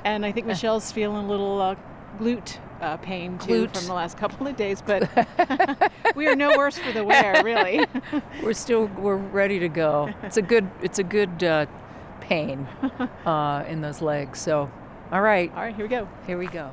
and 0.04 0.24
I 0.24 0.30
think 0.30 0.46
Michelle's 0.46 0.92
feeling 0.92 1.24
a 1.24 1.28
little 1.28 1.60
uh, 1.60 1.74
glute 2.18 2.58
uh, 2.80 2.96
pain 2.98 3.38
too 3.38 3.66
Glute. 3.66 3.76
from 3.76 3.86
the 3.86 3.94
last 3.94 4.16
couple 4.16 4.46
of 4.46 4.56
days, 4.56 4.82
but 4.82 5.08
we 6.14 6.26
are 6.28 6.36
no 6.36 6.56
worse 6.56 6.78
for 6.78 6.92
the 6.92 7.04
wear, 7.04 7.42
really. 7.44 7.84
We're 8.42 8.52
still 8.52 8.86
we're 8.98 9.16
ready 9.16 9.58
to 9.58 9.68
go. 9.68 10.12
It's 10.22 10.36
a 10.36 10.42
good 10.42 10.70
it's 10.82 10.98
a 10.98 11.04
good 11.04 11.42
uh, 11.42 11.66
pain 12.20 12.66
uh, 13.26 13.64
in 13.68 13.80
those 13.80 14.00
legs. 14.00 14.38
So, 14.40 14.70
all 15.12 15.20
right, 15.20 15.50
All 15.54 15.62
right, 15.62 15.74
here 15.74 15.84
we 15.84 15.88
go. 15.88 16.08
here 16.26 16.38
we 16.38 16.46
go. 16.46 16.70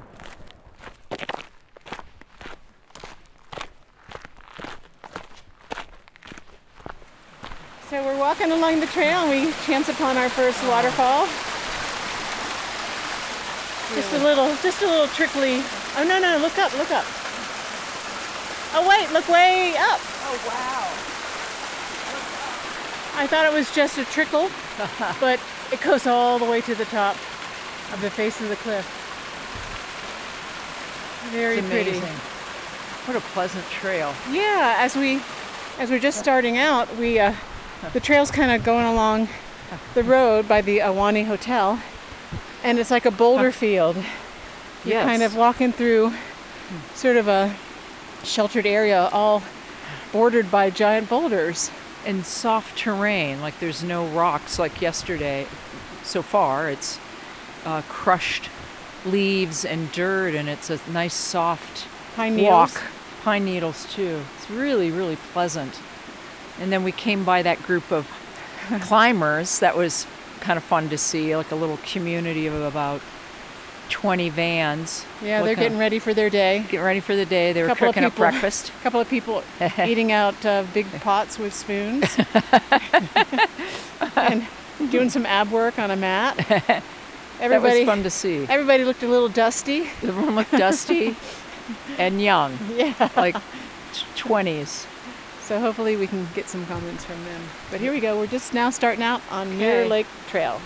So 7.90 8.04
we're 8.04 8.18
walking 8.18 8.52
along 8.52 8.80
the 8.80 8.88
trail 8.88 9.20
and 9.20 9.30
we 9.30 9.54
chance 9.66 9.90
upon 9.90 10.18
our 10.18 10.30
first 10.30 10.62
waterfall. 10.68 11.28
Just 13.94 14.14
a 14.14 14.20
little, 14.20 14.48
just 14.64 14.82
a 14.82 14.88
little 14.88 15.08
trickly. 15.08 15.62
Oh 15.98 16.04
no, 16.08 16.20
no, 16.20 16.38
look 16.40 16.58
up, 16.58 16.74
look 16.78 16.92
up. 16.92 17.06
Oh 18.74 18.86
wait, 18.90 19.12
look 19.14 19.28
way 19.30 19.76
up. 19.78 20.00
Oh 20.02 20.38
wow! 20.48 20.92
I 23.22 23.28
thought 23.28 23.46
it 23.46 23.54
was 23.54 23.74
just 23.74 23.98
a 23.98 24.06
trickle, 24.06 24.50
but 25.20 25.40
It 25.72 25.82
goes 25.82 26.06
all 26.06 26.38
the 26.38 26.46
way 26.46 26.62
to 26.62 26.76
the 26.76 26.86
top 26.86 27.16
of 27.94 28.00
the 28.02 28.10
face 28.10 28.40
of 28.40 28.50
the 28.50 28.56
cliff. 28.58 28.86
Very 31.32 31.58
It's 31.58 31.68
pretty. 31.70 32.00
What 33.06 33.18
a 33.18 33.22
pleasant 33.34 33.66
trail. 33.70 34.14
Yeah, 34.32 34.76
as 34.78 34.96
we 34.96 35.22
as 35.80 35.90
we're 35.90 36.00
just 36.00 36.20
starting 36.20 36.58
out, 36.58 36.94
we 36.98 37.20
uh, 37.20 37.34
the 37.94 38.00
trail's 38.00 38.32
kind 38.32 38.52
of 38.52 38.64
going 38.64 38.86
along 38.86 39.28
the 39.94 40.04
road 40.04 40.48
by 40.48 40.62
the 40.62 40.80
Ahwahnee 40.80 41.26
Hotel, 41.26 41.82
and 42.64 42.80
it's 42.80 42.92
like 42.92 43.06
a 43.06 43.12
boulder 43.12 43.52
field. 43.52 43.98
You're 44.84 45.02
kind 45.02 45.24
of 45.24 45.36
walking 45.36 45.72
through 45.72 46.14
sort 46.94 47.18
of 47.18 47.28
a 47.28 47.56
sheltered 48.24 48.66
area, 48.66 49.10
all 49.12 49.44
bordered 50.12 50.50
by 50.52 50.70
giant 50.70 51.10
boulders. 51.10 51.72
And 52.06 52.24
soft 52.24 52.78
terrain, 52.78 53.42
like 53.42 53.60
there's 53.60 53.84
no 53.84 54.06
rocks 54.06 54.60
like 54.60 54.80
yesterday. 54.80 55.48
So 56.04 56.22
far, 56.22 56.70
it's 56.70 57.00
uh, 57.66 57.82
crushed 57.90 58.50
leaves 59.06 59.66
and 59.66 59.92
dirt, 59.92 60.36
and 60.36 60.48
it's 60.48 60.70
a 60.70 60.80
nice 60.92 61.16
soft 61.16 61.88
Pine 62.16 62.38
walk. 62.38 62.70
needles. 62.70 62.84
Pine 63.24 63.46
needles 63.46 63.92
too. 63.92 64.22
It's 64.38 64.52
really, 64.52 64.92
really 64.92 65.16
pleasant. 65.34 65.80
And 66.60 66.72
then 66.72 66.84
we 66.84 66.92
came 66.92 67.24
by 67.24 67.42
that 67.42 67.62
group 67.64 67.92
of 67.92 68.08
climbers. 68.82 69.60
That 69.60 69.76
was 69.76 70.06
kind 70.46 70.58
of 70.58 70.64
fun 70.64 70.90
to 70.90 70.98
see, 70.98 71.36
like 71.36 71.52
a 71.52 71.56
little 71.56 71.78
community 71.84 72.46
of 72.48 72.54
about 72.62 73.02
20 73.90 74.30
vans. 74.30 75.06
Yeah, 75.24 75.42
they're 75.44 75.56
getting 75.56 75.78
ready 75.78 76.00
for 76.00 76.14
their 76.14 76.30
day. 76.30 76.60
getting 76.70 76.82
ready 76.86 77.00
for 77.00 77.16
the 77.16 77.26
day. 77.26 77.52
They 77.54 77.62
were 77.64 77.68
Couple 77.68 77.88
of 77.90 77.94
cooking 77.96 78.06
up 78.06 78.16
breakfast. 78.16 78.70
A 78.70 78.72
couple 78.84 79.00
of 79.00 79.10
people 79.10 79.44
eating 79.86 80.12
out 80.12 80.44
uh, 80.46 80.64
big 80.74 80.86
pots 81.02 81.38
with 81.40 81.54
spoons 81.54 82.16
and 84.16 84.46
doing 84.92 85.10
some 85.10 85.26
ab 85.26 85.52
work 85.52 85.80
on 85.80 85.92
a 85.92 85.96
mat. 85.96 86.38
that 86.68 86.84
Everybody, 87.40 87.80
was 87.80 87.88
fun 87.88 88.04
to 88.04 88.10
see. 88.10 88.46
everybody 88.48 88.84
looked 88.86 89.04
a 89.04 89.08
little 89.08 89.30
dusty. 89.30 89.82
Everyone 90.04 90.36
looked 90.36 90.52
dusty 90.52 91.16
and 91.98 92.22
young, 92.22 92.58
Yeah. 92.76 93.10
like 93.18 93.36
t- 93.94 94.06
20s. 94.16 94.86
So 95.46 95.60
hopefully 95.60 95.96
we 95.96 96.08
can 96.08 96.28
get 96.34 96.50
some 96.50 96.66
comments 96.66 97.06
from 97.06 97.24
them. 97.24 97.40
But 97.70 97.80
here 97.80 97.92
we 97.92 98.00
go. 98.00 98.18
We're 98.18 98.26
just 98.26 98.52
now 98.52 98.72
starting 98.72 99.04
out 99.04 99.22
on 99.30 99.56
Mirror 99.60 99.86
Lake 99.86 100.08
Trail. 100.28 100.60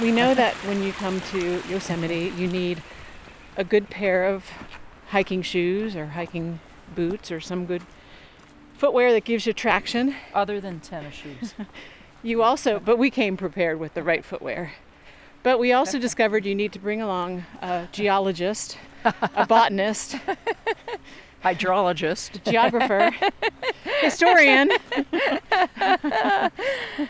We 0.00 0.10
know 0.10 0.34
that 0.34 0.54
when 0.64 0.82
you 0.82 0.94
come 0.94 1.20
to 1.32 1.60
Yosemite, 1.68 2.32
you 2.38 2.46
need 2.46 2.82
a 3.58 3.64
good 3.64 3.90
pair 3.90 4.24
of 4.24 4.46
hiking 5.08 5.42
shoes 5.42 5.94
or 5.94 6.06
hiking 6.06 6.60
boots 6.94 7.30
or 7.30 7.38
some 7.38 7.66
good 7.66 7.82
footwear 8.78 9.12
that 9.12 9.24
gives 9.24 9.46
you 9.46 9.52
traction. 9.52 10.14
Other 10.32 10.58
than 10.58 10.80
tennis 10.80 11.16
shoes. 11.16 11.54
You 12.22 12.42
also, 12.42 12.80
but 12.80 12.98
we 12.98 13.10
came 13.10 13.36
prepared 13.36 13.78
with 13.78 13.94
the 13.94 14.02
right 14.02 14.24
footwear. 14.24 14.72
But 15.42 15.58
we 15.58 15.72
also 15.72 15.98
discovered 16.06 16.44
you 16.44 16.54
need 16.54 16.72
to 16.72 16.78
bring 16.78 17.00
along 17.00 17.44
a 17.62 17.88
geologist, 17.92 18.76
a 19.04 19.46
botanist, 19.46 20.16
Hydrologist. 21.44 22.42
geographer, 22.44 23.14
historian. 24.00 24.70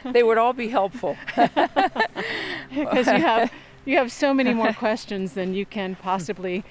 They 0.04 0.22
would 0.22 0.36
all 0.38 0.52
be 0.52 0.68
helpful. 0.68 1.16
because 1.34 3.06
you 3.06 3.20
have 3.20 3.50
you 3.86 3.96
have 3.96 4.12
so 4.12 4.34
many 4.34 4.52
more 4.52 4.72
questions 4.74 5.32
than 5.32 5.54
you 5.54 5.64
can 5.64 5.96
possibly 5.96 6.62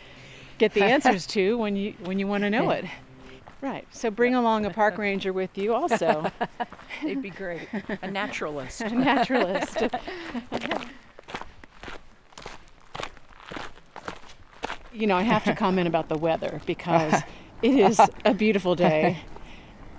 get 0.59 0.73
the 0.73 0.83
answers 0.83 1.25
to 1.27 1.57
when 1.57 1.75
you 1.75 1.95
when 2.03 2.19
you 2.19 2.27
want 2.27 2.43
to 2.43 2.49
know 2.49 2.69
it. 2.69 2.85
Right. 3.61 3.87
So 3.91 4.11
bring 4.11 4.35
along 4.35 4.65
a 4.65 4.69
park 4.69 4.97
ranger 4.97 5.33
with 5.33 5.57
you 5.57 5.73
also, 5.73 6.31
They'd 7.03 7.21
be 7.21 7.29
great. 7.29 7.67
A 8.01 8.09
naturalist. 8.09 8.81
a 8.81 8.89
naturalist. 8.89 9.83
you 14.93 15.07
know, 15.07 15.15
I 15.15 15.23
have 15.23 15.43
to 15.45 15.55
comment 15.55 15.87
about 15.87 16.09
the 16.09 16.17
weather 16.17 16.61
because 16.65 17.21
it 17.61 17.75
is 17.75 17.99
a 18.25 18.33
beautiful 18.33 18.75
day. 18.75 19.19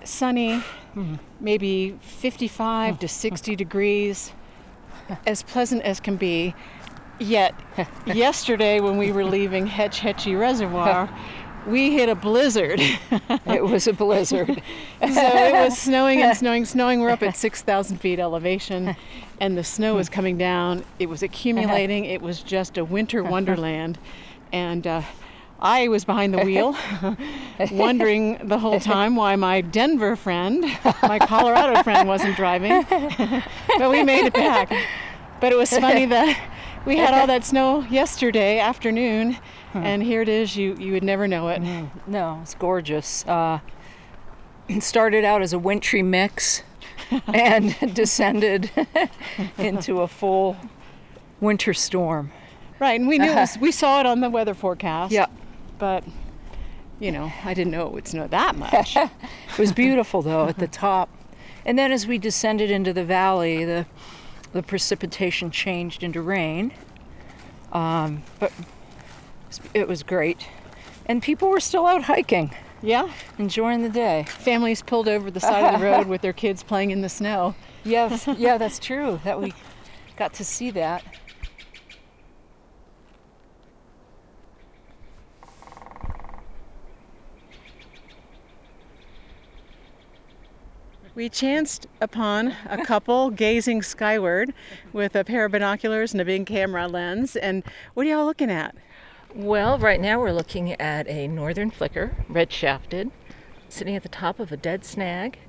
Sunny, 0.03 0.59
hmm. 0.93 1.15
maybe 1.39 1.97
55 2.01 2.99
to 2.99 3.07
hmm. 3.07 3.09
60 3.09 3.55
degrees, 3.55 4.33
as 5.25 5.43
pleasant 5.43 5.83
as 5.83 5.99
can 5.99 6.15
be. 6.15 6.53
Yet, 7.19 7.53
yesterday 8.05 8.79
when 8.79 8.97
we 8.97 9.11
were 9.11 9.25
leaving 9.25 9.67
Hetch 9.67 9.99
Hetchy 9.99 10.35
Reservoir, 10.35 11.09
we 11.67 11.91
hit 11.91 12.09
a 12.09 12.15
blizzard. 12.15 12.81
It 13.45 13.63
was 13.63 13.87
a 13.87 13.93
blizzard. 13.93 14.47
so 15.01 15.07
it 15.09 15.53
was 15.53 15.77
snowing 15.77 16.21
and 16.21 16.37
snowing, 16.37 16.65
snowing. 16.65 17.01
We're 17.01 17.09
up 17.09 17.23
at 17.23 17.35
6,000 17.35 17.97
feet 17.97 18.19
elevation, 18.19 18.95
and 19.39 19.57
the 19.57 19.63
snow 19.63 19.95
was 19.95 20.07
coming 20.07 20.37
down. 20.37 20.85
It 20.99 21.07
was 21.09 21.23
accumulating. 21.23 22.05
It 22.05 22.21
was 22.21 22.41
just 22.41 22.77
a 22.77 22.85
winter 22.85 23.23
wonderland. 23.23 23.97
And 24.53 24.85
uh, 24.85 25.01
I 25.59 25.87
was 25.87 26.05
behind 26.05 26.33
the 26.33 26.45
wheel, 26.45 26.75
wondering 27.71 28.47
the 28.47 28.59
whole 28.59 28.79
time 28.79 29.15
why 29.15 29.35
my 29.35 29.61
Denver 29.61 30.15
friend, 30.15 30.63
my 31.01 31.19
Colorado 31.19 31.81
friend, 31.83 32.07
wasn't 32.07 32.35
driving. 32.35 32.85
but 33.77 33.89
we 33.89 34.03
made 34.03 34.25
it 34.25 34.33
back. 34.33 34.71
But 35.41 35.51
it 35.51 35.57
was 35.57 35.69
funny 35.71 36.05
that 36.05 36.37
we 36.85 36.97
had 36.97 37.13
all 37.13 37.27
that 37.27 37.43
snow 37.43 37.81
yesterday 37.89 38.59
afternoon, 38.59 39.37
and 39.73 40.03
here 40.03 40.21
it 40.21 40.29
is. 40.29 40.55
You 40.55 40.75
you 40.79 40.93
would 40.93 41.03
never 41.03 41.27
know 41.27 41.49
it. 41.49 41.61
No, 42.07 42.39
it's 42.41 42.55
gorgeous. 42.55 43.25
Uh, 43.25 43.59
it 44.67 44.83
started 44.83 45.25
out 45.25 45.41
as 45.41 45.53
a 45.53 45.59
wintry 45.59 46.03
mix 46.03 46.63
and 47.27 47.75
descended 47.93 48.71
into 49.57 50.01
a 50.01 50.07
full 50.07 50.57
winter 51.39 51.73
storm. 51.73 52.31
Right, 52.79 52.99
and 52.99 53.09
we 53.09 53.17
knew 53.17 53.31
it 53.31 53.35
was, 53.35 53.57
we 53.57 53.71
saw 53.71 53.99
it 53.99 54.05
on 54.05 54.21
the 54.21 54.29
weather 54.29 54.53
forecast. 54.53 55.11
Yeah. 55.11 55.25
But 55.77 56.03
you 56.99 57.11
know, 57.11 57.31
I 57.43 57.53
didn't 57.53 57.71
know 57.71 57.87
it 57.87 57.93
would 57.93 58.07
snow 58.07 58.27
that 58.27 58.55
much. 58.55 58.95
It 58.95 59.09
was 59.57 59.71
beautiful 59.71 60.21
though 60.21 60.47
at 60.47 60.57
the 60.57 60.67
top. 60.67 61.09
And 61.65 61.77
then 61.77 61.91
as 61.91 62.07
we 62.07 62.17
descended 62.17 62.71
into 62.71 62.93
the 62.93 63.03
valley, 63.03 63.65
the 63.65 63.85
the 64.53 64.63
precipitation 64.63 65.51
changed 65.51 66.03
into 66.03 66.21
rain. 66.21 66.73
Um, 67.71 68.23
but 68.39 68.51
it 69.73 69.87
was 69.87 70.03
great. 70.03 70.47
And 71.05 71.21
people 71.21 71.49
were 71.49 71.59
still 71.59 71.85
out 71.85 72.03
hiking, 72.03 72.53
yeah, 72.81 73.11
enjoying 73.37 73.81
the 73.83 73.89
day. 73.89 74.25
families 74.27 74.81
pulled 74.81 75.07
over 75.07 75.31
the 75.31 75.39
side 75.39 75.73
of 75.73 75.79
the 75.79 75.85
road 75.85 76.07
with 76.07 76.21
their 76.21 76.33
kids 76.33 76.63
playing 76.63 76.91
in 76.91 77.01
the 77.01 77.09
snow. 77.09 77.55
Yes, 77.85 78.27
yeah, 78.37 78.57
that's 78.57 78.77
true. 78.77 79.21
That 79.23 79.41
we 79.41 79.53
got 80.17 80.33
to 80.33 80.43
see 80.43 80.69
that. 80.71 81.01
We 91.19 91.27
chanced 91.27 91.85
upon 91.99 92.55
a 92.69 92.85
couple 92.85 93.29
gazing 93.29 93.81
skyward 93.81 94.53
with 94.93 95.17
a 95.17 95.25
pair 95.25 95.43
of 95.43 95.51
binoculars 95.51 96.13
and 96.13 96.21
a 96.21 96.23
big 96.23 96.45
camera 96.45 96.87
lens. 96.87 97.35
And 97.35 97.61
what 97.93 98.05
are 98.05 98.09
y'all 98.09 98.23
looking 98.23 98.49
at? 98.49 98.73
Well, 99.35 99.77
right 99.77 99.99
now 99.99 100.21
we're 100.21 100.31
looking 100.31 100.79
at 100.79 101.09
a 101.09 101.27
northern 101.27 101.71
flicker, 101.71 102.15
red 102.29 102.53
shafted, 102.53 103.11
sitting 103.67 103.97
at 103.97 104.03
the 104.03 104.07
top 104.07 104.39
of 104.39 104.53
a 104.53 104.55
dead 104.55 104.85
snag, 104.85 105.39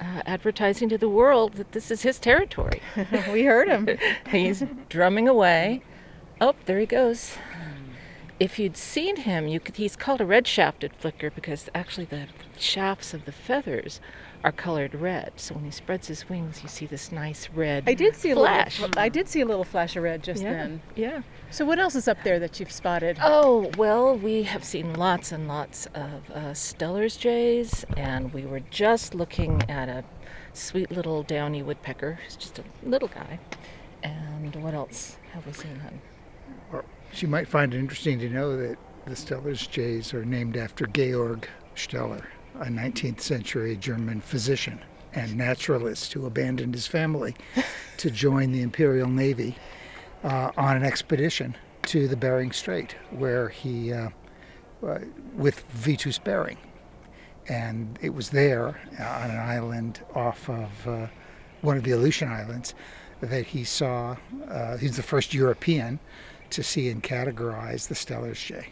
uh, 0.00 0.22
advertising 0.24 0.88
to 0.88 0.96
the 0.96 1.10
world 1.10 1.52
that 1.56 1.72
this 1.72 1.90
is 1.90 2.00
his 2.00 2.18
territory. 2.18 2.80
we 3.30 3.44
heard 3.44 3.68
him. 3.68 3.90
He's 4.30 4.64
drumming 4.88 5.28
away. 5.28 5.82
Oh, 6.40 6.54
there 6.64 6.78
he 6.78 6.86
goes. 6.86 7.36
If 8.40 8.58
you'd 8.58 8.78
seen 8.78 9.16
him, 9.16 9.48
you 9.48 9.60
could, 9.60 9.76
he's 9.76 9.96
called 9.96 10.22
a 10.22 10.24
red 10.24 10.46
shafted 10.46 10.92
flicker 10.96 11.30
because 11.30 11.68
actually 11.74 12.06
the 12.06 12.26
shafts 12.58 13.12
of 13.12 13.26
the 13.26 13.32
feathers 13.32 14.00
are 14.42 14.50
colored 14.50 14.94
red. 14.94 15.32
So 15.36 15.54
when 15.56 15.64
he 15.64 15.70
spreads 15.70 16.08
his 16.08 16.26
wings, 16.26 16.62
you 16.62 16.68
see 16.70 16.86
this 16.86 17.12
nice 17.12 17.50
red 17.50 17.84
I 17.86 17.92
did 17.92 18.16
see 18.16 18.30
a 18.30 18.34
flash. 18.34 18.80
little. 18.80 18.98
I 18.98 19.10
did 19.10 19.28
see 19.28 19.42
a 19.42 19.44
little 19.44 19.64
flash 19.64 19.94
of 19.94 20.04
red 20.04 20.22
just 20.22 20.42
yeah, 20.42 20.52
then. 20.52 20.82
yeah. 20.96 21.22
So 21.50 21.66
what 21.66 21.78
else 21.78 21.94
is 21.94 22.08
up 22.08 22.16
there 22.24 22.38
that 22.38 22.58
you've 22.58 22.72
spotted? 22.72 23.18
Oh, 23.20 23.70
well, 23.76 24.16
we 24.16 24.44
have 24.44 24.64
seen 24.64 24.94
lots 24.94 25.32
and 25.32 25.46
lots 25.46 25.84
of 25.94 26.30
uh, 26.30 26.54
Steller's 26.54 27.18
jays, 27.18 27.84
and 27.98 28.32
we 28.32 28.46
were 28.46 28.60
just 28.70 29.14
looking 29.14 29.62
at 29.68 29.90
a 29.90 30.02
sweet 30.54 30.90
little 30.90 31.22
downy 31.22 31.62
woodpecker. 31.62 32.20
He's 32.24 32.36
just 32.36 32.58
a 32.58 32.64
little 32.82 33.08
guy. 33.08 33.38
And 34.02 34.56
what 34.56 34.72
else 34.72 35.18
have 35.34 35.46
we 35.46 35.52
seen, 35.52 35.80
hon? 35.80 36.00
She 37.12 37.26
might 37.26 37.48
find 37.48 37.74
it 37.74 37.78
interesting 37.78 38.18
to 38.20 38.28
know 38.28 38.56
that 38.56 38.78
the 39.06 39.16
Steller's 39.16 39.66
jays 39.66 40.14
are 40.14 40.24
named 40.24 40.56
after 40.56 40.86
Georg 40.86 41.48
Steller, 41.74 42.24
a 42.60 42.66
19th 42.66 43.20
century 43.20 43.76
German 43.76 44.20
physician 44.20 44.80
and 45.12 45.36
naturalist 45.36 46.12
who 46.12 46.26
abandoned 46.26 46.74
his 46.74 46.86
family 46.86 47.34
to 47.96 48.10
join 48.10 48.52
the 48.52 48.62
Imperial 48.62 49.08
Navy 49.08 49.56
uh, 50.22 50.52
on 50.56 50.76
an 50.76 50.84
expedition 50.84 51.56
to 51.82 52.06
the 52.06 52.16
Bering 52.16 52.52
Strait, 52.52 52.94
where 53.10 53.48
he, 53.48 53.92
uh, 53.92 54.10
uh, 54.86 54.98
with 55.34 55.60
Vitus 55.70 56.18
Bering. 56.18 56.58
And 57.48 57.98
it 58.00 58.10
was 58.10 58.30
there 58.30 58.80
on 58.98 59.30
an 59.30 59.38
island 59.38 60.00
off 60.14 60.48
of 60.48 60.86
uh, 60.86 61.06
one 61.62 61.76
of 61.76 61.82
the 61.82 61.90
Aleutian 61.90 62.28
Islands 62.28 62.74
that 63.20 63.46
he 63.46 63.64
saw, 63.64 64.16
uh, 64.48 64.76
he's 64.76 64.96
the 64.96 65.02
first 65.02 65.34
European 65.34 65.98
to 66.50 66.62
see 66.62 66.88
and 66.88 67.02
categorize 67.02 67.88
the 67.88 67.94
Steller's 67.94 68.42
jay. 68.42 68.68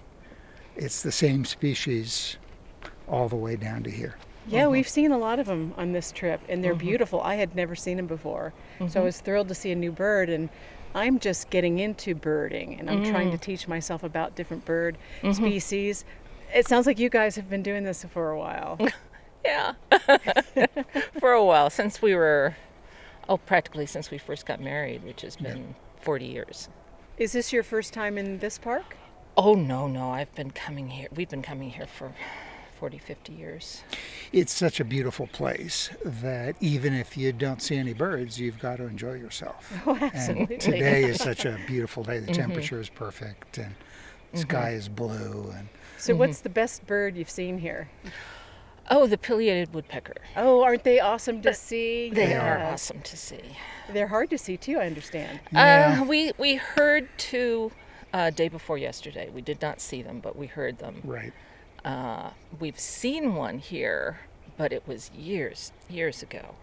It's 0.76 1.02
the 1.02 1.12
same 1.12 1.44
species 1.44 2.36
all 3.08 3.28
the 3.28 3.36
way 3.36 3.56
down 3.56 3.82
to 3.84 3.90
here. 3.90 4.16
Yeah, 4.46 4.66
we've 4.68 4.88
seen 4.88 5.12
a 5.12 5.18
lot 5.18 5.38
of 5.38 5.46
them 5.46 5.74
on 5.76 5.92
this 5.92 6.10
trip, 6.12 6.40
and 6.48 6.64
they're 6.64 6.74
Mhm. 6.74 6.78
beautiful. 6.78 7.20
I 7.20 7.34
had 7.34 7.54
never 7.54 7.74
seen 7.74 7.96
them 7.98 8.06
before, 8.06 8.54
so 8.78 8.84
I 8.84 8.88
Mhm. 8.88 9.04
was 9.04 9.20
thrilled 9.20 9.48
to 9.48 9.54
see 9.54 9.70
a 9.72 9.76
new 9.76 9.92
bird. 9.92 10.30
And 10.30 10.48
I'm 10.94 11.18
just 11.18 11.50
getting 11.50 11.78
into 11.78 12.14
birding, 12.14 12.78
and 12.80 12.88
I'm 12.88 13.04
trying 13.04 13.30
to 13.30 13.36
Mm. 13.36 13.42
teach 13.42 13.68
myself 13.68 14.02
about 14.02 14.34
different 14.36 14.64
bird 14.64 14.96
species. 15.32 16.04
It 16.54 16.66
sounds 16.66 16.86
like 16.86 16.98
you 16.98 17.10
guys 17.10 17.36
have 17.36 17.50
been 17.50 17.62
doing 17.62 17.84
this 17.84 18.04
for 18.04 18.30
a 18.30 18.38
while. 18.38 18.78
Yeah. 19.44 19.74
For 21.20 21.32
a 21.32 21.42
while, 21.44 21.70
since 21.70 22.02
we 22.02 22.14
were, 22.14 22.56
oh, 23.28 23.36
practically 23.38 23.86
since 23.86 24.10
we 24.10 24.18
first 24.18 24.44
got 24.44 24.60
married, 24.60 25.04
which 25.04 25.22
has 25.22 25.36
been 25.36 25.74
40 26.00 26.26
years. 26.26 26.68
Is 27.18 27.32
this 27.32 27.52
your 27.52 27.62
first 27.62 27.92
time 27.92 28.16
in 28.16 28.38
this 28.38 28.58
park? 28.58 28.96
Oh, 29.36 29.54
no, 29.54 29.86
no. 29.86 30.10
I've 30.10 30.32
been 30.34 30.50
coming 30.50 30.88
here. 30.88 31.08
We've 31.14 31.28
been 31.28 31.42
coming 31.42 31.70
here 31.70 31.86
for 31.86 32.12
40, 32.78 32.98
50 32.98 33.32
years. 33.32 33.82
It's 34.32 34.52
such 34.52 34.78
a 34.78 34.84
beautiful 34.84 35.26
place 35.26 35.90
that 36.04 36.54
even 36.60 36.94
if 36.94 37.16
you 37.16 37.32
don't 37.32 37.60
see 37.60 37.76
any 37.76 37.92
birds, 37.92 38.38
you've 38.38 38.58
got 38.60 38.76
to 38.76 38.84
enjoy 38.84 39.14
yourself. 39.14 39.72
Oh, 39.86 39.94
And 39.96 40.02
absolutely. 40.02 40.58
today 40.58 41.04
is 41.04 41.18
such 41.20 41.44
a 41.44 41.58
beautiful 41.66 42.04
day. 42.04 42.20
The 42.20 42.30
Mhm. 42.30 42.34
temperature 42.36 42.80
is 42.80 42.88
perfect 42.88 43.58
and 43.58 43.74
the 44.32 44.38
sky 44.38 44.70
is 44.70 44.88
blue 44.88 45.52
and 45.56 45.68
So, 45.96 46.14
what's 46.14 46.40
the 46.40 46.48
best 46.50 46.86
bird 46.86 47.16
you've 47.16 47.30
seen 47.30 47.58
here? 47.58 47.88
Oh, 48.90 49.06
the 49.06 49.18
pileated 49.18 49.74
woodpecker. 49.74 50.14
Oh, 50.36 50.62
aren't 50.62 50.84
they 50.84 50.98
awesome 51.00 51.42
to 51.42 51.52
see? 51.52 52.10
They 52.10 52.34
are 52.34 52.58
awesome 52.58 53.02
to 53.02 53.16
see. 53.16 53.56
They're 53.92 54.06
hard 54.06 54.30
to 54.30 54.38
see 54.38 54.56
too. 54.56 54.78
I 54.78 54.86
understand. 54.86 55.40
Uh, 55.54 56.04
we 56.08 56.32
we 56.38 56.56
heard 56.56 57.08
two 57.18 57.70
uh, 58.12 58.30
day 58.30 58.48
before 58.48 58.78
yesterday. 58.78 59.28
We 59.32 59.42
did 59.42 59.60
not 59.60 59.80
see 59.80 60.02
them, 60.02 60.20
but 60.20 60.36
we 60.36 60.46
heard 60.46 60.78
them. 60.78 61.02
Right. 61.04 61.32
Uh, 61.84 62.30
we've 62.58 62.78
seen 62.78 63.34
one 63.34 63.58
here, 63.58 64.20
but 64.56 64.72
it 64.72 64.86
was 64.86 65.10
years 65.12 65.72
years 65.88 66.22
ago. 66.22 66.54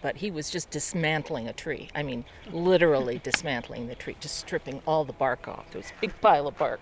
But 0.00 0.16
he 0.16 0.30
was 0.30 0.50
just 0.50 0.70
dismantling 0.70 1.48
a 1.48 1.52
tree. 1.52 1.88
I 1.94 2.02
mean, 2.02 2.24
literally 2.52 3.18
dismantling 3.24 3.88
the 3.88 3.94
tree, 3.94 4.16
just 4.20 4.36
stripping 4.36 4.82
all 4.86 5.04
the 5.04 5.12
bark 5.12 5.48
off. 5.48 5.70
There 5.70 5.80
was 5.80 5.90
a 5.90 6.00
big 6.00 6.20
pile 6.20 6.46
of 6.46 6.56
bark 6.58 6.80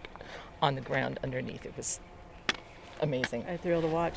on 0.63 0.75
the 0.75 0.81
ground 0.81 1.19
underneath. 1.23 1.65
It 1.67 1.77
was 1.77 2.01
amazing. 3.01 3.45
A 3.49 3.59
thrill 3.59 3.81
to 3.83 3.87
watch. 3.89 4.15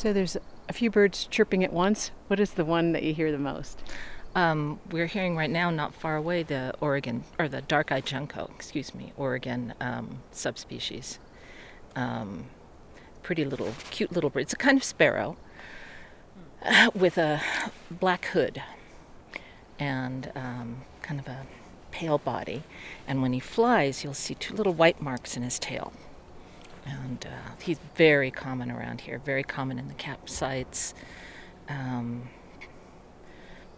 So 0.00 0.14
there's 0.14 0.38
a 0.66 0.72
few 0.72 0.90
birds 0.90 1.26
chirping 1.26 1.62
at 1.62 1.74
once. 1.74 2.10
What 2.28 2.40
is 2.40 2.52
the 2.52 2.64
one 2.64 2.92
that 2.92 3.02
you 3.02 3.12
hear 3.12 3.30
the 3.30 3.38
most? 3.38 3.82
Um, 4.34 4.80
we're 4.90 5.04
hearing 5.04 5.36
right 5.36 5.50
now, 5.50 5.68
not 5.68 5.92
far 5.92 6.16
away, 6.16 6.42
the 6.42 6.72
Oregon 6.80 7.24
or 7.38 7.48
the 7.48 7.60
dark-eyed 7.60 8.06
junco, 8.06 8.50
excuse 8.54 8.94
me, 8.94 9.12
Oregon 9.18 9.74
um, 9.78 10.22
subspecies. 10.30 11.18
Um, 11.94 12.46
pretty 13.22 13.44
little, 13.44 13.74
cute 13.90 14.10
little 14.10 14.30
bird. 14.30 14.40
It's 14.40 14.54
a 14.54 14.56
kind 14.56 14.78
of 14.78 14.84
sparrow 14.84 15.36
uh, 16.64 16.88
with 16.94 17.18
a 17.18 17.42
black 17.90 18.24
hood 18.24 18.62
and 19.78 20.32
um, 20.34 20.80
kind 21.02 21.20
of 21.20 21.28
a 21.28 21.44
pale 21.90 22.16
body. 22.16 22.62
And 23.06 23.20
when 23.20 23.34
he 23.34 23.38
flies, 23.38 24.02
you'll 24.02 24.14
see 24.14 24.34
two 24.34 24.54
little 24.54 24.72
white 24.72 25.02
marks 25.02 25.36
in 25.36 25.42
his 25.42 25.58
tail. 25.58 25.92
And 26.86 27.26
uh, 27.26 27.52
he's 27.62 27.78
very 27.94 28.30
common 28.30 28.70
around 28.70 29.02
here, 29.02 29.18
very 29.18 29.42
common 29.42 29.78
in 29.78 29.88
the 29.88 29.94
campsites. 29.94 30.94
Um, 31.68 32.28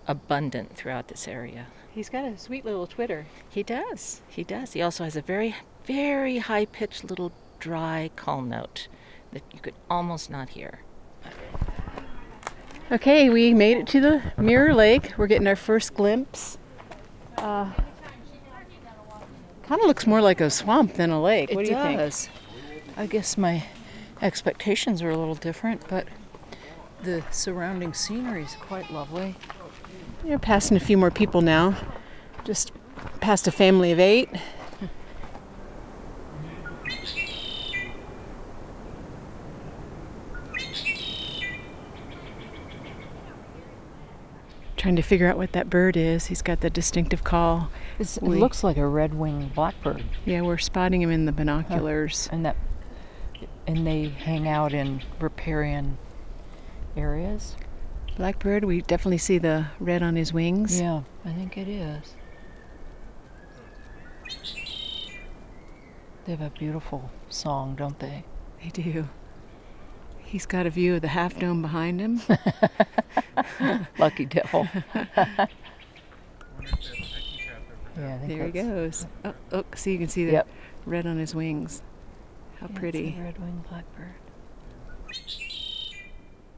abundant 0.07 0.76
throughout 0.76 1.09
this 1.09 1.28
area. 1.28 1.66
He's 1.90 2.09
got 2.09 2.24
a 2.24 2.36
sweet 2.38 2.64
little 2.64 2.86
twitter. 2.86 3.26
He 3.48 3.62
does. 3.62 4.22
He 4.28 4.44
does. 4.44 4.72
He 4.72 4.82
also 4.82 5.05
has 5.05 5.16
a 5.16 5.22
very, 5.22 5.55
very 5.84 6.38
high 6.38 6.64
pitched 6.64 7.05
little 7.05 7.32
dry 7.61 8.11
call 8.16 8.42
note 8.42 8.88
that 9.32 9.42
you 9.53 9.61
could 9.61 9.74
almost 9.90 10.30
not 10.30 10.50
hear. 10.50 10.80
Okay, 12.90 13.30
we 13.30 13.55
made 13.55 13.78
it 13.78 13.86
to 13.88 14.00
the 14.00 14.22
Mirror 14.36 14.74
Lake. 14.74 15.14
We're 15.16 15.26
getting 15.26 15.46
our 15.46 15.57
first 15.57 15.94
glimpse. 15.94 16.59
Uh, 17.38 17.70
kind 19.62 19.80
of 19.80 19.86
looks 19.86 20.07
more 20.07 20.20
like 20.20 20.40
a 20.40 20.50
swamp 20.50 20.94
than 20.94 21.11
a 21.11 21.22
lake. 21.22 21.50
It 21.50 21.57
what 21.57 21.64
do 21.64 21.70
you 21.70 21.76
think? 21.78 22.28
Does. 22.95 23.03
I 23.03 23.07
guess 23.07 23.36
my 23.38 23.64
expectations 24.20 25.03
are 25.03 25.11
a 25.11 25.16
little 25.16 25.34
different, 25.34 25.86
but 25.88 26.07
the 27.03 27.22
surrounding 27.30 27.93
scenery 27.95 28.45
is 28.45 28.55
quite 28.61 28.90
lovely. 28.90 29.36
You're 30.24 30.38
passing 30.38 30.76
a 30.76 30.80
few 30.80 30.97
more 30.97 31.11
people 31.11 31.40
now. 31.43 31.76
Just 32.45 32.72
past 33.20 33.49
a 33.49 33.53
family 33.53 33.90
of 33.93 33.99
eight. 33.99 34.28
Trying 44.76 44.97
to 44.97 45.03
figure 45.03 45.28
out 45.28 45.36
what 45.36 45.53
that 45.53 45.70
bird 45.70 45.97
is. 45.97 46.26
He's 46.26 46.43
got 46.43 46.61
the 46.61 46.70
distinctive 46.70 47.22
call. 47.22 47.70
It's, 47.99 48.16
it 48.16 48.22
We- 48.24 48.38
looks 48.38 48.64
like 48.64 48.76
a 48.76 48.86
red-winged 48.86 49.55
blackbird. 49.55 50.03
Yeah, 50.24 50.40
we're 50.40 50.59
spotting 50.59 51.01
him 51.03 51.11
in 51.11 51.24
the 51.26 51.32
binoculars. 51.32 52.28
And 52.32 52.45
that, 52.45 52.57
and 53.66 53.86
they 53.86 54.09
hang 54.09 54.49
out 54.49 54.72
in 54.72 55.03
riparian 55.20 55.97
areas. 56.97 57.57
Blackbird, 58.16 58.64
we 58.64 58.82
definitely 58.82 59.18
see 59.18 59.38
the 59.38 59.66
red 59.80 60.03
on 60.03 60.16
his 60.16 60.32
wings. 60.32 60.80
Yeah, 60.80 61.03
I 61.24 61.32
think 61.32 61.57
it 61.57 61.68
is. 61.68 62.14
They 66.24 66.32
have 66.32 66.40
a 66.40 66.51
beautiful 66.51 67.11
song, 67.28 67.74
don't 67.74 67.99
they? 67.99 68.24
They 68.62 68.68
do. 68.68 69.09
He's 70.18 70.47
got 70.47 70.66
a 70.66 70.70
view 70.70 70.95
of 70.97 71.03
the 71.03 71.09
half 71.09 71.38
dome 71.38 71.62
behind 71.62 72.01
him. 72.01 72.20
Lucky 73.99 74.24
devil. 74.26 74.68
Yeah, 77.95 78.18
there 78.26 78.47
he 78.47 78.51
goes. 78.53 79.07
Oh, 79.22 79.34
oh, 79.53 79.64
see, 79.74 79.93
you 79.93 79.99
can 79.99 80.09
see 80.09 80.24
the 80.24 80.32
Yep. 80.32 80.49
red 80.86 81.07
on 81.07 81.18
his 81.18 81.34
wings. 81.34 81.82
How 82.62 82.68
Yeah, 82.68 82.70
it's 82.70 82.78
a 82.78 82.80
pretty. 82.80 83.16
red-winged 83.18 83.64
blackbird. 83.68 84.14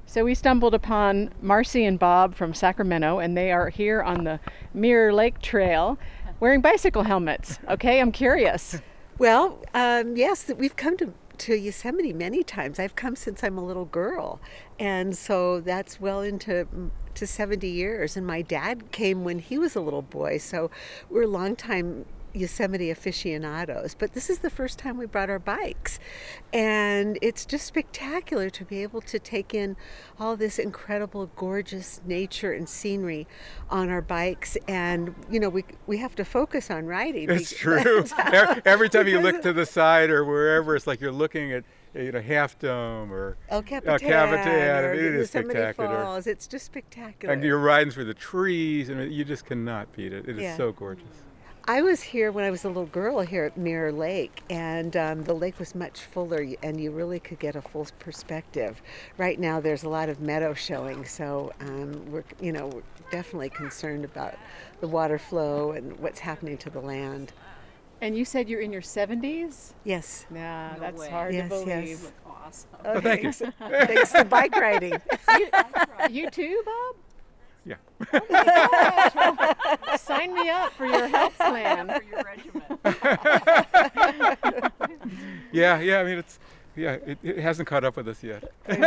So 0.06 0.24
we 0.24 0.34
stumbled 0.34 0.74
upon 0.74 1.30
Marcy 1.40 1.84
and 1.84 1.98
Bob 1.98 2.34
from 2.34 2.52
Sacramento, 2.54 3.18
and 3.18 3.36
they 3.36 3.50
are 3.50 3.70
here 3.70 4.02
on 4.02 4.24
the 4.24 4.38
Mirror 4.74 5.14
Lake 5.14 5.40
Trail 5.40 5.98
wearing 6.40 6.60
bicycle 6.60 7.04
helmets. 7.04 7.58
Okay, 7.68 8.00
I'm 8.00 8.12
curious. 8.12 8.80
Well, 9.18 9.62
um, 9.72 10.16
yes, 10.16 10.50
we've 10.56 10.76
come 10.76 10.96
to 10.98 11.14
to 11.38 11.56
Yosemite 11.56 12.12
many 12.12 12.44
times. 12.44 12.78
I've 12.78 12.94
come 12.94 13.16
since 13.16 13.42
I'm 13.42 13.58
a 13.58 13.64
little 13.64 13.86
girl, 13.86 14.40
and 14.78 15.16
so 15.16 15.58
that's 15.60 16.00
well 16.00 16.20
into 16.20 16.68
to 17.14 17.26
70 17.26 17.66
years. 17.66 18.16
And 18.16 18.24
my 18.26 18.40
dad 18.42 18.92
came 18.92 19.24
when 19.24 19.40
he 19.40 19.58
was 19.58 19.74
a 19.74 19.80
little 19.80 20.02
boy, 20.02 20.38
so 20.38 20.70
we're 21.10 21.26
longtime 21.26 22.04
Yosemite 22.34 22.90
aficionados. 22.90 23.94
But 23.94 24.12
this 24.12 24.28
is 24.28 24.40
the 24.40 24.50
first 24.50 24.78
time 24.78 24.98
we 24.98 25.06
brought 25.06 25.30
our 25.30 25.38
bikes, 25.38 25.98
and 26.52 27.18
it's 27.22 27.46
just 27.46 27.64
spectacular 27.66 28.50
to 28.50 28.64
be 28.64 28.82
able 28.82 29.00
to 29.02 29.18
take 29.18 29.54
in 29.54 29.76
all 30.18 30.36
this 30.36 30.58
incredible, 30.58 31.30
gorgeous 31.36 32.00
nature 32.04 32.52
and 32.52 32.68
scenery 32.68 33.26
on 33.70 33.88
our 33.88 34.02
bikes. 34.02 34.56
And 34.68 35.14
you 35.30 35.38
know, 35.40 35.48
we 35.48 35.64
we 35.86 35.98
have 35.98 36.14
to 36.16 36.24
focus 36.24 36.70
on 36.70 36.86
riding. 36.86 37.30
It's 37.30 37.56
true. 37.56 38.04
every, 38.64 38.88
time 38.88 39.08
you 39.08 39.20
look 39.20 39.42
to 39.42 39.52
the 39.52 39.66
side 39.66 40.10
or 40.10 40.24
wherever, 40.24 40.74
it's 40.76 40.86
like 40.86 41.00
you're 41.00 41.12
looking 41.12 41.52
at 41.52 41.64
you 41.94 42.12
know 42.12 42.20
Half 42.20 42.58
Dome 42.58 43.12
or 43.12 43.36
El 43.48 43.62
Capitan, 43.62 43.94
uh, 43.94 43.98
Capitan. 43.98 44.84
or 44.84 44.94
It 44.94 45.00
is 45.00 45.34
Yosemite 45.34 45.50
spectacular. 45.50 46.02
Falls. 46.02 46.26
It's 46.26 46.46
just 46.46 46.66
spectacular. 46.66 47.32
And 47.32 47.44
you're 47.44 47.58
riding 47.58 47.92
through 47.92 48.06
the 48.06 48.14
trees, 48.14 48.88
and 48.88 49.12
you 49.12 49.24
just 49.24 49.46
cannot 49.46 49.92
beat 49.94 50.12
it. 50.12 50.28
It 50.28 50.36
is 50.36 50.42
Yeah. 50.42 50.56
so 50.56 50.72
gorgeous. 50.72 51.23
I 51.66 51.80
was 51.80 52.02
here 52.02 52.30
when 52.30 52.44
I 52.44 52.50
was 52.50 52.64
a 52.64 52.68
little 52.68 52.84
girl 52.84 53.20
here 53.22 53.44
at 53.44 53.56
Mirror 53.56 53.92
Lake, 53.92 54.42
and 54.50 54.94
um, 54.96 55.24
the 55.24 55.32
lake 55.32 55.58
was 55.58 55.74
much 55.74 56.00
fuller, 56.00 56.46
and 56.62 56.78
you 56.78 56.90
really 56.90 57.18
could 57.18 57.38
get 57.38 57.56
a 57.56 57.62
full 57.62 57.86
perspective. 57.98 58.82
Right 59.16 59.40
now, 59.40 59.60
there's 59.60 59.82
a 59.82 59.88
lot 59.88 60.10
of 60.10 60.20
meadow 60.20 60.52
showing, 60.52 61.06
so 61.06 61.52
um, 61.60 62.10
we're 62.12 62.24
you 62.38 62.52
know 62.52 62.66
we're 62.66 62.82
definitely 63.10 63.48
concerned 63.48 64.04
about 64.04 64.34
the 64.80 64.88
water 64.88 65.18
flow 65.18 65.72
and 65.72 65.98
what's 66.00 66.20
happening 66.20 66.58
to 66.58 66.68
the 66.70 66.80
land. 66.80 67.32
And 68.02 68.14
you 68.18 68.26
said 68.26 68.50
you're 68.50 68.60
in 68.60 68.70
your 68.72 68.82
70s? 68.82 69.72
Yes. 69.84 70.26
Yeah, 70.34 70.72
No 70.74 70.80
that's 70.80 71.00
way. 71.00 71.08
hard 71.08 71.32
Yes, 71.32 71.48
to 71.48 71.56
yes. 71.56 71.64
believe. 71.64 72.12
awesome. 72.26 72.68
Oh, 72.84 73.00
thank 73.00 73.22
you. 73.22 73.32
thanks, 73.32 73.56
thanks 73.86 74.12
to 74.12 74.24
bike 74.26 74.54
riding. 74.56 74.92
you, 75.38 75.48
you 76.10 76.30
too, 76.30 76.62
Bob? 76.66 76.96
Yeah. 77.64 79.08
Sign 80.24 80.34
me 80.34 80.48
up 80.50 80.72
for 80.72 80.86
your 80.86 81.06
health 81.08 81.36
plan. 81.38 81.88
For 81.88 82.02
your 82.02 82.22
regiment. 82.22 82.64
Yeah, 85.52 85.78
yeah. 85.80 85.98
I 86.00 86.04
mean, 86.04 86.18
it's 86.18 86.40
yeah. 86.74 86.94
It, 87.06 87.18
it 87.22 87.38
hasn't 87.38 87.68
caught 87.68 87.84
up 87.84 87.96
with 87.96 88.08
us 88.08 88.24
yet. 88.24 88.42
Don't 88.68 88.80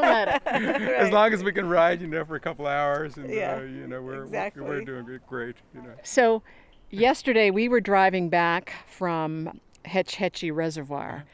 let 0.00 0.40
it. 0.46 0.46
As 0.46 1.10
long 1.10 1.32
as 1.32 1.42
we 1.42 1.52
can 1.52 1.68
ride, 1.68 2.00
you 2.00 2.06
know, 2.06 2.24
for 2.24 2.36
a 2.36 2.40
couple 2.40 2.68
hours, 2.68 3.16
and 3.16 3.28
Yeah, 3.28 3.56
uh, 3.56 3.62
you 3.62 3.88
know, 3.88 4.00
we're 4.00 4.22
exactly. 4.22 4.62
we're, 4.62 4.78
we're 4.78 4.84
doing 4.84 5.20
great. 5.28 5.56
You 5.74 5.82
know. 5.82 5.94
So, 6.04 6.44
yesterday 6.90 7.50
we 7.50 7.68
were 7.68 7.80
driving 7.80 8.28
back 8.28 8.72
from 8.86 9.60
Hetch 9.86 10.14
Hetchy 10.16 10.52
Reservoir, 10.52 11.24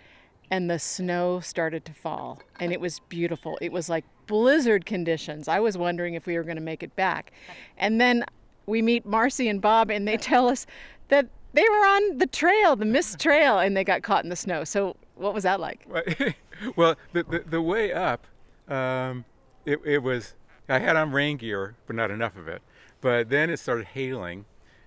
and 0.51 0.71
the 0.71 0.79
snow 0.79 1.41
started 1.41 1.85
to 1.85 1.93
fall, 1.93 2.41
and 2.59 2.73
it 2.73 2.81
was 2.81 3.01
beautiful. 3.11 3.59
It 3.61 3.71
was 3.71 3.91
like 3.91 4.07
blizzard 4.27 4.87
conditions. 4.87 5.47
I 5.47 5.61
was 5.61 5.77
wondering 5.77 6.15
if 6.15 6.25
we 6.27 6.39
were 6.39 6.45
going 6.45 6.57
to 6.57 6.63
make 6.63 6.83
it 6.83 6.97
back, 6.97 7.33
and 7.77 8.01
then 8.01 8.25
we 8.69 8.83
meet 8.83 9.07
Marcy 9.07 9.49
and 9.49 9.61
Bob, 9.61 9.91
and 9.91 10.07
they 10.07 10.17
tell 10.17 10.49
us 10.49 10.67
that 11.09 11.29
they 11.55 11.63
were 11.63 11.87
on 11.87 12.19
the 12.19 12.27
trail, 12.27 12.77
the 12.77 12.85
mist 12.85 13.19
trail, 13.21 13.59
and 13.59 13.77
they 13.77 13.85
got 13.85 14.03
caught 14.03 14.23
in 14.25 14.31
the 14.31 14.37
snow. 14.37 14.65
So, 14.65 14.97
what 15.17 15.35
was 15.35 15.45
that 15.45 15.59
like? 15.59 15.85
Well, 15.89 16.05
well, 16.77 16.95
the, 17.13 17.25
the 17.25 17.39
the 17.41 17.63
way 17.63 17.93
up, 17.93 18.27
um, 18.69 19.25
it 19.65 19.81
it 19.85 20.03
was. 20.03 20.35
I 20.71 20.79
had 20.81 20.97
on 20.97 21.13
rain 21.13 21.39
gear, 21.39 21.77
but 21.87 21.97
not 21.97 22.11
enough 22.11 22.37
of 22.37 22.47
it. 22.47 22.61
But 23.01 23.31
then 23.31 23.49
it 23.49 23.59
started 23.59 23.87
hailing, 23.87 24.45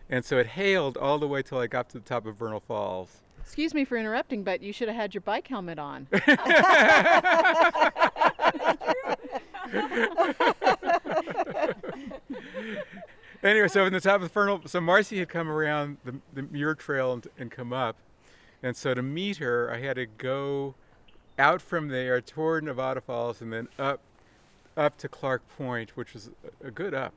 and 0.09 0.23
so 0.23 0.37
it 0.37 0.45
hailed 0.47 0.95
all 0.95 1.17
the 1.17 1.27
way 1.27 1.41
till 1.41 1.57
I 1.57 1.65
got 1.65 1.89
to 1.89 1.97
the 1.97 2.03
top 2.03 2.27
of 2.27 2.35
Vernal 2.35 2.59
Falls. 2.59 3.21
Excuse 3.39 3.73
me 3.73 3.83
for 3.83 3.97
interrupting, 3.97 4.43
but 4.43 4.61
you 4.61 4.71
should 4.71 4.87
have 4.87 4.95
had 4.95 5.15
your 5.15 5.21
bike 5.21 5.47
helmet 5.47 5.79
on. 5.79 6.07
anyway, 13.43 13.67
so 13.67 13.85
in 13.85 13.93
the 13.93 14.01
top 14.01 14.15
of 14.15 14.21
the 14.21 14.27
Vernal, 14.29 14.61
so 14.65 14.81
Marcy 14.81 15.19
had 15.19 15.29
come 15.29 15.49
around 15.49 15.97
the, 16.03 16.15
the 16.33 16.43
Muir 16.43 16.75
Trail 16.75 17.13
and, 17.13 17.27
and 17.37 17.51
come 17.51 17.73
up, 17.73 17.95
and 18.63 18.75
so 18.75 18.93
to 18.93 19.01
meet 19.01 19.37
her, 19.37 19.71
I 19.71 19.79
had 19.79 19.95
to 19.95 20.05
go 20.05 20.75
out 21.39 21.61
from 21.61 21.87
there 21.87 22.21
toward 22.21 22.63
Nevada 22.63 23.01
Falls 23.01 23.41
and 23.41 23.51
then 23.51 23.67
up, 23.79 23.99
up 24.77 24.97
to 24.97 25.09
Clark 25.09 25.41
Point, 25.57 25.97
which 25.97 26.13
was 26.13 26.29
a, 26.63 26.67
a 26.67 26.71
good 26.71 26.93
up. 26.93 27.13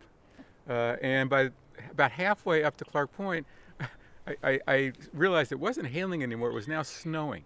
Uh, 0.68 0.96
and 1.02 1.28
by 1.28 1.50
about 1.90 2.12
halfway 2.12 2.64
up 2.64 2.76
to 2.78 2.84
Clark 2.84 3.12
Point, 3.12 3.46
I, 4.26 4.36
I, 4.42 4.60
I 4.66 4.92
realized 5.12 5.52
it 5.52 5.60
wasn't 5.60 5.88
hailing 5.88 6.22
anymore; 6.22 6.50
it 6.50 6.54
was 6.54 6.68
now 6.68 6.82
snowing. 6.82 7.44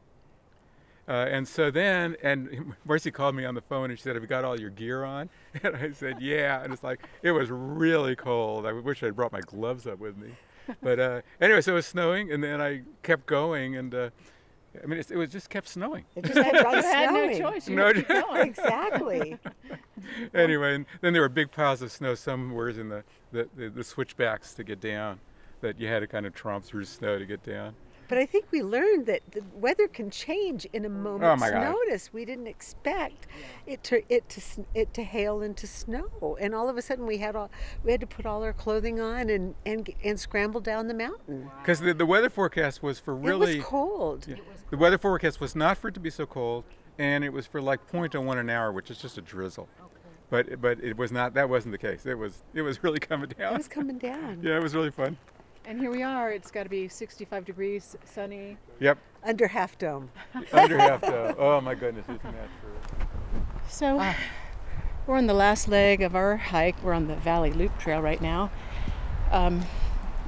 Uh, 1.08 1.26
and 1.30 1.48
so 1.48 1.70
then, 1.70 2.16
and 2.22 2.74
Marcy 2.84 3.10
called 3.10 3.34
me 3.34 3.44
on 3.46 3.54
the 3.54 3.62
phone 3.62 3.88
and 3.90 3.98
she 3.98 4.02
said, 4.02 4.14
"Have 4.14 4.22
you 4.22 4.28
got 4.28 4.44
all 4.44 4.60
your 4.60 4.70
gear 4.70 5.04
on?" 5.04 5.30
And 5.62 5.74
I 5.76 5.90
said, 5.92 6.20
"Yeah." 6.20 6.62
And 6.62 6.72
it's 6.72 6.82
like 6.84 7.00
it 7.22 7.32
was 7.32 7.50
really 7.50 8.14
cold. 8.14 8.66
I 8.66 8.72
wish 8.72 9.02
I'd 9.02 9.16
brought 9.16 9.32
my 9.32 9.40
gloves 9.40 9.86
up 9.86 9.98
with 9.98 10.16
me. 10.18 10.30
But 10.82 11.00
uh, 11.00 11.20
anyway, 11.40 11.62
so 11.62 11.72
it 11.72 11.76
was 11.76 11.86
snowing, 11.86 12.30
and 12.30 12.44
then 12.44 12.60
I 12.60 12.82
kept 13.02 13.24
going, 13.24 13.76
and 13.76 13.94
uh, 13.94 14.10
I 14.82 14.86
mean, 14.86 14.98
it's, 15.00 15.10
it 15.10 15.16
was 15.16 15.30
just 15.32 15.48
kept 15.48 15.66
snowing. 15.66 16.04
It 16.14 16.24
just 16.26 16.34
kept 16.34 16.56
on 16.66 16.74
had 16.82 17.10
no 17.10 17.32
snowing. 17.32 17.40
choice. 17.40 17.68
You 17.70 17.76
No 17.76 17.86
had 17.86 17.96
to 17.96 18.02
keep 18.02 18.08
choice. 18.08 18.24
going. 18.26 18.48
Exactly. 18.48 19.38
anyway, 20.34 20.74
and 20.74 20.86
then 21.00 21.12
there 21.14 21.22
were 21.22 21.28
big 21.30 21.50
piles 21.50 21.80
of 21.82 21.90
snow 21.90 22.14
somewhere 22.14 22.68
in 22.68 22.90
the, 22.90 23.02
the, 23.32 23.48
the, 23.56 23.70
the 23.70 23.84
switchbacks 23.84 24.52
to 24.54 24.64
get 24.64 24.78
down 24.80 25.20
that 25.62 25.80
you 25.80 25.88
had 25.88 26.00
to 26.00 26.06
kind 26.06 26.26
of 26.26 26.34
tromp 26.34 26.64
through 26.64 26.84
snow 26.84 27.18
to 27.18 27.24
get 27.26 27.42
down. 27.42 27.74
But 28.08 28.18
I 28.18 28.24
think 28.26 28.46
we 28.50 28.62
learned 28.62 29.04
that 29.06 29.20
the 29.32 29.42
weather 29.52 29.86
can 29.86 30.10
change 30.10 30.66
in 30.72 30.84
a 30.84 30.88
oh 30.88 30.90
moment's 30.90 31.42
Oh, 31.44 31.50
God. 31.50 31.62
notice. 31.62 32.10
We 32.12 32.24
didn't 32.24 32.46
expect 32.46 33.26
it 33.66 33.82
to 33.84 34.02
it 34.12 34.28
to 34.30 34.40
it 34.74 34.94
to 34.94 35.02
hail 35.04 35.42
into 35.42 35.66
snow, 35.66 36.36
and 36.40 36.54
all 36.54 36.68
of 36.68 36.76
a 36.78 36.82
sudden 36.82 37.06
we 37.06 37.18
had 37.18 37.36
all 37.36 37.50
we 37.84 37.92
had 37.92 38.00
to 38.00 38.06
put 38.06 38.24
all 38.24 38.42
our 38.42 38.52
clothing 38.54 38.98
on 39.00 39.28
and 39.28 39.54
and 39.66 39.88
and 40.02 40.18
scramble 40.18 40.60
down 40.60 40.88
the 40.88 40.94
mountain. 40.94 41.50
Because 41.60 41.80
the, 41.80 41.92
the 41.92 42.06
weather 42.06 42.30
forecast 42.30 42.82
was 42.82 42.98
for 42.98 43.14
really. 43.14 43.52
it 43.52 43.56
was 43.58 43.66
cold. 43.66 44.26
Yeah. 44.26 44.36
The 44.70 44.78
weather 44.78 44.98
forecast 44.98 45.40
was 45.40 45.54
not 45.54 45.76
for 45.78 45.88
it 45.88 45.94
to 45.94 46.00
be 46.00 46.10
so 46.10 46.24
cold, 46.26 46.64
and 46.98 47.24
it 47.24 47.32
was 47.32 47.46
for 47.46 47.60
like 47.60 47.90
0.01 47.90 48.38
an 48.38 48.48
hour, 48.50 48.72
which 48.72 48.90
is 48.90 48.98
just 48.98 49.18
a 49.18 49.22
drizzle. 49.22 49.68
But 50.30 50.60
but 50.60 50.82
it 50.82 50.96
was 50.96 51.12
not. 51.12 51.34
That 51.34 51.48
wasn't 51.48 51.72
the 51.72 51.78
case. 51.78 52.04
It 52.06 52.16
was 52.18 52.42
it 52.54 52.62
was 52.62 52.82
really 52.82 53.00
coming 53.10 53.28
down. 53.30 53.54
It 53.54 53.58
was 53.58 53.68
coming 53.68 53.98
down. 53.98 54.40
yeah, 54.42 54.56
it 54.56 54.62
was 54.62 54.74
really 54.74 54.90
fun. 54.90 55.16
And 55.68 55.78
here 55.78 55.90
we 55.90 56.02
are. 56.02 56.30
It's 56.30 56.50
got 56.50 56.62
to 56.62 56.70
be 56.70 56.88
65 56.88 57.44
degrees, 57.44 57.94
sunny. 58.06 58.56
Yep. 58.80 58.96
Under 59.22 59.46
half 59.46 59.76
dome. 59.76 60.08
Under 60.54 60.78
half 60.78 61.02
dome. 61.02 61.34
Oh 61.38 61.60
my 61.60 61.74
goodness, 61.74 62.06
isn't 62.06 62.22
that 62.22 62.48
true? 62.62 63.06
So, 63.68 64.14
we're 65.06 65.18
on 65.18 65.26
the 65.26 65.34
last 65.34 65.68
leg 65.68 66.00
of 66.00 66.16
our 66.16 66.38
hike. 66.38 66.82
We're 66.82 66.94
on 66.94 67.06
the 67.06 67.16
Valley 67.16 67.52
Loop 67.52 67.78
Trail 67.78 68.00
right 68.00 68.22
now. 68.22 68.50
Um, 69.30 69.66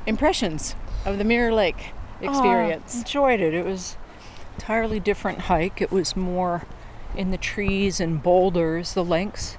impressions 0.04 0.74
of 1.06 1.16
the 1.16 1.24
Mirror 1.24 1.54
Lake 1.54 1.92
experience. 2.20 2.96
Oh, 2.96 2.98
enjoyed 2.98 3.40
it. 3.40 3.54
It 3.54 3.64
was 3.64 3.96
entirely 4.56 5.00
different 5.00 5.38
hike. 5.38 5.80
It 5.80 5.90
was 5.90 6.14
more 6.14 6.66
in 7.16 7.30
the 7.30 7.38
trees 7.38 7.98
and 7.98 8.22
boulders. 8.22 8.92
The 8.92 9.02
links, 9.02 9.56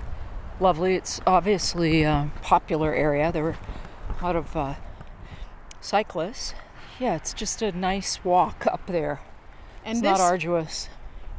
lovely. 0.59 0.93
It's 0.93 1.21
obviously 1.25 2.03
a 2.03 2.29
popular 2.43 2.93
area. 2.93 3.31
There 3.31 3.41
were 3.41 3.57
a 4.19 4.23
lot 4.23 4.35
of 4.35 4.55
uh, 4.55 4.75
cyclists. 5.81 6.53
Yeah, 6.99 7.15
it's 7.15 7.33
just 7.33 7.61
a 7.61 7.71
nice 7.71 8.23
walk 8.23 8.65
up 8.67 8.85
there. 8.87 9.19
And 9.83 9.97
it's 9.97 10.03
not 10.03 10.19
arduous. 10.19 10.87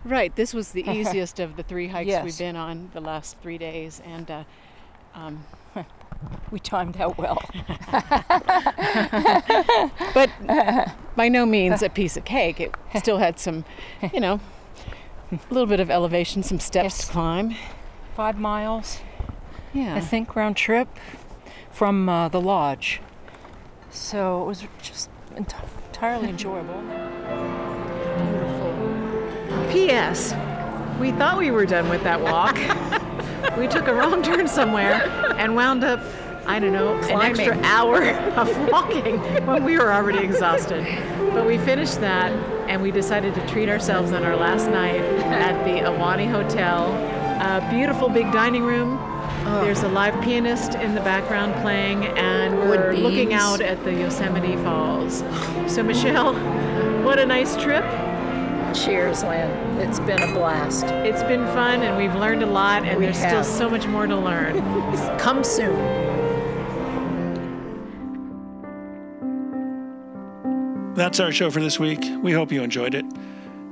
Right, 0.05 0.35
this 0.35 0.53
was 0.53 0.73
the 0.73 0.83
easiest 0.91 1.39
of 1.41 1.57
the 1.57 1.63
three 1.63 1.89
hikes 1.89 2.09
Yes. 2.09 2.25
we've 2.25 2.39
been 2.39 2.57
on 2.57 2.91
the 2.93 3.01
last 3.01 3.39
three 3.41 3.57
days, 3.59 4.03
and 4.05 4.31
uh, 4.31 4.45
um, 5.15 5.45
we 6.51 6.59
timed 6.59 6.97
out 7.01 7.17
well. 7.17 7.41
but 10.15 10.31
by 11.17 11.29
no 11.29 11.47
means 11.47 11.83
a 11.83 11.89
piece 11.89 12.17
of 12.17 12.25
cake. 12.25 12.59
It 12.61 12.75
still 12.99 13.19
had 13.19 13.39
some, 13.39 13.65
you 14.13 14.21
know, 14.21 14.41
a 15.31 15.39
little 15.51 15.67
bit 15.69 15.81
of 15.81 15.91
elevation, 15.91 16.43
some 16.43 16.59
steps 16.61 17.07
to 17.07 17.13
climb. 17.13 17.55
Five 18.17 18.39
miles. 18.39 18.99
Yeah. 19.73 19.95
I 19.95 20.01
think 20.01 20.37
round 20.37 20.57
trip 20.57 20.89
from 21.71 22.09
uh, 22.09 22.29
the 22.29 22.41
lodge. 22.41 23.01
So 23.93 24.43
it 24.43 24.47
was 24.47 24.65
just 24.81 25.11
ent- 25.37 25.55
entirely 25.89 26.31
enjoyable. 26.31 26.81
Beautiful. 28.17 28.73
P.S. 29.71 30.33
We 30.99 31.13
thought 31.13 31.37
we 31.39 31.51
were 31.51 31.67
done 31.67 31.91
with 31.91 32.03
that 32.05 32.21
walk. 32.21 32.57
we 33.59 33.69
took 33.69 33.89
a 33.89 33.95
wrong 33.95 34.23
turn 34.23 34.49
somewhere 34.49 35.05
and 35.37 35.55
wound 35.55 35.85
up, 35.85 36.01
I 36.47 36.59
don't 36.59 36.73
know, 36.73 36.95
an 36.95 37.21
extra 37.21 37.59
hour 37.63 38.03
of 38.03 38.49
walking 38.71 39.19
when 39.47 39.63
we 39.63 39.79
were 39.79 39.93
already 39.93 40.25
exhausted. 40.25 40.85
But 41.35 41.47
we 41.47 41.59
finished 41.59 42.01
that 42.01 42.33
and 42.69 42.81
we 42.81 42.91
decided 42.91 43.35
to 43.35 43.47
treat 43.47 43.69
ourselves 43.69 44.13
on 44.13 44.25
our 44.25 44.37
last 44.37 44.69
night 44.71 45.01
at 45.01 45.63
the 45.65 45.81
Ahwahnee 45.87 46.31
Hotel. 46.31 46.93
A 47.43 47.69
beautiful 47.71 48.09
big 48.09 48.33
dining 48.33 48.63
room. 48.63 48.99
Oh. 49.45 49.65
There's 49.65 49.83
a 49.83 49.89
live 49.89 50.23
pianist 50.23 50.75
in 50.75 50.95
the 50.95 51.01
background 51.01 51.55
playing, 51.63 52.05
and 52.05 52.57
Wood 52.69 52.81
we're 52.81 52.93
looking 52.95 53.35
out 53.35 53.61
at 53.61 53.83
the 53.85 53.93
Yosemite 53.93 54.57
Falls. 54.63 55.19
So, 55.67 55.83
Michelle, 55.83 56.35
what 57.05 57.19
a 57.19 57.27
nice 57.27 57.57
trip. 57.57 57.85
Cheers, 58.75 59.23
Lynn. 59.23 59.51
It's 59.81 60.01
been 60.01 60.23
a 60.23 60.33
blast. 60.33 60.87
It's 60.87 61.23
been 61.25 61.45
fun 61.49 61.83
and 61.83 61.99
we've 61.99 62.15
learned 62.15 62.43
a 62.43 62.47
lot 62.47 62.85
and 62.85 62.99
We 62.99 63.05
there's 63.05 63.19
still 63.19 63.45
so 63.45 63.69
much 63.69 63.87
more 63.87 64.07
to 64.07 64.17
learn. 64.17 64.55
Come 65.19 65.45
soon. 65.45 65.77
That's 70.95 71.21
our 71.21 71.33
show 71.33 71.51
for 71.51 71.61
this 71.61 71.79
week. 71.79 72.01
We 72.23 72.33
hope 72.33 72.51
you 72.53 72.63
enjoyed 72.63 72.95
it. 72.95 73.05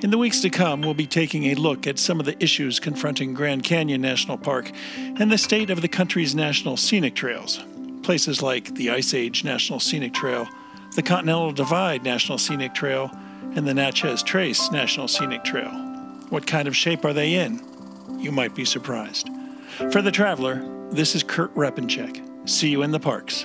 In 0.02 0.10
the 0.10 0.16
weeks 0.16 0.40
to 0.40 0.48
come, 0.48 0.80
we'll 0.80 0.94
be 0.94 1.06
taking 1.06 1.44
a 1.44 1.54
look 1.54 1.86
at 1.86 1.98
some 1.98 2.20
of 2.20 2.24
the 2.24 2.42
issues 2.42 2.80
confronting 2.80 3.34
Grand 3.34 3.64
Canyon 3.64 4.00
National 4.00 4.38
Park 4.38 4.72
and 4.96 5.30
the 5.30 5.36
state 5.36 5.68
of 5.68 5.82
the 5.82 5.88
country's 5.88 6.34
national 6.34 6.78
scenic 6.78 7.14
trails. 7.14 7.62
Places 8.02 8.40
like 8.40 8.74
the 8.76 8.88
Ice 8.88 9.12
Age 9.12 9.44
National 9.44 9.78
Scenic 9.78 10.14
Trail, 10.14 10.48
the 10.96 11.02
Continental 11.02 11.52
Divide 11.52 12.02
National 12.02 12.38
Scenic 12.38 12.72
Trail, 12.72 13.10
and 13.54 13.68
the 13.68 13.74
Natchez 13.74 14.22
Trace 14.22 14.70
National 14.70 15.06
Scenic 15.06 15.44
Trail. 15.44 15.70
What 16.30 16.46
kind 16.46 16.66
of 16.66 16.74
shape 16.74 17.04
are 17.04 17.12
they 17.12 17.34
in? 17.34 17.60
You 18.18 18.32
might 18.32 18.54
be 18.54 18.64
surprised. 18.64 19.28
For 19.92 20.00
the 20.00 20.10
traveler, 20.10 20.66
this 20.90 21.14
is 21.14 21.22
Kurt 21.22 21.54
Repanshek. 21.54 22.48
See 22.48 22.70
you 22.70 22.80
in 22.82 22.90
the 22.90 23.00
parks. 23.00 23.44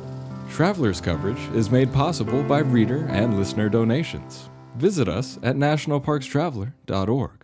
Traveler's 0.51 0.99
coverage 0.99 1.39
is 1.55 1.71
made 1.71 1.93
possible 1.93 2.43
by 2.43 2.59
reader 2.59 3.05
and 3.09 3.37
listener 3.37 3.69
donations. 3.69 4.49
Visit 4.75 5.07
us 5.07 5.39
at 5.43 5.55
nationalparkstraveler.org. 5.55 7.40